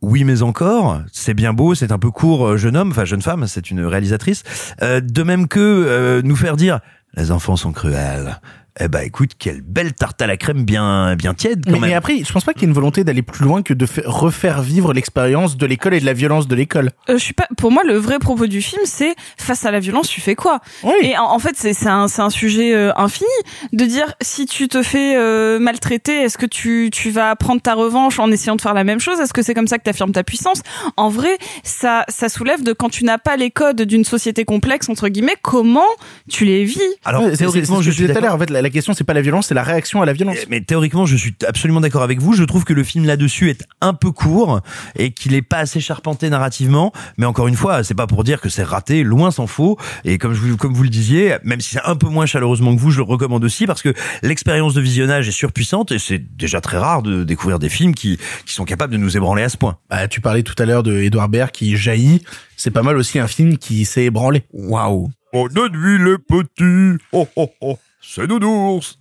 [0.02, 3.22] Oui, mais encore, c'est bien beau, c'est un peu court, euh, jeune homme, enfin jeune
[3.22, 4.42] femme, c'est une réalisatrice.
[4.82, 6.80] Euh, de même que euh, nous faire dire
[7.14, 8.40] les enfants sont cruels.
[8.80, 11.90] Eh ben écoute, quelle belle tarte à la crème bien bien tiède quand mais, même.
[11.90, 13.86] mais après, je pense pas qu'il y ait une volonté d'aller plus loin que de
[13.86, 16.90] fa- refaire vivre l'expérience de l'école et de la violence de l'école.
[17.10, 17.48] Euh, je suis pas.
[17.58, 20.60] Pour moi, le vrai propos du film, c'est face à la violence, tu fais quoi?
[21.02, 23.28] Et en, en fait, c'est c'est un c'est un sujet euh, infini
[23.74, 27.74] de dire si tu te fais euh, maltraiter, est-ce que tu tu vas prendre ta
[27.74, 29.20] revanche en essayant de faire la même chose?
[29.20, 30.62] Est-ce que c'est comme ça que tu affirmes ta puissance?
[30.96, 34.88] En vrai, ça ça soulève de quand tu n'as pas les codes d'une société complexe
[34.88, 35.82] entre guillemets, comment
[36.30, 36.80] tu les vis?
[37.04, 38.36] Alors, théoriquement, c'est ce je que suis disais tout à l'heure.
[38.36, 40.38] En fait, la, la question, c'est pas la violence, c'est la réaction à la violence.
[40.50, 42.34] Mais théoriquement, je suis absolument d'accord avec vous.
[42.34, 44.62] Je trouve que le film là-dessus est un peu court
[44.96, 46.92] et qu'il est pas assez charpenté narrativement.
[47.18, 49.78] Mais encore une fois, c'est pas pour dire que c'est raté, loin s'en faut.
[50.06, 52.76] Et comme je vous, comme vous le disiez, même si c'est un peu moins chaleureusement
[52.76, 56.20] que vous, je le recommande aussi parce que l'expérience de visionnage est surpuissante et c'est
[56.20, 59.50] déjà très rare de découvrir des films qui, qui sont capables de nous ébranler à
[59.50, 59.78] ce point.
[59.90, 62.24] Bah, tu parlais tout à l'heure de Edouard Baird qui jaillit.
[62.58, 64.44] C'est pas mal aussi un film qui s'est ébranlé.
[64.54, 65.10] Waouh.
[65.34, 67.02] Oh, notre nuit les petits.
[67.14, 67.80] Oh, oh, oh.
[68.02, 68.98] C'est nounours.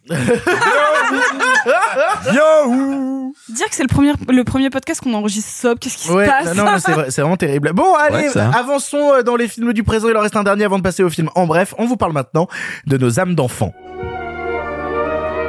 [2.33, 6.13] Yahoo Dire que c'est le premier le premier podcast qu'on enregistre sobre, qu'est-ce qui se
[6.13, 7.73] passe non, non, c'est vrai, c'est vraiment terrible.
[7.73, 8.51] Bon, allez, Ouais, ça.
[8.51, 10.09] avançons euh, dans les films du présent.
[10.09, 11.31] Il en reste un dernier avant de passer au film.
[11.35, 12.47] En bref, on vous parle maintenant
[12.87, 13.73] de nos âmes d'enfants.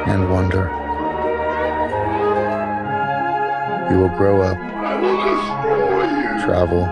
[0.06, 0.66] and wonder.
[3.90, 4.56] You will grow up,
[6.44, 6.88] travel,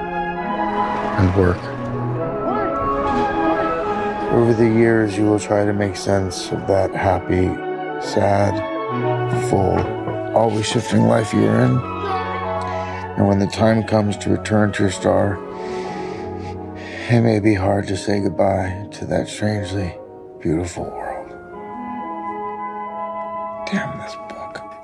[1.18, 1.56] and work.
[4.30, 7.48] Over the years, you will try to make sense of that happy,
[8.00, 8.54] sad,
[9.50, 9.76] full,
[10.36, 11.76] always shifting life you are in.
[13.18, 15.36] And when the time comes to return to your star,
[17.10, 19.96] it may be hard to say goodbye to that strangely
[20.40, 21.28] beautiful world.
[23.66, 24.19] Damn this.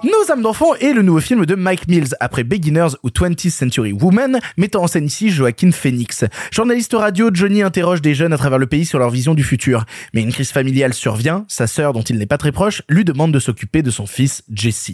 [0.07, 3.93] Nos âmes d'enfants est le nouveau film de Mike Mills après Beginners ou 20th Century
[3.93, 6.25] Woman, mettant en scène ici Joaquin Phoenix.
[6.53, 9.85] Journaliste radio, Johnny interroge des jeunes à travers le pays sur leur vision du futur.
[10.15, 13.33] Mais une crise familiale survient, sa sœur dont il n'est pas très proche lui demande
[13.33, 14.93] de s'occuper de son fils Jesse.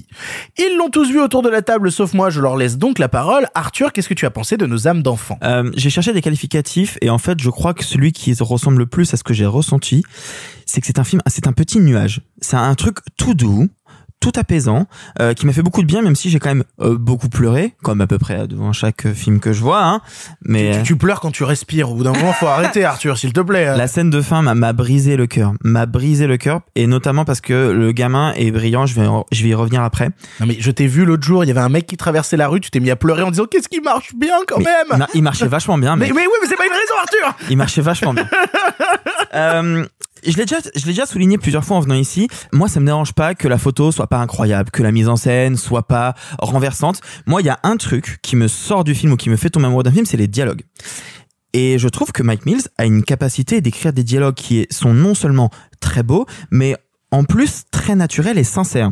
[0.57, 3.11] Ils l'ont tous vu autour de la table sauf moi, je leur laisse donc la
[3.11, 3.49] parole.
[3.55, 5.39] Arthur, qu'est-ce que tu as pensé de nos âmes d'enfants?
[5.45, 8.87] Euh, j'ai cherché des qualificatifs et en fait, je crois que celui qui ressemble le
[8.87, 10.05] plus à ce que j'ai ressenti,
[10.65, 12.23] c'est que c'est un film, c'est un petit nuage.
[12.41, 13.69] C'est un truc tout doux,
[14.23, 14.87] tout apaisant,
[15.21, 17.75] euh, qui m'a fait beaucoup de bien, même si j'ai quand même euh, beaucoup pleuré,
[17.83, 19.85] comme à peu près devant chaque euh, film que je vois.
[19.85, 20.01] Hein.
[20.45, 21.91] Mais tu, tu pleures quand tu respires.
[21.91, 23.77] Au bout d'un moment, faut arrêter, Arthur, s'il te plaît.
[23.77, 27.41] la scène de fin m'a- brisé le cœur, m'a brisé le cœur, et notamment parce
[27.41, 28.87] que le gamin est brillant.
[28.87, 30.11] Je vais, je vais y revenir après.
[30.41, 32.47] Non mais je t'ai vu l'autre jour, il y avait un mec qui traversait la
[32.49, 34.87] rue, tu t'es mis à pleurer en disant qu'est-ce qui marche bien quand Mais même?
[34.93, 36.95] il mar- il marchait vachement bien, mais, mais- mais oui, mais c'est pas une raison,
[37.03, 38.29] Arthur Il marchait vachement bien.
[39.35, 39.85] Euh,
[40.25, 42.29] je l'ai déjà, je l'ai déjà souligné plusieurs fois en venant ici.
[42.53, 45.17] Moi, ça me dérange pas que la photo soit pas incroyable, que la mise en
[45.17, 47.01] scène soit pas renversante.
[47.27, 49.51] Moi, il y a un truc qui me sort du film ou qui me fait
[49.51, 50.63] tomber amoureux d'un film, c'est les dialogues.
[51.53, 55.15] Et je trouve que Mike Mills a une capacité d'écrire des dialogues qui sont non
[55.15, 55.51] seulement
[55.81, 56.77] très beaux, mais
[57.11, 58.91] en plus très naturels et sincères.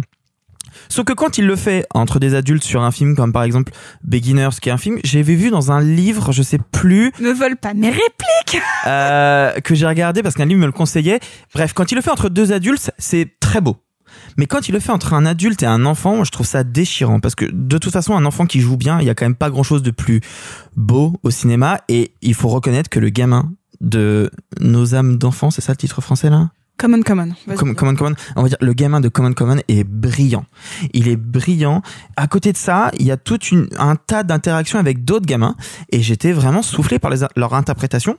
[0.89, 3.73] Sauf que quand il le fait entre des adultes sur un film comme par exemple
[4.05, 7.57] Beginners, qui est un film, j'avais vu dans un livre, je sais plus, Ne veulent
[7.57, 11.21] pas mes répliques euh, que j'ai regardé parce qu'un livre me le conseillait.
[11.55, 13.77] Bref, quand il le fait entre deux adultes, c'est très beau.
[14.37, 16.64] Mais quand il le fait entre un adulte et un enfant, moi, je trouve ça
[16.64, 19.25] déchirant parce que de toute façon, un enfant qui joue bien, il y a quand
[19.25, 20.21] même pas grand chose de plus
[20.77, 25.62] beau au cinéma et il faut reconnaître que le gamin de Nos âmes d'enfants, c'est
[25.62, 26.51] ça le titre français là?
[26.81, 27.35] Common Common.
[27.57, 28.14] Common, Common.
[28.37, 30.47] On va dire le gamin de Common Common est brillant.
[30.95, 31.83] Il est brillant.
[32.16, 33.39] À côté de ça, il y a tout
[33.78, 35.57] un tas d'interactions avec d'autres gamins
[35.93, 38.16] et j'étais vraiment soufflé par leur interprétation.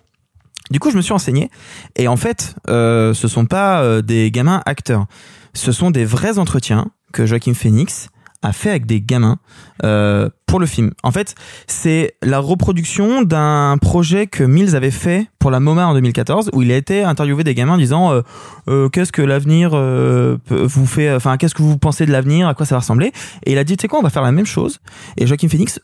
[0.69, 1.49] Du coup, je me suis renseigné
[1.95, 5.07] et en fait, euh, ce sont pas euh, des gamins acteurs.
[5.55, 8.09] Ce sont des vrais entretiens que Joaquin Phoenix
[8.41, 9.37] a fait avec des gamins
[9.83, 10.91] euh, pour le film.
[11.01, 11.33] En fait,
[11.65, 16.61] c'est la reproduction d'un projet que Mills avait fait pour la MoMA en 2014, où
[16.61, 18.21] il a été interviewé des gamins disant euh,
[18.67, 22.53] euh, qu'est-ce que l'avenir euh, vous fait, enfin qu'est-ce que vous pensez de l'avenir, à
[22.53, 23.13] quoi ça va ressembler?
[23.45, 24.79] Et il a dit tu sais quoi, on va faire la même chose.
[25.15, 25.79] Et Joaquin Phoenix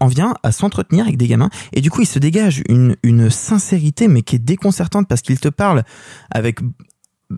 [0.00, 3.30] en vient à s'entretenir avec des gamins, et du coup il se dégage une une
[3.30, 5.82] sincérité mais qui est déconcertante parce qu'il te parle
[6.30, 6.60] avec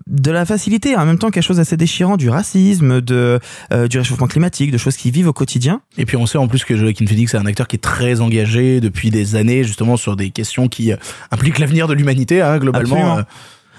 [0.06, 3.38] de la facilité, en même temps quelque chose d'assez déchirant, du racisme, de
[3.72, 5.80] euh, du réchauffement climatique, de choses qui vivent au quotidien.
[5.96, 8.20] Et puis on sait en plus que Joaquin Phoenix est un acteur qui est très
[8.20, 10.96] engagé depuis des années justement sur des questions qui euh,
[11.30, 12.96] impliquent l'avenir de l'humanité hein, globalement.
[12.96, 13.26] Absolument.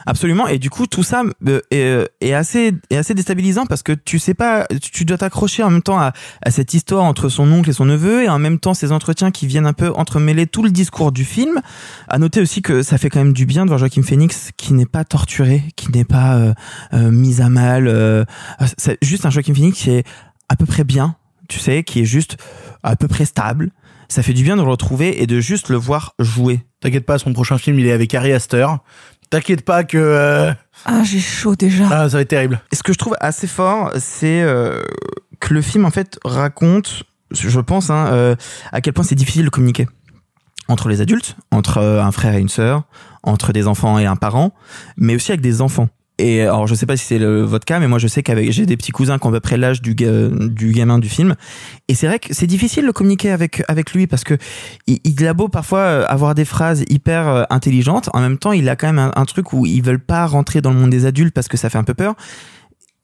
[0.08, 0.47] Absolument.
[0.47, 3.91] Et du coup, tout ça euh, est, euh, est assez, est assez déstabilisant parce que
[3.91, 7.51] tu sais pas, tu dois t'accrocher en même temps à, à cette histoire entre son
[7.51, 10.47] oncle et son neveu et en même temps ces entretiens qui viennent un peu entremêler
[10.47, 11.60] tout le discours du film.
[12.08, 14.74] À noter aussi que ça fait quand même du bien de voir Joaquin Phoenix qui
[14.74, 16.53] n'est pas torturé, qui n'est pas euh,
[16.93, 17.89] euh, mis à mal.
[17.89, 18.24] euh,
[18.78, 20.08] c'est juste un Joaquin Phoenix qui est
[20.47, 21.18] à peu près bien,
[21.49, 22.38] tu sais, qui est juste
[22.82, 23.72] à peu près stable.
[24.10, 26.62] Ça fait du bien de le retrouver et de juste le voir jouer.
[26.80, 28.80] T'inquiète pas, son prochain film il est avec Harry Astor.
[29.30, 30.53] T'inquiète pas que euh,
[30.86, 31.86] Ah, j'ai chaud déjà.
[31.91, 32.61] ah, ça va être terrible.
[32.71, 34.82] Et ce que je trouve assez fort, c'est euh,
[35.39, 38.36] que le film en fait raconte, je pense, hein, euh,
[38.71, 39.88] à quel point c'est difficile de communiquer
[40.69, 42.84] entre les adultes, entre euh, un frère et une sœur,
[43.23, 44.53] entre des enfants et un parent,
[44.97, 45.89] mais aussi avec des enfants.
[46.20, 48.65] Et alors je sais pas si c'est votre cas, mais moi je sais qu'avec j'ai
[48.65, 51.36] des petits cousins qui ont à peu près l'âge du, du gamin du film,
[51.88, 54.36] et c'est vrai que c'est difficile de communiquer avec avec lui parce que
[54.88, 58.51] il, il a beau parfois euh, avoir des phrases hyper euh, intelligentes, en même temps
[58.51, 61.05] il a quand même un, truc où ils veulent pas rentrer dans le monde des
[61.05, 62.15] adultes parce que ça fait un peu peur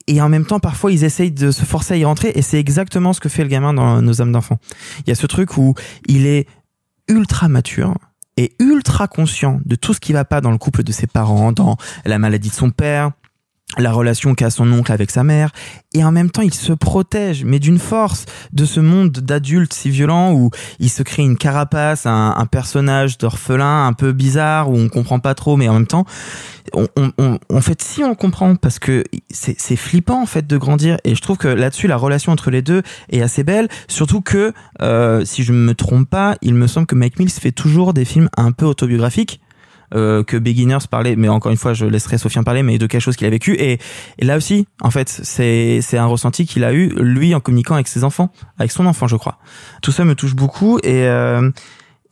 [0.07, 2.59] et en même temps parfois ils essayent de se forcer à y rentrer et c'est
[2.59, 4.57] exactement ce que fait le gamin dans nos âmes d'enfant.
[5.05, 5.76] Il y a ce truc où
[6.07, 6.47] il est
[7.07, 7.93] ultra mature
[8.38, 11.52] et ultra conscient de tout ce qui va pas dans le couple de ses parents,
[11.52, 13.12] dans la maladie de son père,
[13.78, 15.51] la relation qu'a son oncle avec sa mère,
[15.93, 19.89] et en même temps il se protège, mais d'une force, de ce monde d'adultes si
[19.89, 20.49] violent où
[20.80, 25.34] il se crée une carapace, un, personnage d'orphelin un peu bizarre où on comprend pas
[25.34, 26.05] trop, mais en même temps,
[26.74, 30.45] on, on, on- en fait si on comprend parce que c'est c'est flippant en fait
[30.47, 33.67] de grandir, et je trouve que là-dessus la relation entre les deux est assez belle,
[33.88, 37.51] surtout que euh, si je me trompe pas, il me semble que Mike Mills fait
[37.51, 39.39] toujours des films un peu autobiographiques
[39.94, 43.02] euh, que Beginners parlait, mais encore une fois, je laisserai Sophien parler, mais de quelque
[43.02, 43.54] chose qu'il a vécu.
[43.56, 43.80] Et,
[44.20, 47.76] et là aussi, en fait, c'est c'est un ressenti qu'il a eu lui en communiquant
[47.76, 49.38] avec ses enfants, avec son enfant, je crois.
[49.82, 51.50] Tout ça me touche beaucoup et euh,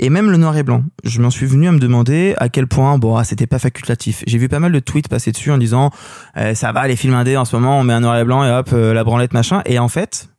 [0.02, 0.84] et même le noir et blanc.
[1.04, 4.24] Je m'en suis venu à me demander à quel point bon, ah, c'était pas facultatif.
[4.26, 5.92] J'ai vu pas mal de tweets passer dessus en disant
[6.38, 8.44] euh, ça va les films indés en ce moment, on met un noir et blanc
[8.44, 9.62] et hop euh, la branlette machin.
[9.66, 10.30] Et en fait,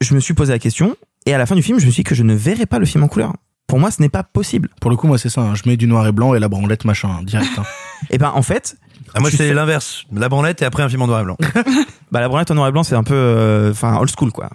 [0.00, 0.94] je me suis posé la question
[1.24, 2.78] et à la fin du film, je me suis dit que je ne verrais pas
[2.78, 3.32] le film en couleur.
[3.66, 4.68] Pour moi, ce n'est pas possible.
[4.80, 5.40] Pour le coup, moi c'est ça.
[5.40, 5.54] hein.
[5.54, 7.50] Je mets du noir et blanc et la branlette machin hein, direct.
[7.58, 7.64] hein.
[8.10, 8.76] Et ben en fait,
[9.14, 10.04] Ah, moi, c'est fais- l'inverse.
[10.12, 11.36] La branlette et après un film en noir et blanc.
[12.12, 14.50] bah la branlette en noir et blanc, c'est un peu, euh, enfin old school quoi.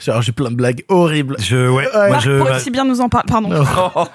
[0.00, 1.36] Genre, j'ai plein de blagues horribles.
[1.38, 2.08] Je, ouais, Ouais.
[2.08, 3.26] moi, je, Pour aussi bien nous en parler.
[3.28, 3.48] Pardon.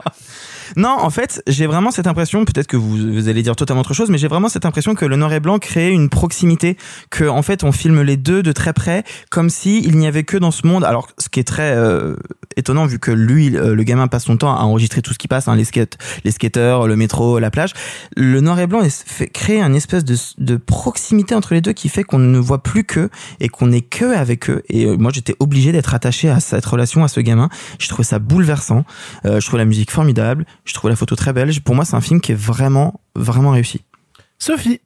[0.75, 4.09] Non, en fait, j'ai vraiment cette impression, peut-être que vous, allez dire totalement autre chose,
[4.09, 6.77] mais j'ai vraiment cette impression que le noir et blanc crée une proximité,
[7.09, 10.37] que en fait on filme les deux de très près, comme si n'y avait que
[10.37, 10.83] dans ce monde.
[10.83, 12.15] Alors, ce qui est très euh,
[12.55, 15.27] étonnant vu que lui, euh, le gamin passe son temps à enregistrer tout ce qui
[15.27, 17.73] passe, hein, les skates, les skateurs, le métro, la plage.
[18.15, 21.89] Le noir et blanc est- fait, crée un espèce de, proximité entre les deux qui
[21.89, 23.09] fait qu'on ne voit plus qu'eux
[23.39, 24.63] et qu'on n'est que avec eux.
[24.69, 27.49] Et euh, moi, j'étais obligé d'être attaché à cette relation, à ce gamin.
[27.79, 28.85] Je trouvais ça bouleversant.
[29.25, 30.45] Euh, je trouve la musique formidable.
[30.67, 31.49] Je trouve la photo très belle.
[31.61, 33.81] Pour moi, c'est un film qui est vraiment, vraiment réussi.
[34.37, 34.79] Sophie.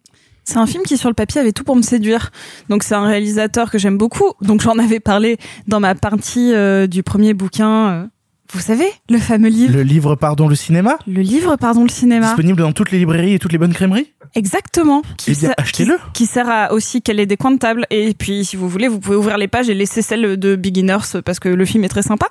[0.44, 2.32] C'est un film qui, sur le papier, avait tout pour me séduire.
[2.70, 4.32] Donc, c'est un réalisateur que j'aime beaucoup.
[4.42, 7.90] Donc, j'en avais parlé dans ma partie euh, du premier bouquin.
[7.90, 8.08] euh,
[8.54, 9.74] vous savez, le fameux livre.
[9.74, 12.28] Le livre Pardon le cinéma Le livre, pardon, le cinéma.
[12.28, 15.04] Disponible dans toutes les librairies et toutes les bonnes crèmeries Exactement.
[15.28, 15.96] Eh bien, achetez-le.
[16.14, 17.86] Qui, qui sert à aussi qu'elle ait des coins de table.
[17.92, 21.22] Et puis, si vous voulez, vous pouvez ouvrir les pages et laisser celle de Beginners
[21.24, 22.28] parce que le film est très sympa.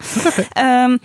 [0.58, 0.98] Euh,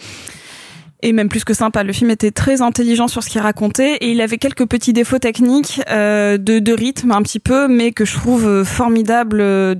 [1.05, 4.09] et même plus que sympa, le film était très intelligent sur ce qu'il racontait et
[4.09, 8.05] il avait quelques petits défauts techniques euh, de, de rythme un petit peu, mais que
[8.05, 9.75] je trouve euh, formidable euh,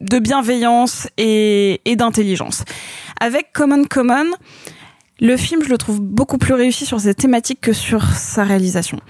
[0.00, 2.62] de bienveillance et, et d'intelligence.
[3.20, 4.26] Avec Common Common,
[5.20, 9.00] le film, je le trouve beaucoup plus réussi sur ses thématiques que sur sa réalisation.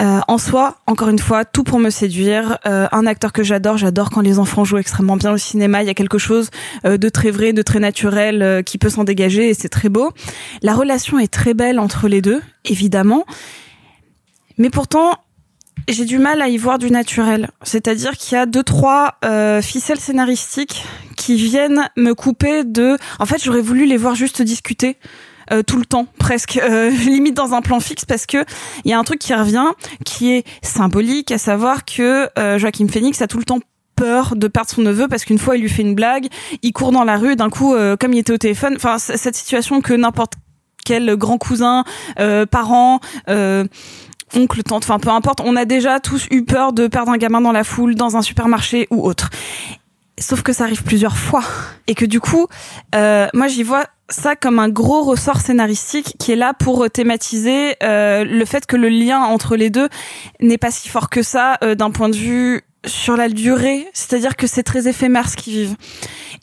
[0.00, 2.58] Euh, en soi, encore une fois, tout pour me séduire.
[2.66, 5.82] Euh, un acteur que j'adore, j'adore quand les enfants jouent extrêmement bien au cinéma.
[5.82, 6.50] Il y a quelque chose
[6.84, 9.88] euh, de très vrai, de très naturel euh, qui peut s'en dégager et c'est très
[9.88, 10.12] beau.
[10.62, 13.24] La relation est très belle entre les deux, évidemment.
[14.58, 15.12] Mais pourtant,
[15.88, 17.50] j'ai du mal à y voir du naturel.
[17.62, 20.84] C'est-à-dire qu'il y a deux, trois euh, ficelles scénaristiques
[21.16, 22.96] qui viennent me couper de...
[23.18, 24.96] En fait, j'aurais voulu les voir juste discuter.
[25.52, 28.44] Euh, tout le temps, presque, euh, limite dans un plan fixe, parce que
[28.84, 29.66] il y a un truc qui revient,
[30.04, 33.60] qui est symbolique, à savoir que euh, Joachim Phoenix a tout le temps
[33.94, 36.26] peur de perdre son neveu parce qu'une fois il lui fait une blague,
[36.62, 39.36] il court dans la rue d'un coup euh, comme il était au téléphone, enfin cette
[39.36, 40.34] situation que n'importe
[40.84, 41.84] quel grand cousin,
[42.18, 43.64] euh, parent, euh,
[44.34, 47.40] oncle, tante, enfin peu importe, on a déjà tous eu peur de perdre un gamin
[47.40, 49.30] dans la foule, dans un supermarché ou autre.
[50.18, 51.42] Sauf que ça arrive plusieurs fois
[51.86, 52.46] et que du coup,
[52.94, 57.76] euh, moi j'y vois ça comme un gros ressort scénaristique qui est là pour thématiser
[57.82, 59.88] euh, le fait que le lien entre les deux
[60.40, 64.36] n'est pas si fort que ça euh, d'un point de vue sur la durée, c'est-à-dire
[64.36, 65.76] que c'est très éphémère ce qu'ils vivent.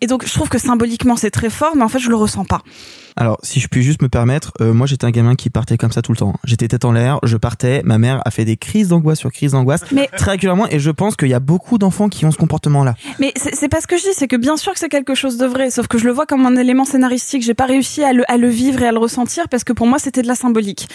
[0.01, 2.45] Et donc je trouve que symboliquement c'est très fort, mais en fait je le ressens
[2.45, 2.61] pas.
[3.17, 5.91] Alors, si je puis juste me permettre, euh, moi j'étais un gamin qui partait comme
[5.91, 6.33] ça tout le temps.
[6.43, 9.51] J'étais tête en l'air, je partais, ma mère a fait des crises d'angoisse sur crises
[9.51, 12.37] d'angoisse Mais- très régulièrement et je pense qu'il y a beaucoup d'enfants qui ont ce
[12.37, 12.95] comportement-là.
[13.19, 15.37] Mais c'est pas ce que je dis, c'est que bien sûr que c'est quelque chose
[15.37, 17.43] de vrai, sauf que je le vois comme un élément scénaristique.
[17.43, 19.87] J'ai pas réussi à le, à le vivre et à le ressentir parce que pour
[19.87, 20.87] moi c'était de la symbolique.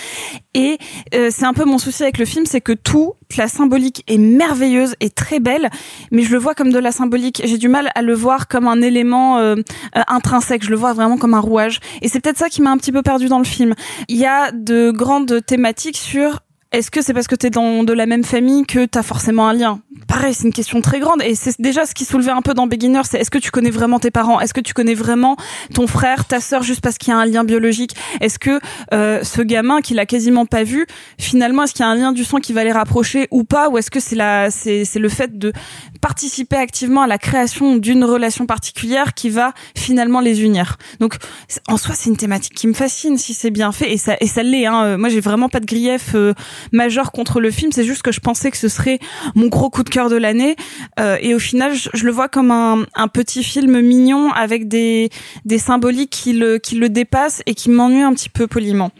[0.55, 0.79] Et
[1.15, 4.19] euh, c'est un peu mon souci avec le film, c'est que tout, la symbolique est
[4.19, 5.69] merveilleuse et très belle,
[6.13, 7.43] mais je le vois comme de la symbolique.
[7.45, 9.57] J'ai du mal à le voir comme un élément euh,
[9.97, 10.65] euh, intrinsèque.
[10.65, 11.81] Je le vois vraiment comme un rouage.
[12.03, 13.75] Et c'est peut-être ça qui m'a un petit peu perdu dans le film.
[14.09, 16.41] Il y a de grandes thématiques sur
[16.77, 19.55] est-ce que c'est parce que t'es dans de la même famille que t'as forcément un
[19.55, 19.81] lien?
[20.09, 22.67] Pareil, c'est une question très grande et c'est déjà ce qui soulevait un peu dans
[22.67, 24.41] Beginner, c'est est-ce que tu connais vraiment tes parents?
[24.41, 25.37] Est-ce que tu connais vraiment
[25.75, 27.97] ton frère, ta sœur juste parce qu'il y a un lien biologique?
[28.21, 28.61] Est-ce que
[28.93, 30.87] euh, ce gamin qu'il a quasiment pas vu,
[31.19, 33.71] finalement, est-ce qu'il y a un lien du sang qui va les rapprocher ou pas?
[33.71, 35.53] Ou est-ce que c'est la, c'est c'est le fait de
[36.03, 40.77] participer activement à la création d'une relation particulière qui va finalement les unir?
[41.01, 41.15] Donc
[41.69, 44.27] en soi, c'est une thématique qui me fascine si c'est bien fait et ça et
[44.27, 44.67] ça l'est.
[44.67, 44.85] Hein.
[44.85, 46.35] Euh, Moi, j'ai vraiment pas de grief euh,
[46.73, 47.73] majeur contre le film.
[47.73, 48.99] C'est juste que je pensais que ce serait
[49.35, 50.57] mon gros coup de cœur de l'année
[50.99, 55.11] Euh, et au final, je, le vois comme un, un petit film mignon avec des
[55.45, 58.91] des symboliques qui le qui le dépassent et qui m'ennuient un petit peu poliment.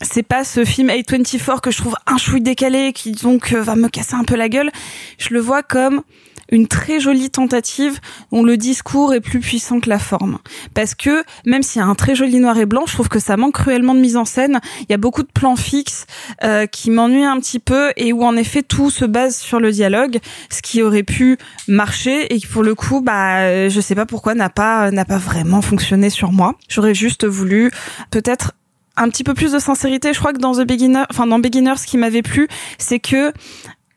[0.00, 3.76] C'est pas ce film A24 que je trouve un chouï décalé qui donc euh, va
[3.76, 4.70] me casser un peu la gueule.
[5.18, 6.02] Je le vois comme
[6.50, 7.98] une très jolie tentative
[8.32, 10.38] dont le discours est plus puissant que la forme.
[10.74, 13.18] Parce que même s'il y a un très joli noir et blanc, je trouve que
[13.18, 14.60] ça manque cruellement de mise en scène.
[14.80, 16.06] Il y a beaucoup de plans fixes
[16.42, 19.70] euh, qui m'ennuient un petit peu et où en effet tout se base sur le
[19.72, 20.18] dialogue,
[20.50, 21.38] ce qui aurait pu
[21.68, 25.04] marcher et qui pour le coup, bah, euh, je sais pas pourquoi n'a pas n'a
[25.04, 26.54] pas vraiment fonctionné sur moi.
[26.68, 27.70] J'aurais juste voulu
[28.10, 28.52] peut-être
[28.96, 30.12] un petit peu plus de sincérité.
[30.12, 32.48] Je crois que dans The Beginner, enfin dans Beginner, ce qui m'avait plu,
[32.78, 33.32] c'est que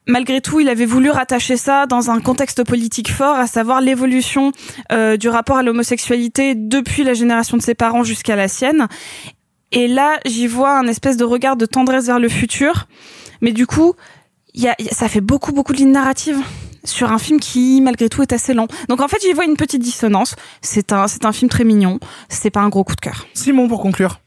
[0.08, 4.52] malgré tout, il avait voulu rattacher ça dans un contexte politique fort, à savoir l'évolution
[4.92, 8.88] euh, du rapport à l'homosexualité depuis la génération de ses parents jusqu'à la sienne.
[9.72, 12.88] Et là, j'y vois un espèce de regard de tendresse vers le futur.
[13.42, 13.94] Mais du coup,
[14.54, 16.40] y a, y a- ça fait beaucoup, beaucoup de lignes narratives
[16.86, 18.68] sur un film qui, malgré tout, est assez lent.
[18.88, 20.36] Donc en fait, j'y vois une petite dissonance.
[20.62, 22.00] C'est un, c'est un film très mignon.
[22.30, 23.28] C'est pas un gros coup de cœur.
[23.34, 24.22] Simon, pour conclure.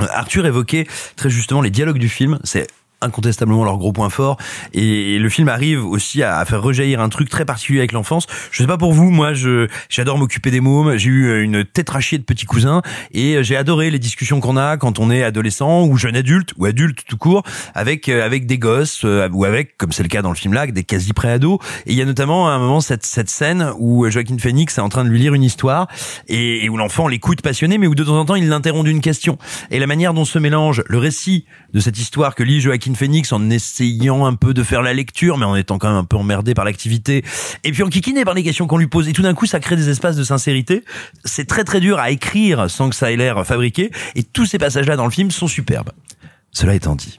[0.00, 2.38] Euh, Arthur évoquait très justement les dialogues du film.
[2.44, 2.68] C'est
[3.02, 4.36] incontestablement leur gros point fort.
[4.72, 8.26] Et le film arrive aussi à, faire rejaillir un truc très particulier avec l'enfance.
[8.50, 12.18] Je sais pas pour vous, moi je j'adore m'occuper des mômes, j'ai eu une tétrachie
[12.18, 15.96] de petits cousins et j'ai adoré les discussions qu'on a quand on est adolescent ou
[15.96, 17.42] jeune adulte ou adulte tout court
[17.74, 20.54] avec euh, avec des gosses euh, ou avec comme c'est le cas dans le film
[20.54, 21.58] là des quasi pré-ados.
[21.86, 24.80] Et il y a notamment à un moment cette cette scène où Joaquin Phoenix est
[24.80, 25.88] en train de lui lire une histoire
[26.28, 29.00] et, et où l'enfant l'écoute passionné mais où de temps en temps il l'interrompt d'une
[29.00, 29.38] question.
[29.70, 33.32] Et la manière dont se mélange le récit de cette histoire que lit Joaquin Phoenix
[33.32, 36.16] en essayant un peu de faire la lecture mais en étant quand même un peu
[36.16, 37.24] emmerdé par l'activité.
[37.64, 39.08] Et puis en kikiné par les questions qu'on lui pose.
[39.08, 40.84] Et tout d'un coup ça crée des espaces de sincérité.
[41.24, 43.90] C'est très très dur à écrire sans que ça ait l'air fabriqué.
[44.14, 45.90] Et tous ces passages là dans le film sont superbes
[46.52, 47.18] cela étant dit,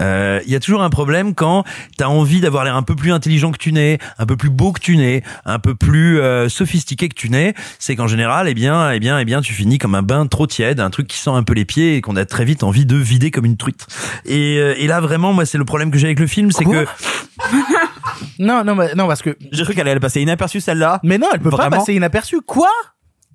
[0.00, 1.64] euh, il y a toujours un problème quand
[1.96, 4.70] t'as envie d'avoir l'air un peu plus intelligent que tu n'es, un peu plus beau
[4.70, 7.54] que tu n'es, un peu plus euh, sophistiqué que tu n'es.
[7.80, 10.46] C'est qu'en général, eh bien, eh bien, eh bien, tu finis comme un bain trop
[10.46, 12.86] tiède, un truc qui sent un peu les pieds et qu'on a très vite envie
[12.86, 13.86] de vider comme une truite.
[14.24, 16.64] Et, euh, et là, vraiment, moi, c'est le problème que j'ai avec le film, c'est
[16.64, 16.86] que
[18.38, 19.36] Non, non, mais- non, parce que.
[19.52, 21.00] J'ai cru qu'elle allait passer inaperçue celle-là.
[21.02, 22.40] Mais non, elle peut pas Vraiment passer inaperçue.
[22.46, 22.68] Quoi?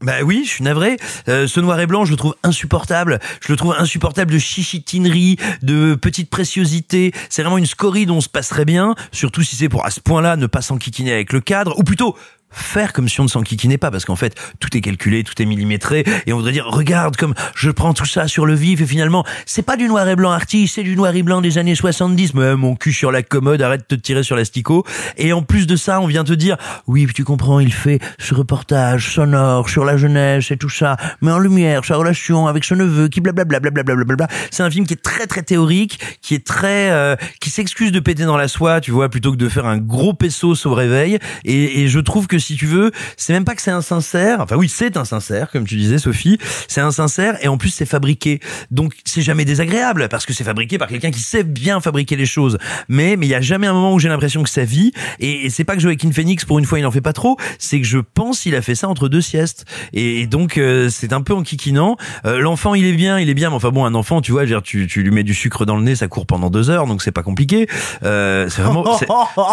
[0.04, 0.98] Bah oui, je suis navré.
[1.30, 3.20] Euh, ce noir et blanc, je le trouve insupportable.
[3.40, 7.14] Je le trouve insupportable de chichitinerie, de petite préciosité.
[7.30, 10.02] C'est vraiment une scorie dont on se passerait bien, surtout si c'est pour à ce
[10.02, 12.18] point-là ne pas s'enquiquiner avec le cadre, ou plutôt
[12.54, 15.46] faire comme si on ne s'enquiquinait pas, parce qu'en fait, tout est calculé, tout est
[15.46, 18.86] millimétré, et on voudrait dire, regarde comme je prends tout ça sur le vif, et
[18.86, 21.76] finalement, c'est pas du noir et blanc artiste, c'est du noir et blanc des années
[21.76, 24.84] 70, mais mon cul sur la commode, arrête de te tirer sur l'asticot.
[25.18, 26.58] Et en plus de ça, on vient te dire,
[26.88, 31.32] oui, tu comprends, il fait ce reportage sonore sur la jeunesse et tout ça, mais
[31.32, 34.28] en lumière sa relation avec son neveu, qui blablabla, blablabla.
[34.52, 38.00] C'est un film qui est très très théorique, qui est très, euh, qui s'excuse de
[38.00, 41.20] péter dans la soie, tu vois, plutôt que de faire un gros pesos au réveil.
[41.46, 44.40] Et je trouve que si tu veux, c'est même pas que c'est insincère.
[44.42, 46.38] Enfin oui, c'est insincère, comme tu disais, Sophie.
[46.68, 48.40] C'est insincère et en plus c'est fabriqué.
[48.72, 52.26] Donc c'est jamais désagréable parce que c'est fabriqué par quelqu'un qui sait bien fabriquer les
[52.26, 52.58] choses.
[52.88, 54.92] Mais mais il y a jamais un moment où j'ai l'impression que ça vit.
[55.20, 57.38] Et, et c'est pas que Joaquin Phoenix pour une fois il en fait pas trop.
[57.60, 59.66] C'est que je pense qu'il a fait ça entre deux siestes.
[59.94, 61.98] Et, et donc euh, c'est un peu en kikinant.
[62.26, 63.50] Euh, L'enfant il est bien, il est bien.
[63.50, 65.66] Mais enfin bon, un enfant, tu vois, je dire, tu, tu lui mets du sucre
[65.66, 67.68] dans le nez, ça court pendant deux heures, donc c'est pas compliqué.
[68.04, 69.06] Euh, c'est vraiment, c'est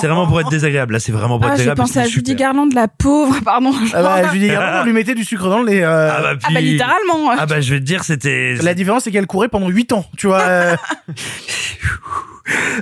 [0.07, 0.93] vraiment pour être désagréable.
[0.95, 1.81] Là, c'est vraiment pour Ah, être j'ai désagréable.
[1.89, 2.35] pensé à c'est Judy.
[2.35, 3.73] Garland, la pauvre, pardon.
[3.95, 5.83] Ah bah, Garland, on lui mettait du sucre dans le nez.
[5.85, 6.11] euh.
[6.11, 7.31] Ah bah, Ah bah, puis- littéralement.
[7.39, 10.05] Ah bah je vais te dire c'était La différence, c'est qu'elle courait pendant 8 ans,
[10.17, 10.41] tu vois.
[10.41, 10.77] euh.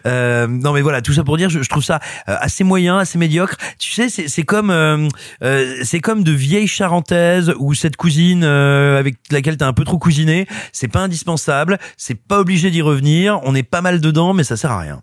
[0.06, 2.98] Euh, non mais voilà tout ça pour dire je, je trouve ça euh, assez moyen
[2.98, 5.08] assez médiocre tu sais c'est c'est comme euh,
[5.42, 9.84] euh, c'est comme de vieilles charentaises ou cette cousine euh, avec laquelle t'as un peu
[9.84, 14.32] trop cousiné c'est pas indispensable c'est pas obligé d'y revenir on est pas mal dedans
[14.32, 15.02] mais ça sert à rien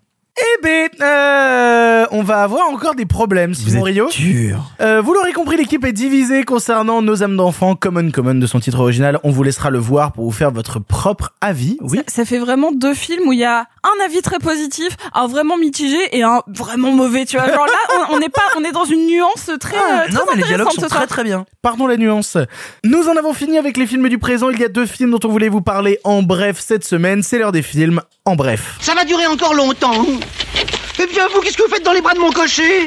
[0.58, 4.08] Eh ben, euh, on va avoir encore des problèmes, Simon Rio.
[4.08, 8.46] dur Euh, vous l'aurez compris, l'équipe est divisée concernant Nos âmes d'enfant, Common Common de
[8.46, 9.18] son titre original.
[9.22, 11.76] On vous laissera le voir pour vous faire votre propre avis.
[11.80, 11.98] Oui.
[11.98, 15.26] Ça, ça fait vraiment deux films où il y a un avis très positif, un
[15.26, 17.26] vraiment mitigé et un vraiment mauvais.
[17.26, 20.04] Tu vois, genre là, on, on est pas, on est dans une nuance très, euh,
[20.06, 20.90] très non, mais les dialogues sont soir.
[20.90, 21.44] très très bien.
[21.60, 22.38] Pardon la nuance.
[22.84, 24.48] Nous en avons fini avec les films du présent.
[24.50, 27.22] Il y a deux films dont on voulait vous parler en bref cette semaine.
[27.22, 28.76] C'est l'heure des films en bref.
[28.80, 30.04] Ça va durer encore longtemps.
[30.98, 32.86] Eh bien, vous, qu'est-ce que vous faites dans les bras de mon cocher?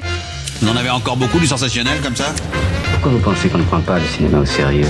[0.61, 2.33] Vous en avez encore beaucoup du sensationnel comme ça
[2.91, 4.87] Pourquoi vous pensez qu'on ne prend pas le cinéma au sérieux?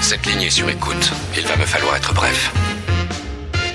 [0.00, 1.12] Cette ligne est sur écoute.
[1.36, 2.52] Il va me falloir être bref.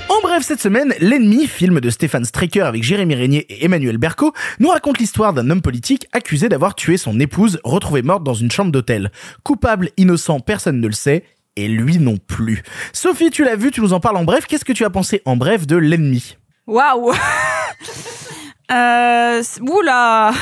[0.08, 4.32] En bref, cette semaine, L'ennemi, film de Stéphane Straker avec Jérémy Régnier et Emmanuel Berco,
[4.60, 8.50] nous raconte l'histoire d'un homme politique accusé d'avoir tué son épouse retrouvée morte dans une
[8.50, 9.12] chambre d'hôtel.
[9.44, 11.24] Coupable, innocent, personne ne le sait.
[11.56, 12.62] Et lui non plus.
[12.92, 14.46] Sophie, tu l'as vu, tu nous en parles en bref.
[14.46, 16.38] Qu'est-ce que tu as pensé en bref de l'ennemi?
[16.66, 17.12] Waouh.
[18.72, 20.32] euh, oula.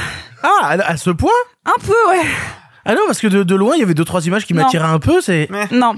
[0.42, 1.30] Ah, à, à ce point
[1.64, 2.24] Un peu, ouais.
[2.84, 4.62] Ah non, parce que de, de loin, il y avait deux trois images qui Non.
[4.62, 5.20] m'attiraient un peu.
[5.20, 5.94] C'est Non.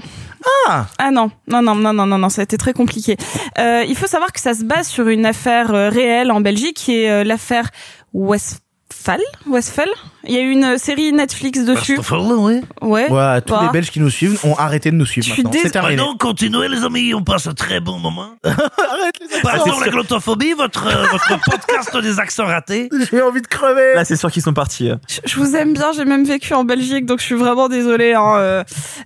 [0.67, 3.15] Ah Ah non, non, non, non, non, non, non, ça a été très compliqué.
[3.59, 6.75] Euh, il faut savoir que ça se base sur une affaire euh, réelle en Belgique,
[6.77, 7.69] qui est euh, l'affaire
[8.13, 9.21] Westphal.
[9.47, 9.87] Westphal?
[10.27, 11.97] Il y a eu une série Netflix dessus.
[11.97, 12.61] ouais.
[12.81, 13.09] Ouais.
[13.09, 13.61] Ouais, tous Bah.
[13.63, 15.59] les Belges qui nous suivent ont arrêté de nous suivre Je suis maintenant.
[15.61, 15.95] C'est dés- terminé.
[15.95, 19.41] non continuez les amis on passe un très bon moment Arrête les accents.
[19.65, 23.93] pardon la glottophobie votre euh, votre podcast des accents ratés J'ai envie de crever.
[23.95, 24.89] Là, c'est sûr qu'ils sont partis.
[24.89, 24.95] euh.
[25.07, 28.13] Je- Je vous aime bien, j'ai même vécu en Belgique, donc je suis vraiment désolée.
[28.13, 28.33] Hein.
[28.37, 28.63] euh.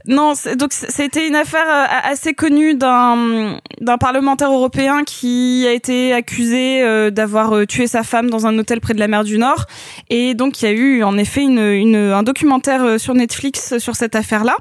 [0.08, 5.66] Non, c'est- donc c- c'était une affaire euh, assez connue d'un d'un parlementaire européen qui
[5.68, 9.08] a été accusé euh, d'avoir euh, tué sa femme dans un hôtel près de la
[9.08, 9.66] mer du Nord.
[10.10, 13.95] Et donc il y a eu en effet une, un documentaire euh, sur Netflix sur
[13.95, 14.57] cette affaire-là.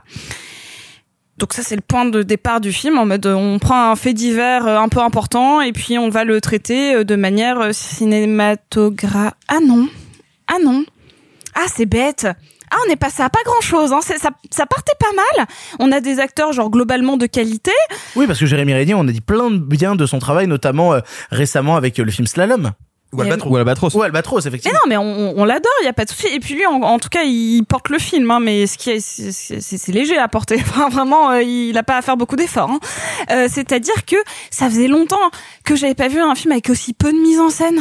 [1.38, 3.96] Donc ça c'est le point de départ du film en mode euh, on prend un
[3.96, 7.60] fait divers euh, un peu important et puis on va le traiter euh, de manière
[7.60, 9.34] euh, cinématographique.
[9.48, 9.88] Ah non.
[10.46, 10.84] Ah non.
[11.54, 12.26] Ah, c'est bête.
[12.70, 13.92] Ah, on est passé à pas grand chose.
[13.92, 14.00] Hein.
[14.02, 14.14] Ça,
[14.50, 15.46] ça partait pas mal.
[15.78, 17.70] On a des acteurs genre globalement de qualité.
[18.16, 20.94] Oui, parce que Jérémy Régnier, on a dit plein de bien de son travail, notamment
[20.94, 21.00] euh,
[21.30, 22.72] récemment avec euh, le film Slalom.
[23.14, 23.50] Ou Albatros.
[23.50, 23.94] Ou Albatros.
[23.94, 24.78] Ou Albatros, Mais effectivement.
[24.84, 26.26] non, mais on, on l'adore, il y a pas de souci.
[26.28, 28.30] Et puis lui, en, en tout cas, il porte le film.
[28.30, 30.56] Hein, mais ce qui est, c'est- c'est c'est léger à porter.
[30.68, 32.70] Enfin, vraiment, euh, il a pas à faire beaucoup d'efforts.
[32.70, 32.80] Hein.
[33.30, 34.16] Euh, C'est-à-dire que
[34.50, 35.30] ça faisait longtemps
[35.64, 37.80] que j'avais pas vu un film avec aussi peu de mise en scène,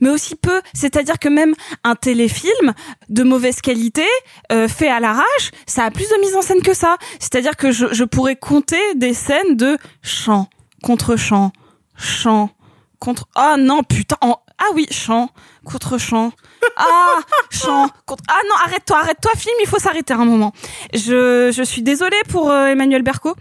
[0.00, 0.60] mais aussi peu.
[0.74, 2.72] C'est-à-dire que même un téléfilm
[3.08, 4.04] de mauvaise qualité
[4.52, 6.96] euh, fait à l'arrache, ça a plus de mise en scène que ça.
[7.18, 10.48] C'est-à-dire que je, je pourrais compter des scènes de chant
[10.82, 11.52] contre chant,
[11.96, 12.50] chant
[12.98, 13.26] contre.
[13.34, 14.16] Ah non, putain.
[14.20, 15.28] en- Ah oui, chant
[15.64, 16.32] contre chant.
[16.76, 17.18] Ah,
[17.50, 18.22] chant contre.
[18.28, 19.54] Ah non, arrête-toi, arrête-toi, film.
[19.62, 20.52] Il faut s'arrêter un moment.
[20.94, 23.34] Je, je suis désolée pour euh, Emmanuel Berco.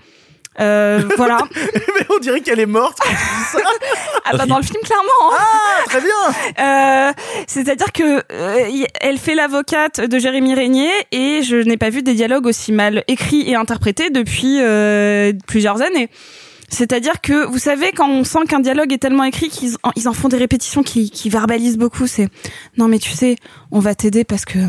[0.59, 1.37] Euh, voilà.
[1.55, 2.97] Mais on dirait qu'elle est morte.
[3.01, 3.59] quand tu dis ça.
[4.25, 5.31] Ah bah dans le film clairement.
[5.31, 5.37] hein.
[5.39, 6.59] Ah, très bien.
[6.59, 7.11] Euh,
[7.47, 12.13] C'est-à-dire que euh, elle fait l'avocate de Jérémy Régnier et je n'ai pas vu des
[12.15, 14.57] dialogues aussi mal écrits et interprétés depuis
[15.47, 16.09] plusieurs années.
[16.71, 20.29] C'est-à-dire que vous savez quand on sent qu'un dialogue est tellement écrit qu'ils en, font
[20.29, 22.07] des répétitions qui, verbalisent beaucoup.
[22.07, 22.29] C'est
[22.77, 23.35] non mais tu sais
[23.71, 24.59] on va t'aider parce que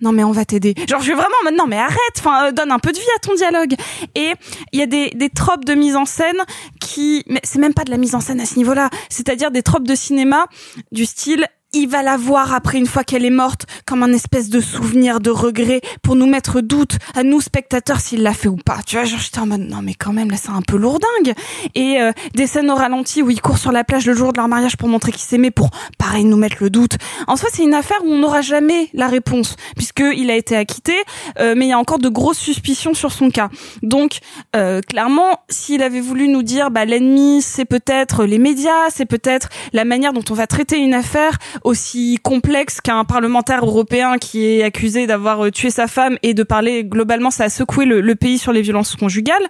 [0.00, 0.74] non mais on va t'aider.
[0.88, 1.98] Genre je vais vraiment maintenant mais arrête.
[2.18, 3.74] Enfin euh, donne un peu de vie à ton dialogue.
[4.14, 4.32] Et
[4.72, 6.38] il y a des, des tropes de mise en scène
[6.80, 8.88] qui mais c'est même pas de la mise en scène à ce niveau-là.
[9.10, 10.46] C'est-à-dire des tropes de cinéma
[10.92, 14.48] du style il va la voir après une fois qu'elle est morte comme un espèce
[14.48, 18.56] de souvenir de regret pour nous mettre doute à nous spectateurs s'il l'a fait ou
[18.56, 18.78] pas.
[18.86, 21.34] Tu vois, genre j'étais en mode non mais quand même là c'est un peu lourdingue.
[21.74, 24.38] Et euh, des scènes au ralenti où ils courent sur la plage le jour de
[24.38, 26.96] leur mariage pour montrer qu'ils s'aimaient pour pareil nous mettre le doute.
[27.28, 30.56] En soi c'est une affaire où on n'aura jamais la réponse puisque il a été
[30.56, 30.94] acquitté,
[31.38, 33.48] euh, mais il y a encore de grosses suspicions sur son cas.
[33.82, 34.18] Donc
[34.56, 39.48] euh, clairement s'il avait voulu nous dire bah l'ennemi c'est peut-être les médias, c'est peut-être
[39.72, 44.62] la manière dont on va traiter une affaire aussi complexe qu'un parlementaire européen qui est
[44.62, 48.38] accusé d'avoir euh, tué sa femme et de parler globalement, ça a secoué le, pays
[48.38, 49.46] sur les violences conjugales.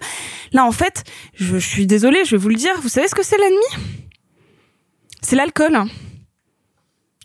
[0.53, 1.03] Là, en fait,
[1.35, 2.73] je, je suis désolée, je vais vous le dire.
[2.81, 3.97] Vous savez ce que c'est l'ennemi?
[5.21, 5.83] C'est l'alcool.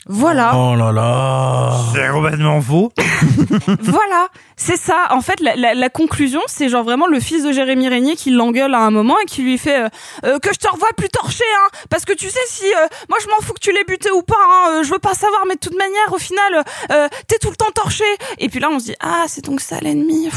[0.09, 0.57] Voilà.
[0.57, 1.73] Oh là là.
[1.93, 2.93] C'est complètement faux.
[3.83, 5.09] voilà, c'est ça.
[5.11, 8.31] En fait, la, la, la conclusion, c'est genre vraiment le fils de Jérémy Régnier qui
[8.31, 9.89] l'engueule à un moment et qui lui fait euh,
[10.25, 13.19] euh, que je te revois plus torché, hein, parce que tu sais si euh, moi
[13.21, 15.43] je m'en fous que tu l'aies buté ou pas, hein, euh, je veux pas savoir,
[15.49, 18.05] mais de toute manière, au final, euh, t'es tout le temps torché.
[18.39, 20.31] Et puis là, on se dit ah, c'est donc ça l'ennemi.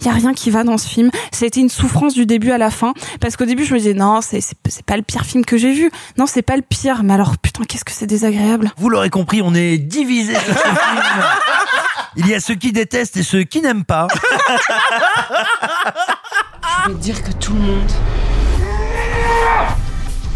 [0.00, 1.10] Il y a rien qui va dans ce film.
[1.32, 3.78] Ça a été une souffrance du début à la fin, parce qu'au début je me
[3.78, 5.90] disais non, c'est c'est c'est pas le pire film que j'ai vu.
[6.16, 7.02] Non, c'est pas le pire.
[7.02, 8.70] Mais alors putain, qu'est-ce que c'est désagréable.
[8.76, 11.02] Vous l'aurez compris, on est divisé sur ce film.
[12.16, 14.08] Il y a ceux qui détestent et ceux qui n'aiment pas.
[16.84, 17.92] Je veux te dire que tout le monde.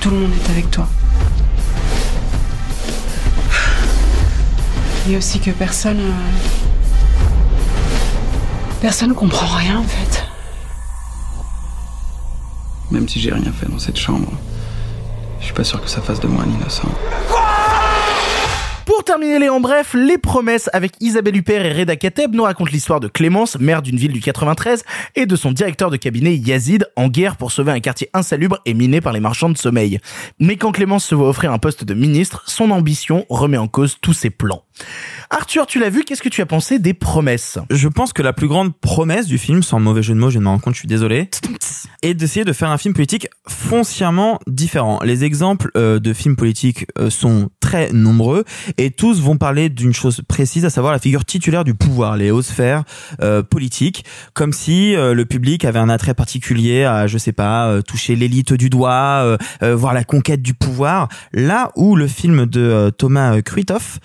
[0.00, 0.88] Tout le monde est avec toi.
[5.08, 6.00] Et aussi que personne.
[8.82, 10.24] Personne comprend rien en fait.
[12.90, 14.32] Même si j'ai rien fait dans cette chambre,
[15.38, 16.88] je suis pas sûr que ça fasse de moi un innocent.
[18.84, 22.72] Pour terminer les en bref, les promesses avec Isabelle Huppert et Reda Kateb nous racontent
[22.72, 24.82] l'histoire de Clémence, maire d'une ville du 93,
[25.14, 28.74] et de son directeur de cabinet Yazid, en guerre pour sauver un quartier insalubre et
[28.74, 30.00] miné par les marchands de sommeil.
[30.40, 33.98] Mais quand Clémence se voit offrir un poste de ministre, son ambition remet en cause
[34.00, 34.64] tous ses plans.
[35.30, 37.58] Arthur, tu l'as vu, qu'est-ce que tu as pensé des promesses?
[37.70, 40.38] Je pense que la plus grande promesse du film, sans mauvais jeu de mots, je
[40.38, 41.30] me rends compte, je suis désolé,
[42.02, 45.00] est d'essayer de faire un film politique foncièrement différent.
[45.02, 48.44] Les exemples euh, de films politiques euh, sont très nombreux
[48.76, 52.30] et tous vont parler d'une chose précise, à savoir la figure titulaire du pouvoir, les
[52.30, 52.84] hautes sphères
[53.22, 54.04] euh, politiques,
[54.34, 58.68] comme si le public avait un attrait particulier à, je sais pas, toucher l'élite du
[58.68, 61.08] doigt, voir la conquête du pouvoir.
[61.32, 64.00] Là où le film de Thomas Kruithoff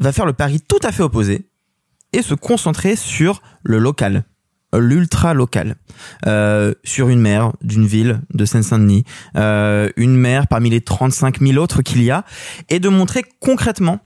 [0.00, 1.48] va faire le pari tout à fait opposé
[2.12, 4.24] et se concentrer sur le local
[4.76, 5.76] l'ultra local.
[6.26, 9.04] Euh, sur une mer d'une ville de Seine-Saint-Denis
[9.36, 12.24] euh, une mer parmi les 35 000 autres qu'il y a
[12.68, 14.00] et de montrer concrètement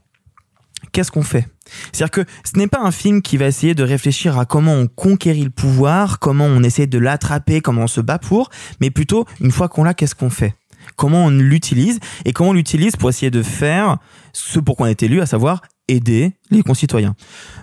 [0.91, 1.47] qu'est-ce qu'on fait.
[1.91, 4.87] C'est-à-dire que ce n'est pas un film qui va essayer de réfléchir à comment on
[4.87, 8.49] conquérit le pouvoir, comment on essaie de l'attraper, comment on se bat pour,
[8.79, 10.55] mais plutôt, une fois qu'on l'a, qu'est-ce qu'on fait?
[10.97, 11.99] Comment on l'utilise?
[12.25, 13.97] Et comment on l'utilise pour essayer de faire
[14.33, 15.61] ce pour quoi on est élu, à savoir
[15.93, 17.15] aider les concitoyens.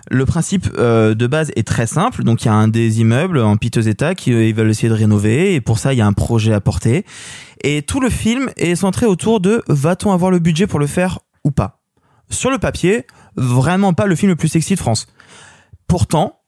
[0.09, 2.23] Le principe euh, de base est très simple.
[2.23, 4.89] Donc il y a un des immeubles en piteux état qui euh, ils veulent essayer
[4.89, 7.05] de rénover et pour ça il y a un projet à porter.
[7.63, 11.19] Et tout le film est centré autour de va-t-on avoir le budget pour le faire
[11.43, 11.81] ou pas?
[12.29, 13.05] Sur le papier,
[13.35, 15.07] vraiment pas le film le plus sexy de France.
[15.87, 16.40] Pourtant,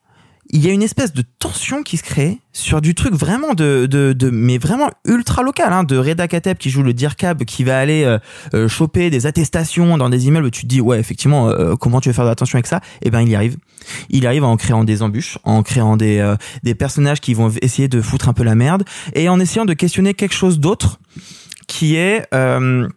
[0.54, 3.88] il y a une espèce de tension qui se crée sur du truc vraiment de,
[3.88, 7.80] de, mais vraiment ultra local, hein, de Reda Kateb qui joue le DIRCAB, qui va
[7.80, 8.20] aller euh,
[8.54, 10.46] euh, choper des attestations dans des immeubles.
[10.46, 12.82] où Tu te dis ouais effectivement euh, comment tu veux faire attention avec ça?
[13.02, 13.58] Eh ben il y arrive.
[14.12, 17.88] Il arrive en créant des embûches, en créant des euh, des personnages qui vont essayer
[17.88, 21.00] de foutre un peu la merde et en essayant de questionner quelque chose d'autre
[21.68, 22.88] qui est euh,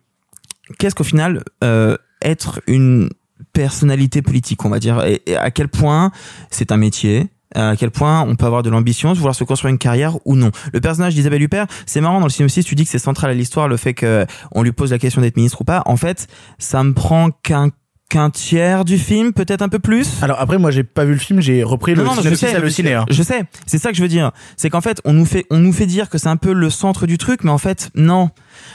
[0.78, 3.08] qu'est-ce qu'au final euh, être une
[3.54, 6.10] personnalité politique, on va dire, et à quel point
[6.50, 9.70] c'est un métier, à quel point on peut avoir de l'ambition, de vouloir se construire
[9.72, 10.50] une carrière ou non.
[10.72, 13.34] Le personnage d'Isabelle Huppert, c'est marrant dans le synopsis, tu dis que c'est central à
[13.34, 15.82] l'histoire le fait que on lui pose la question d'être ministre ou pas.
[15.86, 16.28] En fait,
[16.58, 17.70] ça me prend qu'un
[18.08, 20.22] qu'un tiers du film, peut-être un peu plus.
[20.22, 22.54] Alors après, moi j'ai pas vu le film, j'ai repris le Non, non, je sais,
[22.54, 22.94] à le ciné.
[22.94, 23.04] hein.
[23.10, 24.30] Je sais, c'est ça que je veux dire.
[24.56, 26.70] C'est qu'en fait, on nous fait, on nous fait dire que c'est un peu le
[26.70, 28.30] centre du truc, mais en fait, non.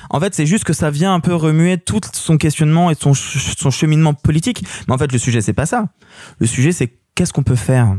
[0.10, 3.14] En fait, c'est juste que ça vient un peu remuer tout son questionnement et son,
[3.14, 4.66] son cheminement politique.
[4.90, 5.86] Mais en fait, le sujet, c'est pas ça.
[6.40, 7.96] Le sujet, c'est qu'est-ce qu'on peut faire?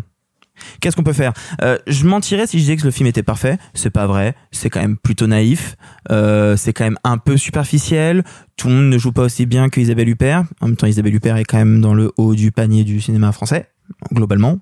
[0.80, 1.32] Qu'est-ce qu'on peut faire?
[1.62, 3.58] Euh, Je mentirais si je disais que le film était parfait.
[3.74, 4.34] C'est pas vrai.
[4.50, 5.76] C'est quand même plutôt naïf.
[6.10, 8.24] Euh, c'est quand même un peu superficiel.
[8.56, 10.44] Tout le monde ne joue pas aussi bien que Isabelle Huppert.
[10.60, 13.32] En même temps, Isabelle Huppert est quand même dans le haut du panier du cinéma
[13.32, 13.70] français,
[14.12, 14.58] globalement.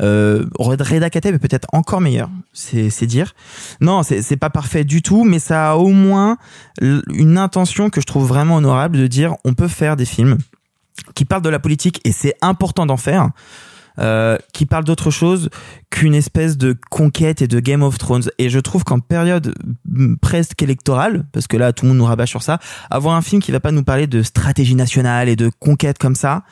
[0.00, 3.34] Euh, Reda Kateb est peut-être encore meilleur, c'est dire.
[3.80, 6.38] Non, c'est pas parfait du tout, mais ça a au moins
[6.80, 10.38] une intention que je trouve vraiment honorable de dire on peut faire des films
[11.14, 13.30] qui parlent de la politique et c'est important d'en faire.
[13.98, 15.50] Euh, qui parle d'autre chose
[15.90, 18.24] qu'une espèce de conquête et de Game of Thrones.
[18.38, 19.54] Et je trouve qu'en période
[19.86, 22.60] mm, presque électorale, parce que là tout le monde nous rabâche sur ça,
[22.90, 26.14] avoir un film qui va pas nous parler de stratégie nationale et de conquête comme
[26.14, 26.44] ça,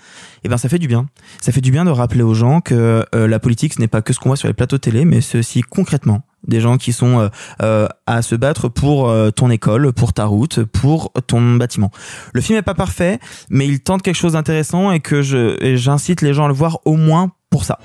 [0.43, 1.07] eh ben ça fait du bien.
[1.41, 4.03] Ça fait du bien de rappeler aux gens que euh, la politique ce n'est pas
[4.03, 7.19] que ce qu'on voit sur les plateaux télé, mais aussi concrètement des gens qui sont
[7.19, 7.29] euh,
[7.63, 11.91] euh, à se battre pour ton école, pour ta route, pour ton bâtiment.
[12.33, 13.19] Le film est pas parfait,
[13.51, 16.79] mais il tente quelque chose d'intéressant et que je j'incite les gens à le voir
[16.85, 17.79] au moins pour ça.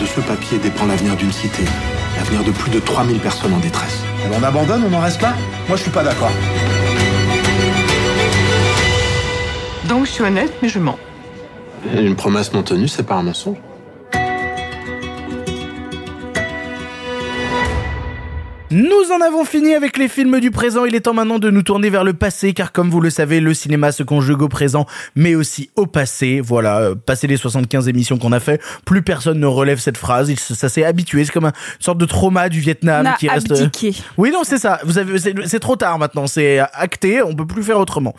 [0.00, 1.64] De ce papier dépend l'avenir d'une cité,
[2.16, 3.98] l'avenir de plus de 3000 personnes en détresse.
[4.32, 5.34] On abandonne, on en reste là
[5.68, 6.30] Moi, je suis pas d'accord.
[9.88, 10.98] Donc je suis honnête, mais je mens.
[11.94, 13.56] Une promesse non tenue, c'est pas un mensonge.
[18.72, 20.84] Nous en avons fini avec les films du présent.
[20.84, 23.40] Il est temps maintenant de nous tourner vers le passé, car comme vous le savez,
[23.40, 24.86] le cinéma se conjugue au présent,
[25.16, 26.40] mais aussi au passé.
[26.40, 30.30] Voilà, euh, passé les 75 émissions qu'on a fait, plus personne ne relève cette phrase.
[30.30, 31.24] Il, ça s'est habitué.
[31.24, 33.50] C'est comme un- une sorte de trauma du Vietnam On a qui reste.
[33.50, 33.92] abdiqué.
[34.16, 34.78] Oui, non, c'est ça.
[34.84, 36.28] Vous avez, c'est, c'est trop tard maintenant.
[36.28, 37.22] C'est acté.
[37.24, 38.14] On peut plus faire autrement.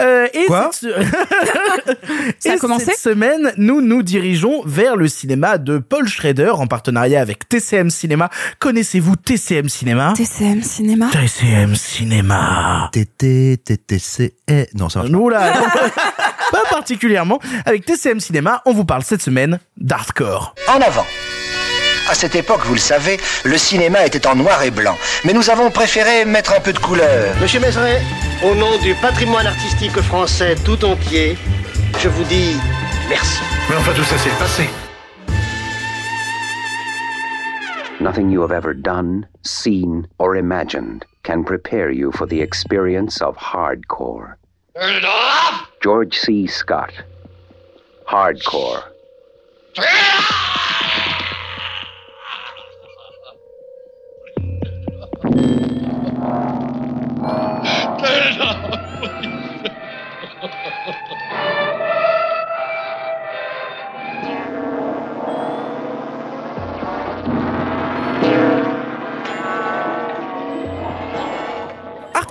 [0.00, 0.90] Euh, et Quoi cette-
[2.40, 6.50] Ça a Et commencé Cette semaine, nous nous dirigeons vers le cinéma de Paul Schrader
[6.50, 8.28] en partenariat avec TCM Cinéma.
[8.58, 9.93] Connaissez-vous TCM Cinéma?
[9.94, 11.10] TCM Cinéma.
[11.12, 12.90] TCM Cinéma.
[12.92, 14.66] TT, TTC, E.
[14.74, 15.18] Non, ça marche pas.
[15.18, 15.52] Oula,
[16.52, 17.38] pas particulièrement.
[17.64, 20.54] Avec TCM Cinéma, on vous parle cette semaine d'hardcore.
[20.68, 21.06] En avant.
[22.10, 24.96] À cette époque, vous le savez, le cinéma était en noir et blanc.
[25.24, 27.34] Mais nous avons préféré mettre un peu de couleur.
[27.40, 28.02] Monsieur Mézeret,
[28.42, 31.38] au nom du patrimoine artistique français tout entier,
[32.02, 32.56] je vous dis
[33.08, 33.38] merci.
[33.70, 34.68] Mais enfin, tout ça, c'est le passé.
[38.00, 43.36] Nothing you have ever done, seen, or imagined can prepare you for the experience of
[43.36, 44.36] hardcore.
[44.76, 45.70] Turn it off!
[45.80, 46.46] George C.
[46.46, 46.92] Scott.
[48.06, 48.84] Hardcore.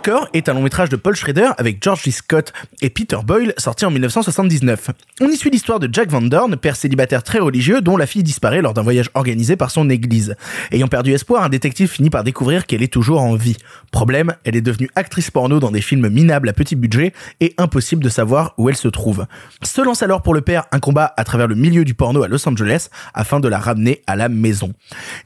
[0.05, 2.11] Hardcore est un long métrage de Paul Schrader avec George G.
[2.11, 2.51] Scott
[2.81, 4.89] et Peter Boyle sorti en 1979.
[5.21, 8.23] On y suit l'histoire de Jack Van Dorn, père célibataire très religieux dont la fille
[8.23, 10.35] disparaît lors d'un voyage organisé par son église.
[10.71, 13.55] Ayant perdu espoir, un détective finit par découvrir qu'elle est toujours en vie.
[13.91, 18.03] Problème, elle est devenue actrice porno dans des films minables à petit budget et impossible
[18.03, 19.25] de savoir où elle se trouve.
[19.61, 22.27] Se lance alors pour le père un combat à travers le milieu du porno à
[22.27, 24.73] Los Angeles afin de la ramener à la maison.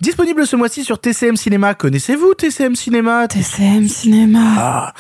[0.02, 1.74] Disponible ce mois-ci sur TCM Cinéma.
[1.74, 3.28] Connaissez-vous TCM Cinéma?
[3.28, 4.67] TCM Cinéma.
[4.70, 4.94] Ah,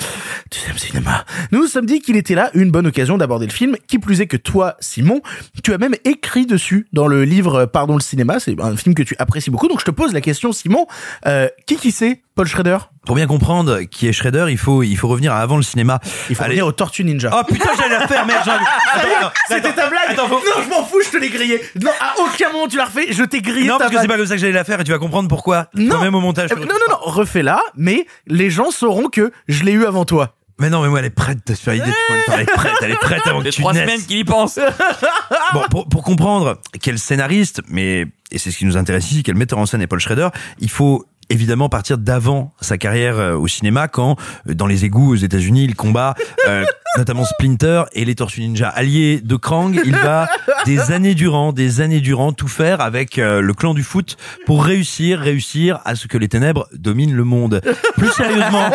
[0.77, 1.25] Cinéma.
[1.51, 3.75] Nous nous sommes dit qu'il était là une bonne occasion d'aborder le film.
[3.85, 5.21] Qui plus est que toi, Simon,
[5.61, 8.39] tu as même écrit dessus dans le livre Pardon le cinéma.
[8.39, 9.67] C'est un film que tu apprécies beaucoup.
[9.67, 10.87] Donc je te pose la question, Simon.
[11.25, 12.77] Euh, qui qui c'est Paul Schrader?
[13.07, 15.99] Pour bien comprendre qui est Shredder, il faut, il faut revenir à avant le cinéma.
[16.29, 17.31] Il faut revenir aux Tortues Ninja.
[17.33, 18.65] Oh putain, j'allais la faire, merde, j'ai envie.
[18.93, 21.61] Attends, attends, C'était ta blague Attends, faut- Non, je m'en fous, je te l'ai grillé.
[21.81, 24.07] Non, à aucun moment tu l'as refait, je t'ai grillé Non, ta parce que c'est
[24.07, 25.67] pas comme ça que j'allais la faire et tu vas comprendre pourquoi.
[25.73, 26.01] Non.
[26.01, 26.51] Même au montage.
[26.51, 30.33] Euh, Non, non, non, refais-la, mais les gens sauront que je l'ai eu avant toi.
[30.59, 31.85] Mais non, mais moi, elle est prête de se faire idée.
[32.33, 33.83] Elle est prête, elle est prête avant que Les tu trois naisses.
[33.83, 34.59] semaines qu'il y pense.
[35.53, 39.35] Bon, pour, pour comprendre quel scénariste, mais et c'est ce qui nous intéresse ici, quel
[39.35, 40.27] metteur en scène est Paul Schrader,
[40.59, 44.15] il faut évidemment partir d'avant sa carrière euh, au cinéma quand
[44.49, 46.15] euh, dans les égouts aux États-Unis il combat
[46.47, 46.65] euh,
[46.97, 50.27] notamment Splinter et les Tortues Ninja alliés de Krang il va
[50.65, 54.63] des années durant des années durant tout faire avec euh, le clan du foot pour
[54.63, 57.61] réussir réussir à ce que les ténèbres dominent le monde
[57.97, 58.69] plus sérieusement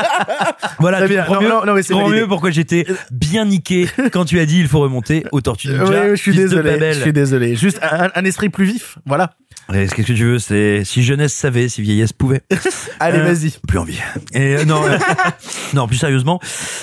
[0.78, 1.24] voilà tu bien.
[1.24, 4.24] comprends Non, mieux, non, non, mais c'est tu comprends mieux pourquoi j'étais bien niqué quand
[4.24, 6.92] tu as dit il faut remonter aux Tortues Ninja Oui, je suis désolé.
[6.92, 7.56] Je suis désolé.
[7.56, 8.98] Juste un, un esprit plus vif.
[9.06, 9.30] Voilà.
[9.70, 10.38] Qu'est-ce que tu veux?
[10.38, 12.40] C'est si jeunesse savait, si vieillesse pouvait.
[13.00, 13.52] Allez, Euh, vas-y.
[13.68, 13.98] Plus envie.
[14.32, 14.96] Et euh, non, euh,
[15.74, 16.40] non, plus sérieusement.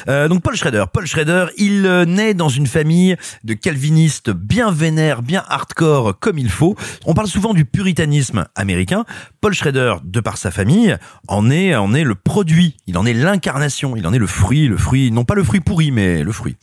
[0.07, 0.86] Euh, donc Paul Schrader.
[0.94, 6.49] Paul Schrader, il naît dans une famille de calvinistes bien vénères, bien hardcore comme il
[6.52, 6.76] faut.
[7.06, 9.03] On parle souvent du puritanisme américain.
[9.41, 10.95] Paul Schrader, de par sa famille,
[11.28, 12.78] en est, en est le produit.
[12.86, 13.95] Il en est l'incarnation.
[13.95, 16.56] Il en est le fruit, le fruit, non pas le fruit pourri, mais le fruit.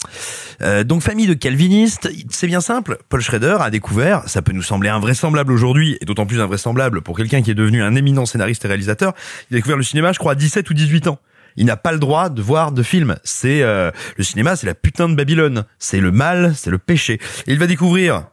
[0.61, 2.99] Euh, donc famille de calvinistes, c'est bien simple.
[3.09, 7.17] Paul Schrader a découvert, ça peut nous sembler invraisemblable aujourd'hui, et d'autant plus invraisemblable pour
[7.17, 9.15] quelqu'un qui est devenu un éminent scénariste et réalisateur.
[9.51, 11.19] Il a découvert le cinéma, je crois, à 17 ou 18 ans.
[11.57, 13.17] Il n'a pas le droit de voir de films.
[13.25, 15.65] C'est euh, le cinéma, c'est la putain de Babylone.
[15.79, 17.15] C'est le mal, c'est le péché.
[17.47, 18.27] Et il va découvrir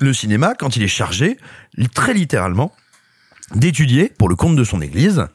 [0.00, 1.36] le cinéma quand il est chargé,
[1.94, 2.72] très littéralement,
[3.54, 5.26] d'étudier pour le compte de son église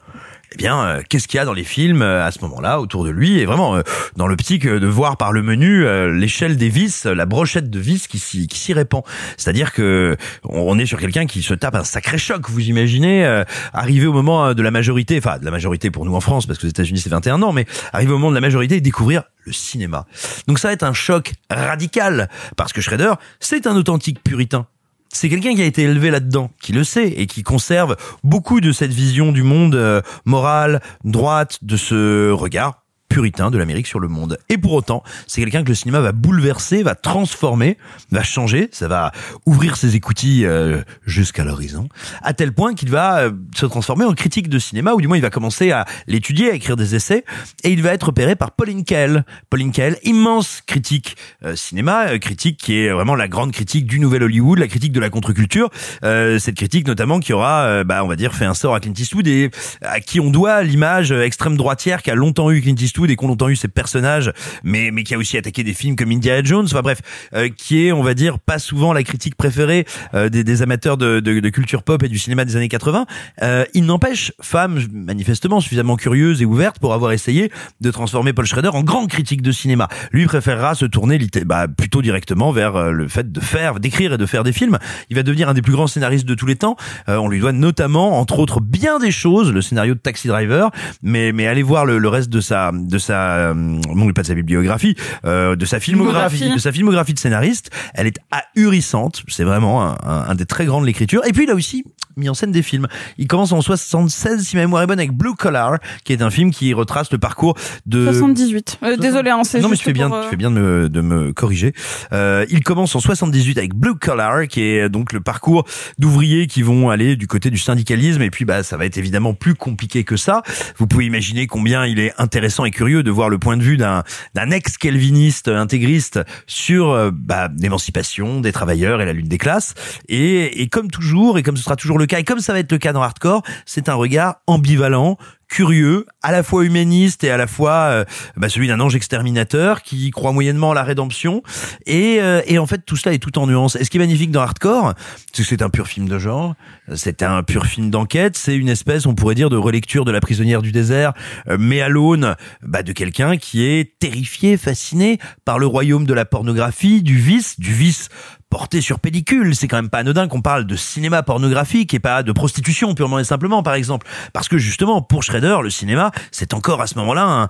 [0.52, 3.04] eh bien, euh, qu'est-ce qu'il y a dans les films euh, à ce moment-là autour
[3.04, 3.82] de lui et vraiment euh,
[4.16, 8.18] dans l'optique de voir par le menu l'échelle des vis, la brochette de vis qui
[8.18, 9.02] s'y qui s'y répand.
[9.36, 12.50] C'est-à-dire que on est sur quelqu'un qui se tape un sacré choc.
[12.50, 16.14] Vous imaginez euh, arriver au moment de la majorité, enfin de la majorité pour nous
[16.14, 18.40] en France parce que aux États-Unis c'est 21 ans, mais arriver au moment de la
[18.40, 20.06] majorité et découvrir le cinéma.
[20.48, 24.66] Donc ça va être un choc radical parce que Schrader c'est un authentique puritain
[25.12, 28.72] c'est quelqu'un qui a été élevé là-dedans, qui le sait et qui conserve beaucoup de
[28.72, 32.81] cette vision du monde euh, moral, droite, de ce regard
[33.12, 34.38] puritain de l'Amérique sur le monde.
[34.48, 37.76] Et pour autant, c'est quelqu'un que le cinéma va bouleverser, va transformer,
[38.10, 39.12] va changer, ça va
[39.44, 41.90] ouvrir ses écoutilles euh, jusqu'à l'horizon,
[42.22, 45.18] à tel point qu'il va euh, se transformer en critique de cinéma, ou du moins
[45.18, 47.26] il va commencer à l'étudier, à écrire des essais,
[47.64, 49.26] et il va être repéré par Pauline Kael.
[49.50, 54.22] Pauline Kael, immense critique euh, cinéma, critique qui est vraiment la grande critique du nouvel
[54.22, 55.68] Hollywood, la critique de la contre-culture,
[56.02, 59.26] cette critique notamment qui aura, bah, on va dire, fait un sort à Clint Eastwood
[59.26, 59.50] et
[59.82, 63.48] à qui on doit l'image extrême droitière qu'a longtemps eu Clint Eastwood et qu'ont longtemps
[63.48, 66.66] eu ses personnages, mais mais qui a aussi attaqué des films comme Indiana Jones.
[66.66, 67.00] Enfin bref,
[67.34, 70.96] euh, qui est, on va dire, pas souvent la critique préférée euh, des, des amateurs
[70.96, 73.06] de, de, de culture pop et du cinéma des années 80.
[73.42, 77.50] Euh, il n'empêche, femme manifestement suffisamment curieuse et ouverte pour avoir essayé
[77.80, 79.88] de transformer Paul Schrader en grand critique de cinéma.
[80.12, 84.18] Lui préférera se tourner bah, plutôt directement vers euh, le fait de faire, d'écrire et
[84.18, 84.78] de faire des films.
[85.10, 86.76] Il va devenir un des plus grands scénaristes de tous les temps.
[87.08, 90.70] Euh, on lui doit notamment, entre autres, bien des choses, le scénario de Taxi Driver.
[91.02, 94.26] Mais mais allez voir le, le reste de sa de sa euh, non pas de
[94.28, 94.94] sa bibliographie,
[95.24, 97.70] euh, de sa filmographie, de sa filmographie de scénariste.
[97.94, 99.22] Elle est ahurissante.
[99.28, 101.22] C'est vraiment un, un- un des très grands de l'écriture.
[101.26, 101.84] Et puis a aussi
[102.16, 102.86] mis en scène des films.
[103.18, 106.30] Il commence en 76, si ma mémoire est bonne, avec Blue Collar, qui est un
[106.30, 107.56] film qui retrace le parcours
[107.86, 108.78] de 78.
[108.82, 110.60] Euh, désolé, hein, c'est non mais tu fais bien, pour, euh, tu fais bien de
[110.60, 111.72] me, de me corriger.
[112.12, 115.64] Euh, il commence en 78 avec Blue Collar, qui est donc le parcours
[115.98, 118.22] d'ouvriers qui vont aller du côté du syndicalisme.
[118.22, 120.42] Et puis bah ça va être évidemment plus compliqué que ça.
[120.76, 123.76] Vous pouvez imaginer combien il est intéressant et curieux de voir le point de vue
[123.76, 124.02] d'un
[124.34, 129.74] d'un ex-calviniste intégriste sur euh, bah, l'émancipation des travailleurs et la lutte des classes.
[130.08, 132.58] Et, et comme toujours, et comme ce sera toujours le cas, et comme ça va
[132.58, 135.18] être le cas dans Hardcore, c'est un regard ambivalent
[135.52, 138.04] curieux, à la fois humaniste et à la fois euh,
[138.36, 141.42] bah, celui d'un ange exterminateur qui croit moyennement à la rédemption.
[141.84, 143.76] Et, euh, et en fait, tout cela est tout en nuances.
[143.76, 144.94] Et ce qui est magnifique dans Hardcore,
[145.30, 146.54] c'est que c'est un pur film de genre,
[146.94, 150.20] c'est un pur film d'enquête, c'est une espèce, on pourrait dire, de relecture de La
[150.20, 151.12] prisonnière du désert,
[151.48, 156.14] euh, mais à l'aune bah, de quelqu'un qui est terrifié, fasciné par le royaume de
[156.14, 158.08] la pornographie, du vice, du vice
[158.52, 159.56] porté sur pellicule.
[159.56, 163.18] C'est quand même pas anodin qu'on parle de cinéma pornographique et pas de prostitution purement
[163.18, 164.06] et simplement, par exemple.
[164.34, 167.48] Parce que justement, pour Schrader, le cinéma, c'est encore à ce moment-là,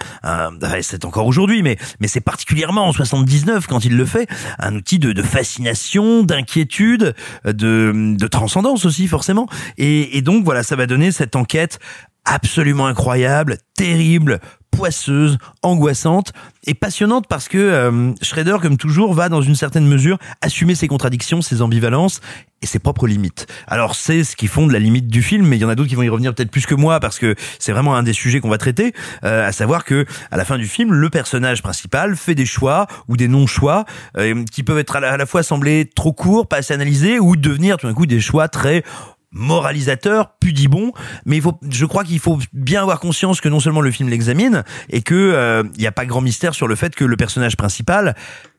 [0.81, 4.29] c'est encore aujourd'hui, mais, mais c'est particulièrement en 79 quand il le fait,
[4.61, 9.49] un outil de, de fascination, d'inquiétude, de, de transcendance aussi, forcément.
[9.79, 11.81] Et, et donc, voilà, ça va donner cette enquête
[12.24, 14.39] absolument incroyable, terrible,
[14.73, 16.32] poisseuse, angoissante
[16.66, 20.89] et passionnante parce que euh, Schrader, comme toujours, va dans une certaine mesure assumer ses
[20.89, 22.20] contradictions, ses ambivalences
[22.62, 23.47] et ses propres limites.
[23.66, 25.89] Alors c'est ce qui fonde la limite du film, mais il y en a d'autres
[25.89, 28.40] qui vont y revenir peut-être plus que moi parce que c'est vraiment un des sujets
[28.40, 28.93] qu'on va traiter,
[29.24, 32.86] euh, à savoir que à la fin du film, le personnage principal fait des choix
[33.09, 33.85] ou des non-choix
[34.16, 37.19] euh, qui peuvent être à la, à la fois sembler trop courts, pas assez analysés,
[37.19, 38.85] ou devenir tout d'un coup des choix très
[39.32, 40.92] moralisateur, pudibon,
[41.24, 44.09] mais il faut, je crois qu'il faut bien avoir conscience que non seulement le film
[44.09, 47.16] l'examine et que euh, il n'y a pas grand mystère sur le fait que le
[47.16, 48.14] personnage principal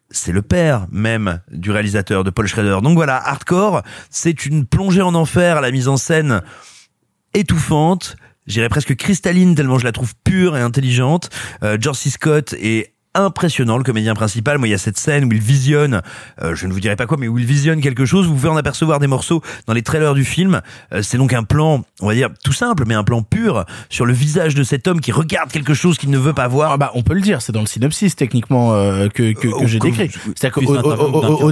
[0.10, 2.78] c'est le père même du réalisateur de Paul Schrader.
[2.84, 6.42] Donc voilà, Hardcore, c'est une plongée en enfer à la mise en scène
[7.34, 11.30] étouffante, j'irais presque cristalline tellement je la trouve pure et intelligente.
[11.64, 12.10] Euh, George C.
[12.12, 16.02] Scott est impressionnant le comédien principal moi il y a cette scène où il visionne
[16.42, 18.50] euh, je ne vous dirai pas quoi mais où il visionne quelque chose vous pouvez
[18.50, 20.62] en apercevoir des morceaux dans les trailers du film
[20.94, 24.06] Euh, c'est donc un plan on va dire tout simple mais un plan pur sur
[24.06, 26.78] le visage de cet homme qui regarde quelque chose qu'il ne veut pas voir Ah
[26.78, 29.80] bah on peut le dire, c'est dans le synopsis techniquement euh, que, que, que j'ai
[29.80, 30.10] comme- décrit.
[30.36, 30.54] C'est-à-dire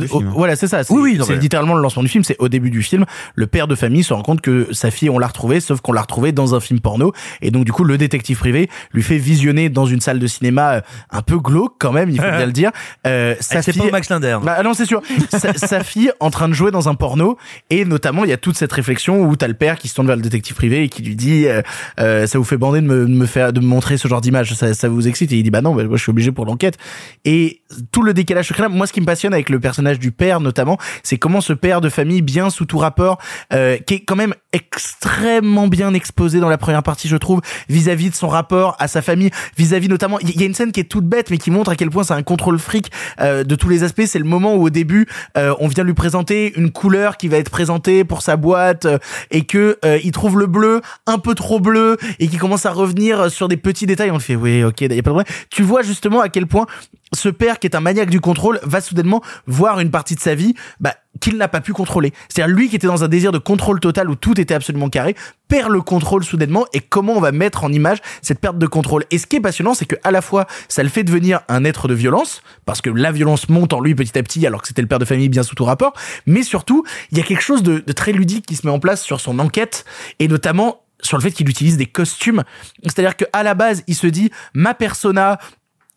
[0.08, 0.30] film.
[0.36, 0.84] voilà, c'est ça.
[0.84, 2.24] C'est Oui, oui, c'est littéralement le lancement du film.
[2.24, 3.06] C'est au début du film,
[3.36, 5.92] le père de famille se rend compte que sa fille on l'a retrouvée, sauf qu'on
[5.94, 7.14] l'a retrouvée dans un film porno.
[7.42, 10.72] Et donc du coup le détective privé lui fait visionner dans une salle de cinéma
[10.76, 10.82] euh,
[11.12, 12.72] un peu glauque quand même, il faut bien le dire.
[13.08, 14.38] Euh, sa fille, pauvres Max Linder.
[14.44, 15.02] bah non, c'est sûr.
[15.32, 17.38] sa, sa fille en train de jouer dans un porno
[17.70, 20.08] et notamment il y a toute cette réflexion où t'as le père qui se tourne
[20.08, 21.62] vers le détective privé et qui lui dit euh,
[22.00, 24.22] euh, ça vous fait bander de me, de me faire de me montrer ce genre
[24.22, 25.32] d'image, ça, ça vous excite?
[25.32, 26.78] Et il dit bah non, bah, moi je suis obligé pour l'enquête.
[27.26, 27.62] Et
[27.92, 30.78] tout le décalage secret moi ce qui me passionne avec le personnage du père notamment,
[31.04, 33.18] c'est comment ce père de famille bien sous tout rapport
[33.54, 38.10] euh, qui est quand même extrêmement bien exposé dans la première partie je trouve vis-à-vis
[38.10, 40.86] de son rapport à sa famille, vis-à-vis notamment il y a une scène qui est
[40.86, 43.70] toute bête mais qui montre à quel point c'est un contrôle fric euh, de tous
[43.70, 44.06] les aspects.
[44.06, 45.08] C'est le moment où au début
[45.38, 48.98] euh, on vient lui présenter une couleur qui va être présentée pour sa boîte euh,
[49.32, 53.32] et que il trouve le bleu un peu trop bleu et qui commence à revenir
[53.32, 54.12] sur des petits détails.
[54.12, 55.26] On le fait oui ok a pas de problème.
[55.50, 56.68] Tu vois justement à quel point
[57.14, 60.36] ce père qui est un maniaque du contrôle va soudainement voir une partie de sa
[60.36, 62.14] vie bah, qu'il n'a pas pu contrôler.
[62.30, 65.16] C'est-à-dire lui qui était dans un désir de contrôle total où tout était absolument carré,
[65.48, 69.04] perd le contrôle soudainement et comment on va mettre en image cette perte de contrôle.
[69.12, 71.66] Et ce qui est passionnant, c'est que à la fois ça le fait devenir un
[71.66, 74.68] être de violence parce que la violence monte en lui petit à petit alors que
[74.68, 75.94] c'était le père de famille bien sous tout rapport,
[76.26, 78.80] mais surtout il y a quelque chose de, de très ludique qui se met en
[78.80, 79.86] place sur son enquête
[80.20, 82.44] et notamment sur le fait qu'il utilise des costumes.
[82.84, 85.40] C'est-à-dire que à la base, il se dit ma persona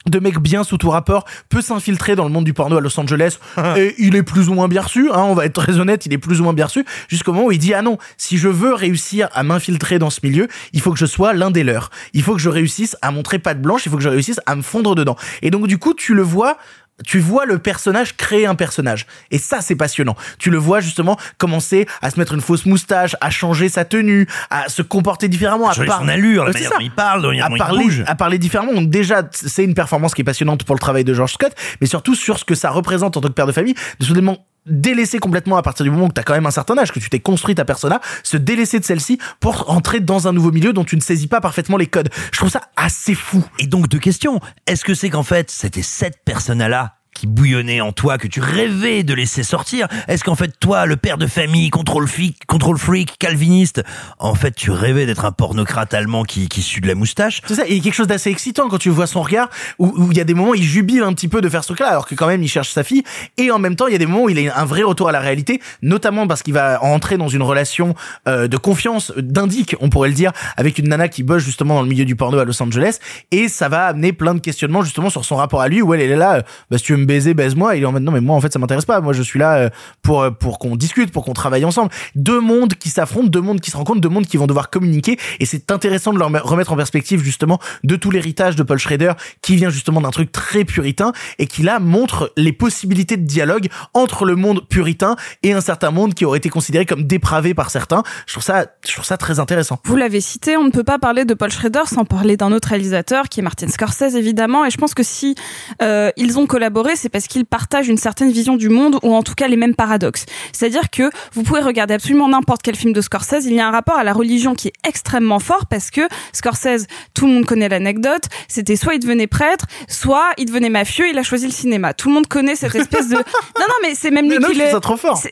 [0.08, 2.98] de mec bien sous tout rapport peut s'infiltrer dans le monde du porno à Los
[2.98, 3.38] Angeles
[3.76, 6.12] et il est plus ou moins bien reçu hein, on va être très honnête il
[6.12, 8.48] est plus ou moins bien reçu jusqu'au moment où il dit ah non si je
[8.48, 11.90] veux réussir à m'infiltrer dans ce milieu il faut que je sois l'un des leurs.
[12.12, 14.54] Il faut que je réussisse à montrer patte blanche il faut que je réussisse à
[14.56, 15.16] me fondre dedans.
[15.42, 16.56] Et donc du coup tu le vois
[17.04, 19.06] tu vois le personnage créer un personnage.
[19.30, 20.14] Et ça, c'est passionnant.
[20.38, 24.26] Tu le vois justement commencer à se mettre une fausse moustache, à changer sa tenue,
[24.50, 26.78] à se comporter différemment, à Changer par- son allure, la Ouais, c'est manière ça.
[26.78, 28.72] dont il parle, à dont parler, à parler différemment.
[28.74, 31.86] Donc déjà, c'est une performance qui est passionnante pour le travail de George Scott, mais
[31.86, 35.18] surtout sur ce que ça représente en tant que père de famille, de soudainement délaisser
[35.18, 37.10] complètement à partir du moment où tu as quand même un certain âge, que tu
[37.10, 40.84] t'es construit ta persona, se délaisser de celle-ci pour entrer dans un nouveau milieu dont
[40.84, 42.08] tu ne saisis pas parfaitement les codes.
[42.32, 43.44] Je trouve ça assez fou.
[43.58, 44.40] Et donc, deux questions.
[44.66, 49.02] Est-ce que c'est qu'en fait, c'était cette persona-là qui bouillonnait en toi, que tu rêvais
[49.02, 53.16] de laisser sortir Est-ce qu'en fait, toi, le père de famille, contrôle freak, contrôle freak,
[53.18, 53.82] calviniste,
[54.18, 57.54] en fait, tu rêvais d'être un pornocrate allemand qui, qui sue de la moustache C'est
[57.54, 60.10] ça, et il y a quelque chose d'assez excitant quand tu vois son regard, où,
[60.10, 61.88] il y a des moments où il jubile un petit peu de faire ce truc-là,
[61.88, 63.04] alors que quand même il cherche sa fille,
[63.38, 65.08] et en même temps il y a des moments où il a un vrai retour
[65.08, 67.94] à la réalité, notamment parce qu'il va entrer dans une relation
[68.28, 71.82] euh, de confiance, d'indique, on pourrait le dire, avec une nana qui bosse justement dans
[71.82, 72.98] le milieu du porno à Los Angeles,
[73.30, 76.00] et ça va amener plein de questionnements justement sur son rapport à lui, où elle,
[76.00, 78.02] elle est là, euh, bah, si tu veux me baiser, baise-moi, il est en mode
[78.02, 79.70] non mais moi en fait ça m'intéresse pas, moi je suis là euh,
[80.02, 81.90] pour euh, pour qu'on discute, pour qu'on travaille ensemble.
[82.14, 85.18] Deux mondes qui s'affrontent, deux mondes qui se rencontrent, deux mondes qui vont devoir communiquer,
[85.40, 88.78] et c'est intéressant de leur me- remettre en perspective justement de tout l'héritage de Paul
[88.78, 89.12] Schrader
[89.42, 93.68] qui vient justement d'un truc très puritain et qui là montre les possibilités de dialogue
[93.92, 97.70] entre le monde puritain et un certain monde qui aurait été considéré comme dépravé par
[97.70, 98.02] certains.
[98.26, 99.78] Je trouve ça, je trouve ça très intéressant.
[99.84, 102.68] Vous l'avez cité, on ne peut pas parler de Paul Schrader sans parler d'un autre
[102.68, 104.64] réalisateur qui est Martin Scorsese évidemment.
[104.64, 105.34] Et je pense que si
[105.82, 109.22] euh, ils ont collaboré, c'est parce qu'ils partagent une certaine vision du monde ou en
[109.22, 110.26] tout cas les mêmes paradoxes.
[110.52, 113.70] C'est-à-dire que vous pouvez regarder absolument n'importe quel film de Scorsese, il y a un
[113.70, 116.02] rapport à la religion qui est extrêmement fort parce que
[116.32, 121.08] Scorsese, tout le monde connaît l'anecdote, c'était soit il devenait prêtre, soit il devenait mafieux,
[121.08, 121.94] il a choisi le cinéma.
[121.94, 123.22] Tout le monde connaît cette espèce de non
[123.68, 124.64] non mais c'est même lui qui le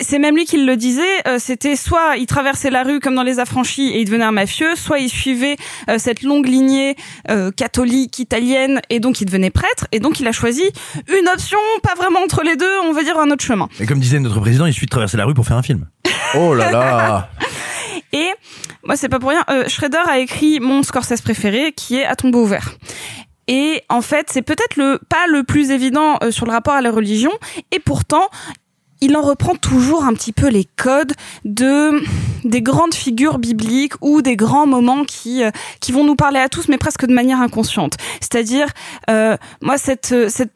[0.01, 3.23] c'est même lui qui le disait, euh, c'était soit il traversait la rue comme dans
[3.23, 5.57] Les Affranchis et il devenait un mafieux, soit il suivait
[5.89, 6.97] euh, cette longue lignée
[7.31, 10.63] euh, catholique italienne et donc il devenait prêtre et donc il a choisi
[11.09, 11.52] une option,
[11.83, 13.69] pas vraiment entre les deux, on va dire un autre chemin.
[13.81, 15.87] Et comme disait notre président, il suffit de traverser la rue pour faire un film.
[16.35, 17.29] Oh là là
[18.15, 18.31] Et
[18.85, 22.17] moi c'est pas pour rien, euh, Schrader a écrit mon Scorsese préféré qui est À
[22.17, 22.73] tombeau ouvert.
[23.49, 26.81] Et en fait, c'est peut-être le pas le plus évident euh, sur le rapport à
[26.81, 27.33] la religion,
[27.73, 28.29] et pourtant,
[29.03, 31.13] il en reprend toujours un petit peu les codes
[31.45, 32.03] de
[32.45, 35.51] des grandes figures bibliques ou des grands moments qui euh,
[35.81, 37.95] qui vont nous parler à tous, mais presque de manière inconsciente.
[38.21, 38.67] C'est-à-dire,
[39.11, 40.51] euh, moi cette euh, cette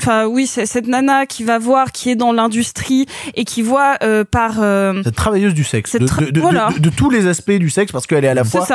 [0.00, 4.22] enfin oui, cette nana qui va voir, qui est dans l'industrie et qui voit euh,
[4.24, 6.68] par euh, Cette travailleuse du sexe, de, tra- de- de- voilà.
[6.74, 8.66] de- de tous les aspects du sexe, parce qu'elle est à la fois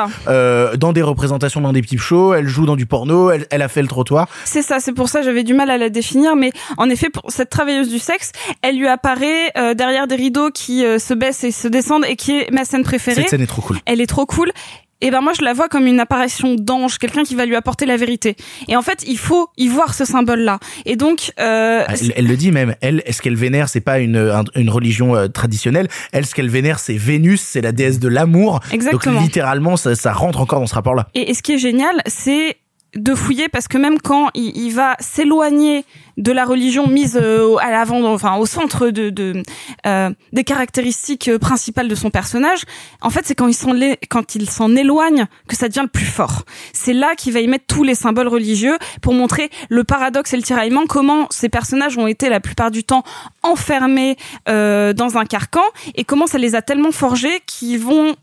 [0.78, 3.68] dans des représentations dans des petits shows, elle joue dans du porno, elle, elle a
[3.70, 4.28] fait le trottoir.
[4.46, 7.24] C'est ça, c'est pour ça j'avais du mal à la définir, mais en effet, pour
[7.32, 8.32] cette travailleuse du sexe,
[8.62, 9.11] elle lui apparaît
[9.58, 12.66] euh, derrière des rideaux qui euh, se baissent et se descendent et qui est ma
[12.66, 13.22] scène préférée.
[13.22, 13.80] Cette scène est trop cool.
[13.86, 14.52] Elle est trop cool.
[15.04, 17.88] Et ben moi je la vois comme une apparition d'ange, quelqu'un qui va lui apporter
[17.88, 18.36] la vérité.
[18.68, 20.60] Et en fait, il faut y voir ce symbole-là.
[20.86, 22.76] Et donc, euh, Ah, Elle, elle le dit même.
[22.82, 25.88] Elle, est-ce qu'elle vénère C'est pas une, un- une religion euh, traditionnelle.
[26.12, 28.60] Elle, ce qu'elle vénère, c'est Vénus, c'est la déesse de l'amour.
[28.72, 29.16] Exactement.
[29.16, 31.08] Donc littéralement, ça, ça rentre encore dans ce rapport-là.
[31.16, 32.58] Et, et ce qui est génial, c'est
[32.96, 35.86] de fouiller parce que même quand il, il va s'éloigner
[36.18, 39.42] de la religion mise euh, à l'avant, enfin au centre de, de
[39.86, 42.64] euh, des caractéristiques euh, principales de son personnage,
[43.02, 43.74] en fait c'est quand il s'en
[44.10, 46.44] quand il s'en éloigne que ça devient le plus fort.
[46.74, 50.38] C'est là qu'il va y mettre tous les symboles religieux pour montrer le paradoxe et
[50.38, 53.04] le tiraillement, comment ces personnages ont été la plupart du temps
[53.44, 54.18] enfermés
[54.50, 55.64] euh, dans un carcan
[55.96, 58.16] et comment ça les a tellement forgés qu'ils vont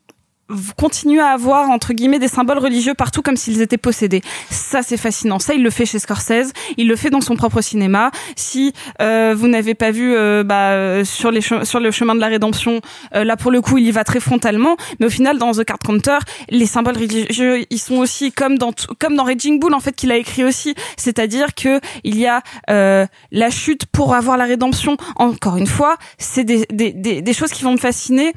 [0.77, 4.23] continuer à avoir entre guillemets des symboles religieux partout comme s'ils étaient possédés.
[4.51, 5.39] Ça c'est fascinant.
[5.39, 8.11] Ça il le fait chez Scorsese, il le fait dans son propre cinéma.
[8.37, 12.21] Si euh, vous n'avez pas vu euh, bah, euh, sur les sur le chemin de
[12.21, 12.81] la rédemption,
[13.15, 14.77] euh, là pour le coup il y va très frontalement.
[15.01, 16.19] Mais au final dans The Card Counter,
[16.49, 20.11] les symboles religieux ils sont aussi comme dans comme dans Raging Bull en fait qu'il
[20.13, 20.75] a écrit aussi.
[20.97, 24.97] C'est-à-dire que il y a euh, la chute pour avoir la rédemption.
[25.17, 28.33] Encore une fois, c'est des, des, des choses qui vont me fasciner.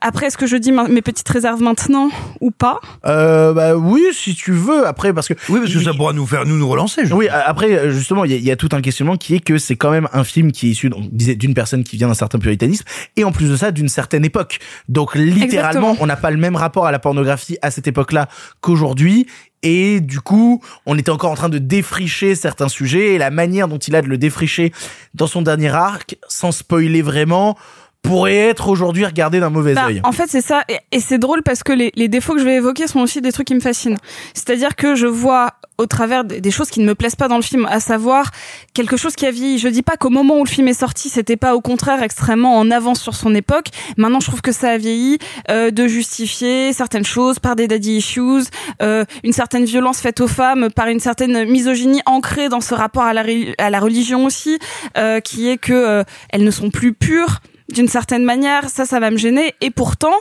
[0.00, 2.10] Après, est-ce que je dis mes petites réserves maintenant
[2.40, 2.80] ou pas?
[3.06, 4.86] Euh, bah oui, si tu veux.
[4.86, 7.02] Après, parce que oui, parce que ça pourra nous faire nous nous relancer.
[7.12, 9.40] Oui, a- après justement, il y, a- il y a tout un questionnement qui est
[9.40, 12.08] que c'est quand même un film qui est issu, on disait, d'une personne qui vient
[12.08, 12.84] d'un certain puritanisme
[13.16, 14.58] et en plus de ça d'une certaine époque.
[14.88, 15.44] Donc littéralement,
[15.92, 15.96] Exactement.
[16.00, 18.28] on n'a pas le même rapport à la pornographie à cette époque-là
[18.60, 19.26] qu'aujourd'hui.
[19.66, 23.66] Et du coup, on était encore en train de défricher certains sujets et la manière
[23.66, 24.72] dont il a de le défricher
[25.14, 27.56] dans son dernier arc, sans spoiler vraiment,
[28.04, 30.00] pourrait être aujourd'hui regardé d'un mauvais Bah, œil.
[30.04, 30.62] en fait, c'est ça.
[30.68, 33.20] Et, et c'est drôle parce que les, les défauts que je vais évoquer sont aussi
[33.20, 33.96] des trucs qui me fascinent.
[34.34, 37.34] C'est-à-dire que je vois au travers des, des choses qui ne me plaisent pas dans
[37.36, 38.30] le film, à savoir
[38.74, 39.58] quelque chose qui a vieilli.
[39.58, 42.56] Je dis pas qu'au moment où le film est sorti, c'était pas au contraire extrêmement
[42.58, 43.66] en avance sur son époque.
[43.96, 45.18] Maintenant, je trouve que ça a vieilli
[45.50, 48.44] euh, de justifier certaines choses par des daddy issues,
[48.82, 53.02] euh, une certaine violence faite aux femmes, par une certaine misogynie ancrée dans ce rapport
[53.02, 53.24] à la,
[53.58, 54.58] à la religion aussi,
[54.98, 57.40] euh, qui est que euh, elles ne sont plus pures
[57.72, 59.54] d'une certaine manière, ça, ça va me gêner.
[59.60, 60.14] Et pourtant,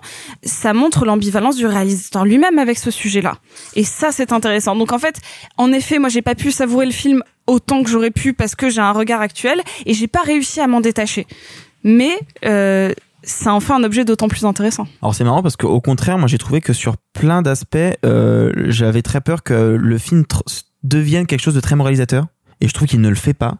[0.43, 3.37] ça montre l'ambivalence du réalisateur lui-même avec ce sujet-là.
[3.75, 4.75] Et ça, c'est intéressant.
[4.75, 5.19] Donc en fait,
[5.57, 8.69] en effet, moi, j'ai pas pu savourer le film autant que j'aurais pu parce que
[8.69, 11.27] j'ai un regard actuel et j'ai pas réussi à m'en détacher.
[11.83, 12.93] Mais euh,
[13.23, 14.87] ça en fait un objet d'autant plus intéressant.
[15.01, 19.01] Alors c'est marrant parce qu'au contraire, moi j'ai trouvé que sur plein d'aspects, euh, j'avais
[19.01, 20.23] très peur que le film
[20.83, 22.27] devienne quelque chose de très moralisateur.
[22.61, 23.57] Et je trouve qu'il ne le fait pas.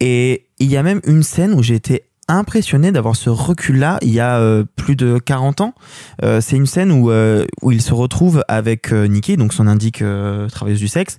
[0.00, 4.12] Et il y a même une scène où j'ai été impressionné d'avoir ce recul-là il
[4.12, 5.74] y a euh, plus de 40 ans.
[6.22, 9.66] Euh, c'est une scène où, euh, où il se retrouve avec euh, Nikki, donc son
[9.66, 11.18] indique euh, travailleuse du sexe,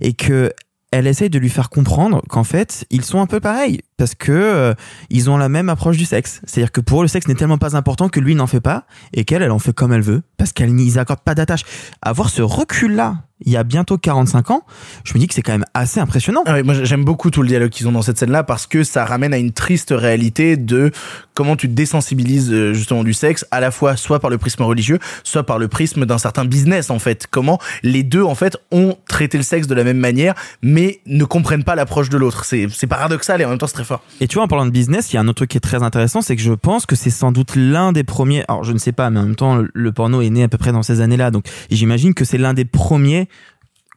[0.00, 0.52] et que
[0.92, 4.32] elle essaye de lui faire comprendre qu'en fait, ils sont un peu pareils parce que
[4.32, 4.74] euh,
[5.10, 6.40] ils ont la même approche du sexe.
[6.44, 8.86] C'est-à-dire que pour eux, le sexe n'est tellement pas important que lui n'en fait pas
[9.12, 11.62] et qu'elle, elle en fait comme elle veut parce qu'elle n'y accorde pas d'attache.
[12.02, 14.62] Avoir ce recul-là, il y a bientôt 45 ans,
[15.04, 16.42] je me dis que c'est quand même assez impressionnant.
[16.46, 19.04] Ah moi j'aime beaucoup tout le dialogue qu'ils ont dans cette scène-là parce que ça
[19.04, 20.90] ramène à une triste réalité de
[21.34, 24.98] comment tu désensibilises euh, justement du sexe, à la fois soit par le prisme religieux,
[25.22, 27.26] soit par le prisme d'un certain business en fait.
[27.30, 31.24] Comment les deux en fait ont traité le sexe de la même manière, mais ne
[31.24, 32.44] comprennent pas l'approche de l'autre.
[32.46, 33.84] C'est paradoxal et en même temps c'est très
[34.20, 35.60] Et tu vois, en parlant de business, il y a un autre truc qui est
[35.60, 38.44] très intéressant, c'est que je pense que c'est sans doute l'un des premiers.
[38.48, 40.58] Alors, je ne sais pas, mais en même temps, le porno est né à peu
[40.58, 43.28] près dans ces années-là, donc j'imagine que c'est l'un des premiers,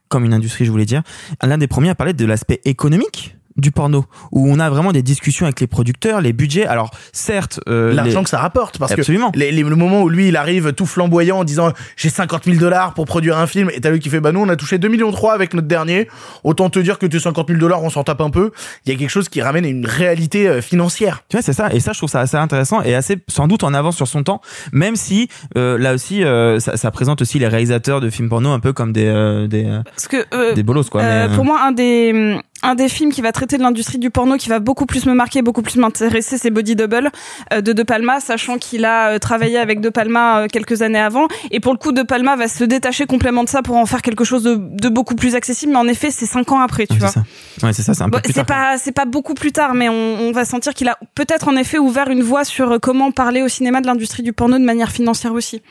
[0.08, 1.02] comme une industrie, je voulais dire,
[1.42, 5.02] l'un des premiers à parler de l'aspect économique du porno, où on a vraiment des
[5.02, 6.66] discussions avec les producteurs, les budgets.
[6.66, 9.30] Alors, certes, euh, L'argent les- que ça rapporte parce Absolument.
[9.30, 12.44] que les, les- le moment où lui il arrive tout flamboyant en disant j'ai 50
[12.44, 14.56] 000 dollars pour produire un film et t'as lui qui fait bah nous on a
[14.56, 16.08] touché 2 millions 3 avec notre dernier
[16.44, 18.50] autant te dire que tes 50 000 dollars on s'en tape un peu
[18.86, 21.72] il y a quelque chose qui ramène une réalité euh, financière Tu vois, c'est ça.
[21.72, 24.22] Et ça, je trouve ça assez intéressant et assez, sans doute, en avance sur son
[24.22, 24.40] temps.
[24.72, 28.50] Même si, euh, là aussi, euh, ça, ça présente aussi les réalisateurs de films porno
[28.50, 31.02] un peu comme des, euh, des, euh, Parce que euh, des bolos, quoi.
[31.02, 33.98] Euh, mais, euh, Pour moi, un des un des films qui va traiter de l'industrie
[33.98, 37.10] du porno, qui va beaucoup plus me marquer, beaucoup plus m'intéresser, c'est Body Double
[37.52, 40.98] euh, de De Palma, sachant qu'il a euh, travaillé avec De Palma euh, quelques années
[40.98, 41.26] avant.
[41.50, 44.02] Et pour le coup, De Palma va se détacher complètement de ça pour en faire
[44.02, 45.72] quelque chose de, de beaucoup plus accessible.
[45.72, 47.08] Mais en effet, c'est cinq ans après, tu c'est vois.
[47.08, 47.22] ça.
[47.62, 48.46] Ouais, c'est ça, c'est un peu Bon, plus c'est tard.
[48.46, 51.56] pas c'est pas beaucoup plus tard, mais on, on va sentir qu'il a peut-être en
[51.56, 54.64] effet ouvert une voie sur euh, comment parler au cinéma de l'industrie du porno de
[54.64, 55.62] manière financière aussi.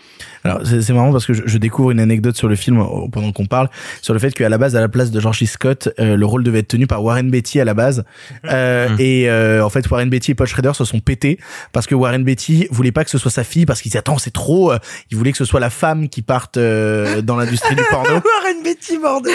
[0.43, 3.07] Alors c'est c'est marrant parce que je, je découvre une anecdote sur le film euh,
[3.11, 3.69] pendant qu'on parle
[4.01, 5.39] sur le fait qu'à la base à la place de George.
[5.45, 8.03] Scott euh, le rôle devait être tenu par Warren Beatty à la base
[8.49, 11.39] Euh, et euh, en fait Warren Beatty et Paul Schrader se sont pétés
[11.71, 14.17] parce que Warren Beatty voulait pas que ce soit sa fille parce qu'il disait attends
[14.17, 14.77] c'est trop euh,
[15.11, 18.63] il voulait que ce soit la femme qui parte euh, dans l'industrie du porno Warren
[18.63, 19.33] Beatty, bordel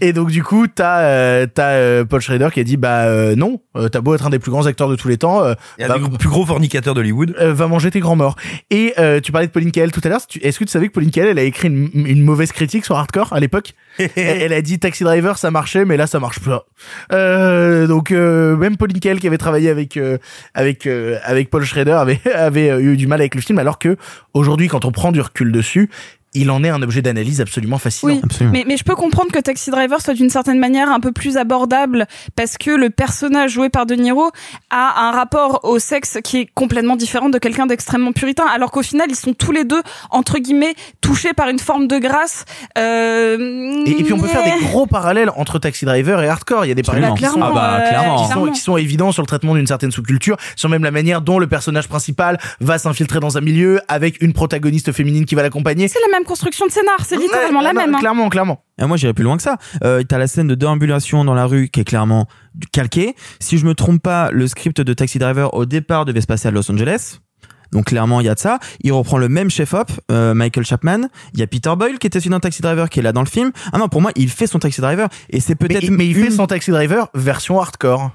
[0.00, 3.04] et, et donc du coup t'as euh, t'as euh, Paul Schrader qui a dit bah
[3.04, 5.42] euh, non euh, t'as beau être un des plus grands acteurs de tous les temps
[5.44, 7.34] euh, des plus gros fornicateurs d'Hollywood.
[7.40, 8.36] euh, va manger tes grands morts
[8.70, 10.92] et euh, tu parlais de Pauline Kael tout à l'heure est-ce que tu savais que
[10.92, 14.52] Pauline Kael elle a écrit une, une mauvaise critique sur Hardcore à l'époque elle, elle
[14.54, 16.64] a dit Taxi Driver ça marchait mais là ça marche pas.
[17.12, 20.16] Euh, donc euh, même Pauline Kael qui avait travaillé avec euh,
[20.54, 23.98] avec avec Paul Schrader avait avait eu du mal avec le film alors que
[24.32, 25.90] aujourd'hui quand on prend du recul dessus
[26.36, 29.38] il en est un objet d'analyse absolument fascinant Oui, mais, mais je peux comprendre que
[29.40, 32.06] Taxi Driver soit d'une certaine manière un peu plus abordable
[32.36, 34.30] parce que le personnage joué par De Niro
[34.70, 38.82] a un rapport au sexe qui est complètement différent de quelqu'un d'extrêmement puritain, alors qu'au
[38.82, 42.44] final ils sont tous les deux entre guillemets touchés par une forme de grâce.
[42.96, 46.64] Euh, Et, et puis on peut faire des gros parallèles entre Taxi Driver et Hardcore.
[46.64, 48.26] Il y a des parallèles qui, sont, Ah bah, euh, clairement.
[48.26, 51.20] qui sont- qui sont évidents sur le traitement d'une certaine sous-culture, sur même la manière
[51.20, 55.42] dont le personnage principal va s'infiltrer dans un milieu avec une protagoniste féminine qui va
[55.42, 55.88] l'accompagner.
[55.88, 57.94] C'est la même construction de scénar, c'est littéralement la même.
[57.94, 57.98] hein.
[57.98, 58.62] Clairement, clairement.
[58.80, 59.56] Et moi, j'irais plus loin que ça.
[59.84, 62.26] Euh, T'as la scène de déambulation dans la rue qui est clairement
[62.72, 63.14] calquée.
[63.40, 66.48] Si je me trompe pas, le script de Taxi Driver au départ devait se passer
[66.48, 67.18] à Los Angeles.
[67.72, 68.58] Donc clairement, il y a de ça.
[68.82, 71.08] Il reprend le même chef-op, euh, Michael Chapman.
[71.34, 73.22] Il y a Peter Boyle qui était aussi dans Taxi Driver, qui est là dans
[73.22, 73.50] le film.
[73.72, 75.08] Ah non, pour moi, il fait son Taxi Driver.
[75.30, 75.90] Et c'est Mais, peut-être.
[75.90, 78.12] mais il fait son Taxi Driver version hardcore.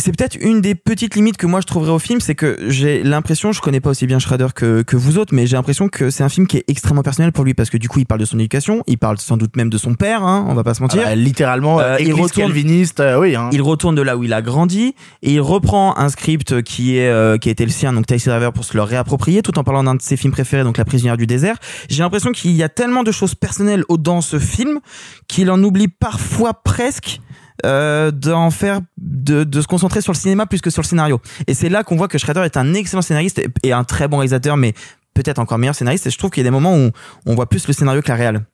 [0.00, 2.56] Et c'est peut-être une des petites limites que moi je trouverais au film, c'est que
[2.68, 5.90] j'ai l'impression, je connais pas aussi bien Schrader que, que vous autres, mais j'ai l'impression
[5.90, 8.06] que c'est un film qui est extrêmement personnel pour lui parce que du coup il
[8.06, 10.64] parle de son éducation, il parle sans doute même de son père, hein, on va
[10.64, 11.02] pas se mentir.
[11.04, 13.36] Ah bah, littéralement, Euh, il église retourne- calviniste, euh, oui.
[13.36, 13.50] Hein.
[13.52, 17.10] Il retourne de là où il a grandi et il reprend un script qui est
[17.10, 19.64] euh, qui a été le sien, donc Taxi Driver, pour se le réapproprier, tout en
[19.64, 21.56] parlant d'un de ses films préférés, donc La prisonnière du désert.
[21.90, 24.80] J'ai l'impression qu'il y a tellement de choses personnelles au- dans ce film
[25.28, 27.20] qu'il en oublie parfois presque
[27.64, 31.20] euh, d'en faire de, de se concentrer sur le cinéma plus que sur le scénario.
[31.46, 34.18] Et c'est là qu'on voit que Schrader est un excellent scénariste et- un très bon
[34.18, 34.74] réalisateur, mais
[35.14, 36.06] peut-être encore meilleur scénariste.
[36.06, 36.90] Et je trouve qu'il y a des moments où
[37.26, 38.44] on voit plus le scénario que la réal.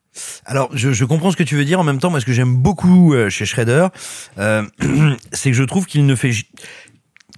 [0.45, 1.79] Alors, je, comprends ce que tu veux dire.
[1.79, 3.87] En même temps, moi, ce que j'aime beaucoup euh, chez Shredder,
[4.39, 4.63] euh,
[5.31, 6.31] c'est que je trouve qu'il ne fait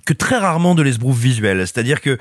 [0.06, 1.60] que très rarement de l'esbrouf visuel.
[1.60, 2.18] C'est-à-dire que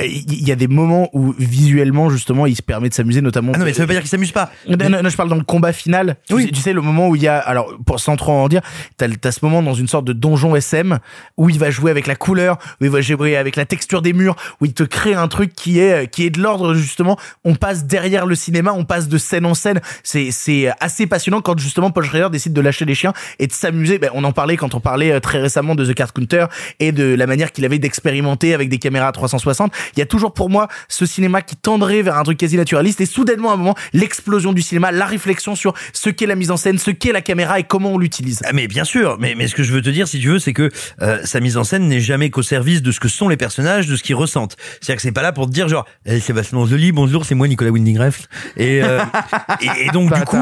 [0.00, 3.52] Il y a des moments où visuellement justement il se permet de s'amuser notamment.
[3.54, 4.50] Ah non, mais ça veut pas dire qu'il s'amuse pas.
[4.68, 6.16] Non, non, non, je parle dans le combat final.
[6.28, 8.48] Tu, sais, tu sais, le moment où il y a, alors, pour, sans trop en
[8.48, 8.60] dire,
[8.96, 10.98] t'as, t'as ce moment dans une sorte de donjon SM
[11.36, 14.12] où il va jouer avec la couleur, où il va jouer avec la texture des
[14.12, 17.18] murs, où il te crée un truc qui est, qui est de l'ordre, justement.
[17.44, 19.80] On passe derrière le cinéma, on passe de scène en scène.
[20.02, 23.52] C'est, c'est assez passionnant quand justement Paul Schrader décide de lâcher les chiens et de
[23.52, 23.98] s'amuser.
[23.98, 26.46] Ben, on en parlait quand on parlait euh, très récemment de The Card Counter
[26.80, 29.43] et de la manière qu'il avait d'expérimenter avec des caméras à 360.
[29.52, 33.00] Il y a toujours pour moi ce cinéma qui tendrait vers un truc quasi naturaliste
[33.00, 36.50] et soudainement à un moment l'explosion du cinéma, la réflexion sur ce qu'est la mise
[36.50, 38.40] en scène, ce qu'est la caméra et comment on l'utilise.
[38.44, 40.38] Ah, mais bien sûr, mais, mais ce que je veux te dire, si tu veux,
[40.38, 40.70] c'est que
[41.02, 43.86] euh, sa mise en scène n'est jamais qu'au service de ce que sont les personnages,
[43.86, 44.56] de ce qu'ils ressentent.
[44.80, 47.48] C'est-à-dire que c'est pas là pour te dire genre, eh, Sébastien Anzoli, bonjour, c'est moi
[47.48, 48.24] Nicolas Winding Refn.
[48.56, 49.00] Et, euh,
[49.60, 50.38] et, et donc du coup,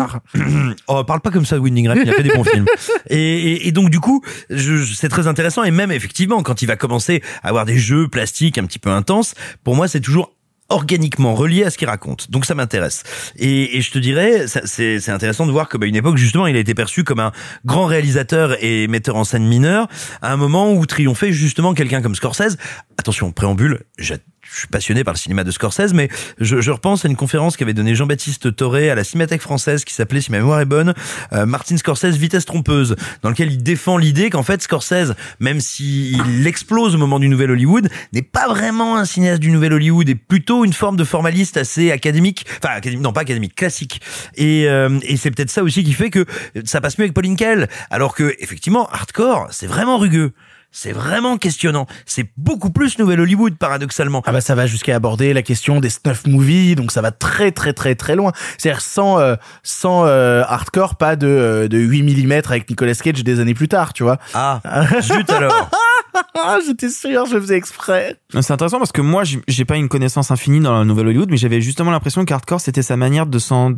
[0.89, 2.67] oh, parle pas comme ça de Winding Refn, il a fait des bons films.
[3.09, 7.49] Et, donc du coup, c'est très intéressant et même effectivement, quand il va commencer à
[7.49, 10.33] avoir des jeux plastiques un petit peu intenses, pour moi, c'est toujours
[10.69, 12.31] organiquement relié à ce qu'il raconte.
[12.31, 13.03] Donc ça m'intéresse.
[13.39, 16.75] Et, je te dirais, c'est intéressant de voir qu'à une époque, justement, il a été
[16.75, 17.33] perçu comme un
[17.67, 19.87] grand réalisateur et metteur en scène mineur,
[20.23, 22.57] à un moment où triomphait justement quelqu'un comme Scorsese.
[22.97, 24.17] Attention, préambule, j'a-
[24.53, 26.09] je suis passionné par le cinéma de Scorsese, mais
[26.39, 29.95] je, je repense à une conférence qu'avait donnée Jean-Baptiste Toré à la Cinémathèque française qui
[29.95, 30.95] s'appelait, si ma mémoire est bonne,
[31.33, 36.47] euh, Martin Scorsese Vitesse trompeuse, dans lequel il défend l'idée qu'en fait Scorsese, même s'il
[36.47, 40.15] explose au moment du Nouvel Hollywood, n'est pas vraiment un cinéaste du Nouvel Hollywood, et
[40.15, 44.01] plutôt une forme de formaliste assez académique, enfin non pas académique, classique.
[44.37, 46.27] Et, euh, et c'est peut-être ça aussi qui fait que
[46.65, 50.33] ça passe mieux avec Pauline Kael, alors que effectivement hardcore, c'est vraiment rugueux.
[50.73, 51.87] C'est vraiment questionnant.
[52.07, 54.23] C'est beaucoup plus Nouvel Hollywood, paradoxalement.
[54.25, 57.53] Ah bah ça va jusqu'à aborder la question des snuff movies, donc ça va très
[57.53, 58.33] très très très loin.
[58.57, 63.23] C'est-à-dire sans euh, sans euh, hardcore, pas de euh, de 8 mm avec Nicolas Cage
[63.23, 64.17] des années plus tard, tu vois.
[64.33, 64.61] Ah,
[65.01, 65.71] zut alors.
[66.35, 68.17] Ah, J'étais sûr, je faisais exprès.
[68.41, 71.37] C'est intéressant parce que moi, j'ai- pas une connaissance infinie dans la nouvelle Hollywood, mais
[71.37, 73.75] j'avais justement l'impression qu'Hardcore c'était sa manière de s'en,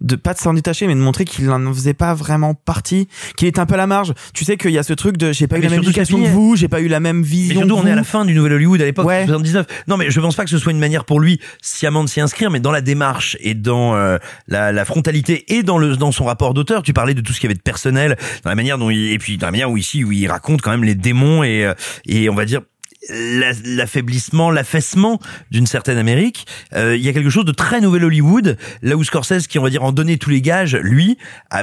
[0.00, 3.06] de pas de s'en détacher, mais de montrer qu'il n'en faisait pas vraiment partie,
[3.36, 4.14] qu'il était un peu à la marge.
[4.34, 6.20] Tu sais qu'il y a ce truc de j'ai pas eu Mais la même éducation
[6.20, 7.60] que vous, j'ai pas eu la même Mais vision.
[7.60, 9.66] surtout, que on est à la fin du Nouvel Hollywood à l'époque, 79.
[9.86, 12.20] Non, mais je pense pas que ce soit une manière pour lui sciemment de s'y
[12.20, 16.10] inscrire, mais dans la démarche et dans euh, la, la frontalité et dans le dans
[16.12, 16.82] son rapport d'auteur.
[16.82, 19.12] Tu parlais de tout ce qu'il y avait de personnel, dans la manière dont il,
[19.12, 21.64] et puis dans la manière où ici où il raconte quand même les démons et
[21.64, 21.74] euh,
[22.06, 22.62] et on va dire
[23.10, 26.46] la- l'affaiblissement, l'affaissement d'une certaine Amérique.
[26.74, 29.62] Euh, il y a quelque chose de très nouvel Hollywood, là où Scorsese, qui on
[29.62, 31.16] va dire en donner tous les gages, lui,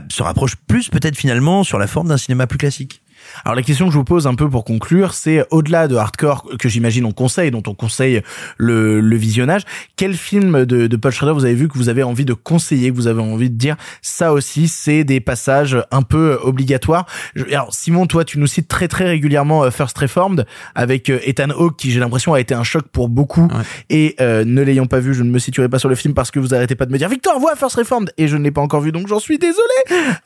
[0.10, 3.02] se rapproche plus peut-être finalement sur la forme d'un cinéma plus classique.
[3.44, 6.48] Alors la question que je vous pose un peu pour conclure, c'est au-delà de hardcore
[6.60, 8.22] que j'imagine on conseille, dont on conseille
[8.58, 9.64] le, le visionnage,
[9.96, 12.92] quel film de, de Paul Schrader vous avez vu que vous avez envie de conseiller,
[12.92, 17.06] que vous avez envie de dire ça aussi c'est des passages un peu obligatoires?
[17.36, 20.46] Je- alors Simon, toi tu nous cites très très régulièrement euh, First Reformed
[20.76, 23.48] avec euh, Ethan Hawke qui j'ai l'impression a été un choc pour beaucoup
[23.90, 26.32] et euh, ne l'ayant pas vu, je ne me situerai pas sur le film parce
[26.32, 28.52] que vous arrêtez pas de me dire Victor vois First Reformed et je ne l'ai
[28.52, 29.62] pas encore vu donc j'en suis désolé.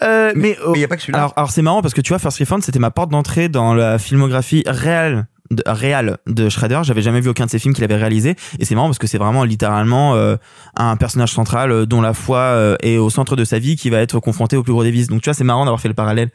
[0.04, 1.20] Euh, mais il y a pas que celui-là.
[1.20, 3.74] Alors, alors c'est marrant parce que tu vois, First Refund, c'était ma porte d'entrée dans
[3.74, 6.82] la filmographie réelle de, réelle de Schrader.
[6.84, 8.36] J'avais jamais vu aucun de ses films qu'il avait réalisé.
[8.60, 10.36] Et c'est marrant parce que c'est vraiment littéralement euh,
[10.76, 13.90] un personnage central euh, dont la foi euh, est au centre de sa vie qui
[13.90, 15.08] va être confronté au plus gros des vices.
[15.08, 16.30] Donc tu vois, c'est marrant d'avoir fait le parallèle.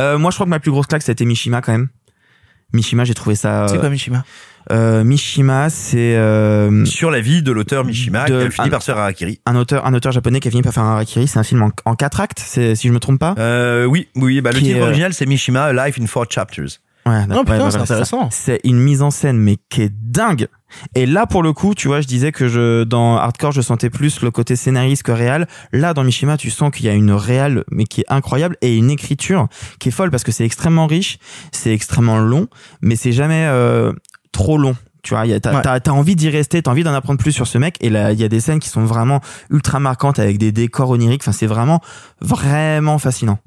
[0.00, 1.88] Euh, moi, je crois que ma plus grosse claque, c'était Mishima quand même.
[2.72, 3.68] Mishima, j'ai trouvé ça.
[3.68, 4.24] C'est quoi Mishima?
[4.70, 8.86] Euh, Mishima, c'est euh, sur la vie de l'auteur Mishima qui a fini par se
[8.86, 9.40] faire harakiri.
[9.46, 11.26] Un auteur, un auteur japonais qui a fini par faire un harakiri.
[11.26, 13.34] C'est un film en, en quatre actes, si je me trompe pas.
[13.38, 16.80] Euh, oui, oui, bah, le titre est, euh, original c'est Mishima Life in Four Chapters.
[17.06, 18.28] Ouais, Oh, putain, ouais, c'est intéressant.
[18.30, 20.48] C'est une mise en scène, mais qui est dingue.
[20.94, 23.88] Et là, pour le coup, tu vois, je disais que je, dans Hardcore, je sentais
[23.88, 25.46] plus le côté scénariste que réel.
[25.72, 28.76] Là, dans Mishima, tu sens qu'il y a une réelle, mais qui est incroyable, et
[28.76, 31.18] une écriture qui est folle parce que c'est extrêmement riche,
[31.50, 32.48] c'est extrêmement long,
[32.82, 33.92] mais c'est jamais euh,
[34.32, 34.76] trop long.
[35.04, 35.80] Tu vois, il y a- t'as Ouais.
[35.80, 37.76] t'as envie d'y rester, t'as envie d'en apprendre plus sur ce mec.
[37.80, 40.90] Et là, il y a des scènes qui sont vraiment ultra marquantes avec des décors
[40.90, 41.22] oniriques.
[41.22, 41.80] Enfin, c'est vraiment,
[42.20, 43.38] vraiment fascinant.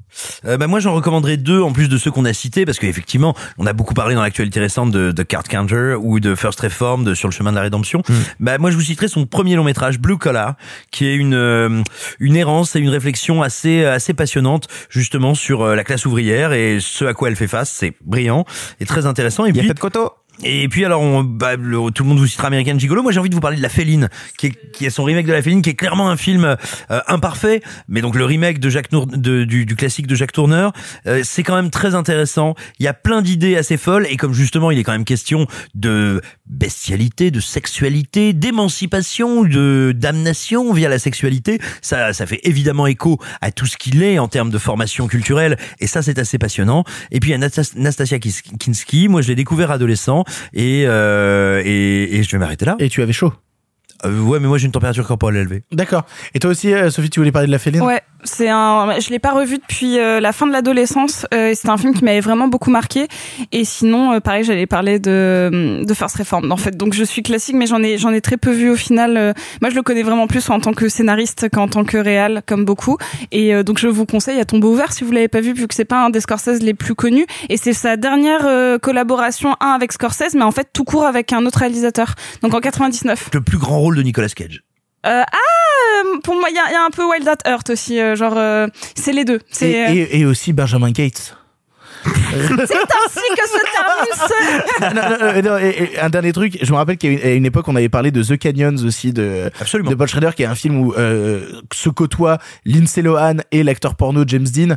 [0.44, 3.34] Euh, bah moi j'en recommanderais deux en plus de ceux qu'on a cités parce qu'effectivement
[3.56, 7.06] on a beaucoup parlé dans l'actualité récente de, de Card Counter ou de First Reformed
[7.06, 8.02] de sur le chemin de la rédemption.
[8.38, 10.56] Bah moi je vous citerai son premier long métrage Blue Collar
[10.90, 11.82] qui est une euh,
[12.20, 16.76] une errance et une réflexion assez assez passionnante justement sur euh, la classe ouvrière et
[16.78, 17.70] ce à quoi elle fait face.
[17.70, 18.44] C'est brillant
[18.80, 19.46] et très intéressant.
[19.46, 19.80] Et Il y a puis fait de.
[20.44, 23.02] Et puis alors, on, bah, le- tout le monde vous citera American Gigolo.
[23.02, 24.08] Moi, j'ai envie de vous parler de La Féline,
[24.38, 26.44] qui est, qui est son remake de La Féline, qui est clairement un film
[26.90, 30.72] euh, imparfait, mais donc le remake de Jacques de- du, du classique de Jacques Tourneur,
[31.06, 32.54] euh, c'est quand même très intéressant.
[32.80, 35.46] Il y a plein d'idées assez folles, et comme justement, il est quand même question
[35.74, 43.18] de bestialité, de sexualité, d'émancipation, de damnation via la sexualité, ça, ça fait évidemment écho
[43.40, 46.84] à tout ce qu'il est en termes de formation culturelle, et ça, c'est assez passionnant.
[47.10, 51.62] Et puis il y a Nastas- Nastasia Kinski, moi je l'ai découvert adolescent, et, euh,
[51.64, 52.76] et, et je vais m'arrêter là.
[52.78, 53.32] Et tu avais chaud?
[54.04, 55.62] Euh, ouais, mais moi j'ai une température corporelle élevée.
[55.70, 56.04] D'accord.
[56.34, 57.82] Et toi aussi, euh, Sophie, tu voulais parler de la féline?
[57.82, 58.98] Ouais, c'est un.
[59.00, 61.26] Je l'ai pas revu depuis euh, la fin de l'adolescence.
[61.34, 63.08] Euh, c'est un film qui m'avait vraiment beaucoup marqué.
[63.52, 66.76] Et sinon, euh, pareil, j'allais parler de de First Reformed en fait.
[66.76, 69.16] Donc je suis classique, mais j'en ai j'en ai très peu vu au final.
[69.16, 72.42] Euh, moi, je le connais vraiment plus en tant que scénariste qu'en tant que réal,
[72.46, 72.96] comme beaucoup.
[73.30, 75.66] Et euh, donc je vous conseille à tomber ouvert si vous l'avez pas vu, vu
[75.66, 77.26] que c'est pas un des Scorsese les plus connus.
[77.48, 81.32] Et c'est sa dernière euh, collaboration, un avec Scorsese, mais en fait tout court avec
[81.32, 82.14] un autre réalisateur.
[82.42, 83.30] Donc en 99.
[83.32, 84.62] Le plus grand rôle de Nicolas Cage.
[85.04, 85.61] Euh, ah, euh,
[86.22, 88.00] pour moi, il y a, un peu Wild at Heart aussi.
[88.00, 89.40] euh, genre, euh, c'est les deux.
[89.60, 91.36] et, aussi Benjamin Cates.
[92.04, 94.94] C'est ainsi que se termine ce.
[94.94, 97.30] non, non, non, non, et- et un dernier truc, je me rappelle qu'à une, à
[97.32, 99.50] une époque, on avait parlé de The Canyons aussi de,
[99.88, 103.94] de Paul Schrader, qui est un film où euh, se côtoient Lindsay Lohan et l'acteur
[103.94, 104.76] porno James Dean.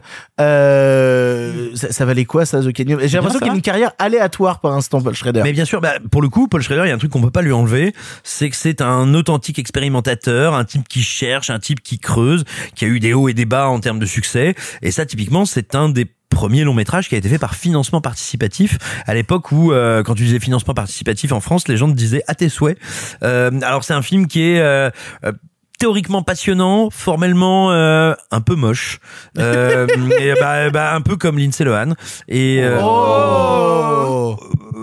[0.69, 2.97] Euh, ça, ça valait quoi ça, The Canyons?
[3.03, 5.41] J'ai l'impression qu'il y a une carrière aléatoire pour l'instant, Paul Schrader.
[5.43, 7.21] Mais bien sûr, bah, pour le coup, Paul Schrader, il y a un truc qu'on
[7.21, 7.93] peut pas lui enlever,
[8.23, 12.43] c'est que c'est un authentique expérimentateur, un type qui cherche, un type qui creuse,
[12.75, 14.55] qui a eu des hauts et des bas en termes de succès.
[14.81, 16.05] Et ça, typiquement, c'est un des
[16.35, 18.77] premiers longs métrages qui a été fait par financement participatif.
[19.07, 22.23] À l'époque où euh, quand tu disais financement participatif en France les gens te disaient
[22.27, 22.77] à tes souhaits
[23.23, 24.89] Euh, alors c'est un film qui est euh,
[25.23, 25.31] euh,
[25.77, 28.99] théoriquement passionnant, formellement euh, un peu moche,
[29.37, 29.87] euh,
[30.19, 31.93] et bah, bah, un peu comme Lindsay Lohan.
[32.27, 34.37] Et euh, Oh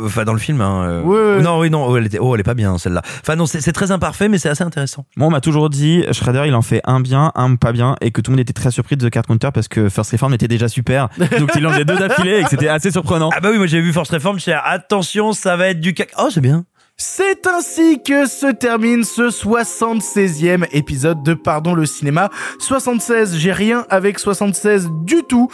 [0.05, 1.43] enfin dans le film, hein, euh, Ouais.
[1.43, 3.03] non oui non, oh, elle était, oh elle est pas bien celle-là.
[3.21, 5.05] Enfin non c'est très imparfait mais c'est assez intéressant.
[5.17, 8.11] Moi, on m'a toujours dit, Shredder, il en fait un bien, un pas bien, et
[8.11, 10.35] que tout le monde était très surpris de The Card Counter parce que First Reform
[10.35, 11.09] était déjà super.
[11.39, 13.31] Donc, il en faisait deux d'affilée et que c'était assez surprenant.
[13.35, 16.11] Ah bah oui moi j'ai vu Force Reform, je attention ça va être du cac.
[16.19, 16.65] Oh c'est bien.
[16.97, 22.31] C'est ainsi que se termine ce 76e épisode de Pardon le cinéma.
[22.59, 25.49] 76, j'ai rien avec 76 du tout.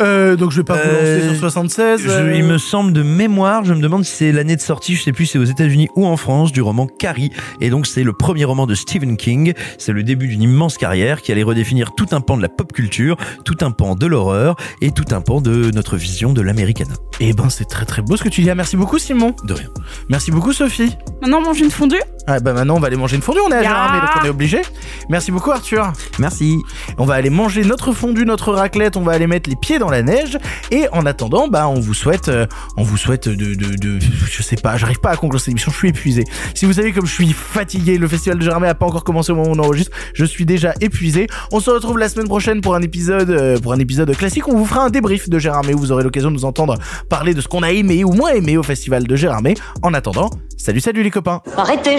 [0.00, 2.00] Euh, donc je vais pas vous lancer Euh, sur 76.
[2.02, 4.94] Je- euh, il me semble de mémoire, je me demande si c'est l'année de sortie,
[4.96, 7.30] je sais plus si c'est aux États-Unis ou en France, du roman Carrie.
[7.60, 9.52] Et donc c'est le premier roman de Stephen King.
[9.78, 12.72] C'est le début d'une immense carrière qui allait redéfinir tout un pan de la pop
[12.72, 16.94] culture, tout un pan de l'horreur et tout un pan de notre vision de l'américana.
[17.20, 18.50] Eh ben c'est très très beau ce que tu dis.
[18.50, 19.34] Ah, Merci beaucoup Simon.
[19.44, 19.68] De rien.
[20.08, 20.96] Merci beaucoup Sophie.
[21.20, 22.00] Maintenant, mange une fondue?
[22.26, 23.62] Ah bah maintenant on va aller manger une fondue, on est à.
[23.62, 24.62] Gérardmer donc on est obligé.
[25.08, 25.92] Merci beaucoup Arthur.
[26.18, 26.56] Merci.
[26.98, 29.90] On va aller manger notre fondue, notre raclette, on va aller mettre les pieds dans
[29.90, 30.38] la neige
[30.70, 32.46] et en attendant bah on vous souhaite euh,
[32.76, 33.98] on vous souhaite de, de, de
[34.30, 36.24] je sais pas, j'arrive pas à conclure cette émission, je suis épuisé.
[36.54, 39.32] Si vous savez comme je suis fatigué, le festival de Gérardmer a pas encore commencé
[39.32, 41.26] au moment où on enregistre, je suis déjà épuisé.
[41.50, 44.56] On se retrouve la semaine prochaine pour un épisode euh, pour un épisode classique, on
[44.56, 46.76] vous fera un débrief de Gérardmer où vous aurez l'occasion de nous entendre
[47.08, 49.54] parler de ce qu'on a aimé ou moins aimé au festival de Gérardmer.
[49.82, 51.40] En attendant, salut salut les copains.
[51.56, 51.98] Arrêtez,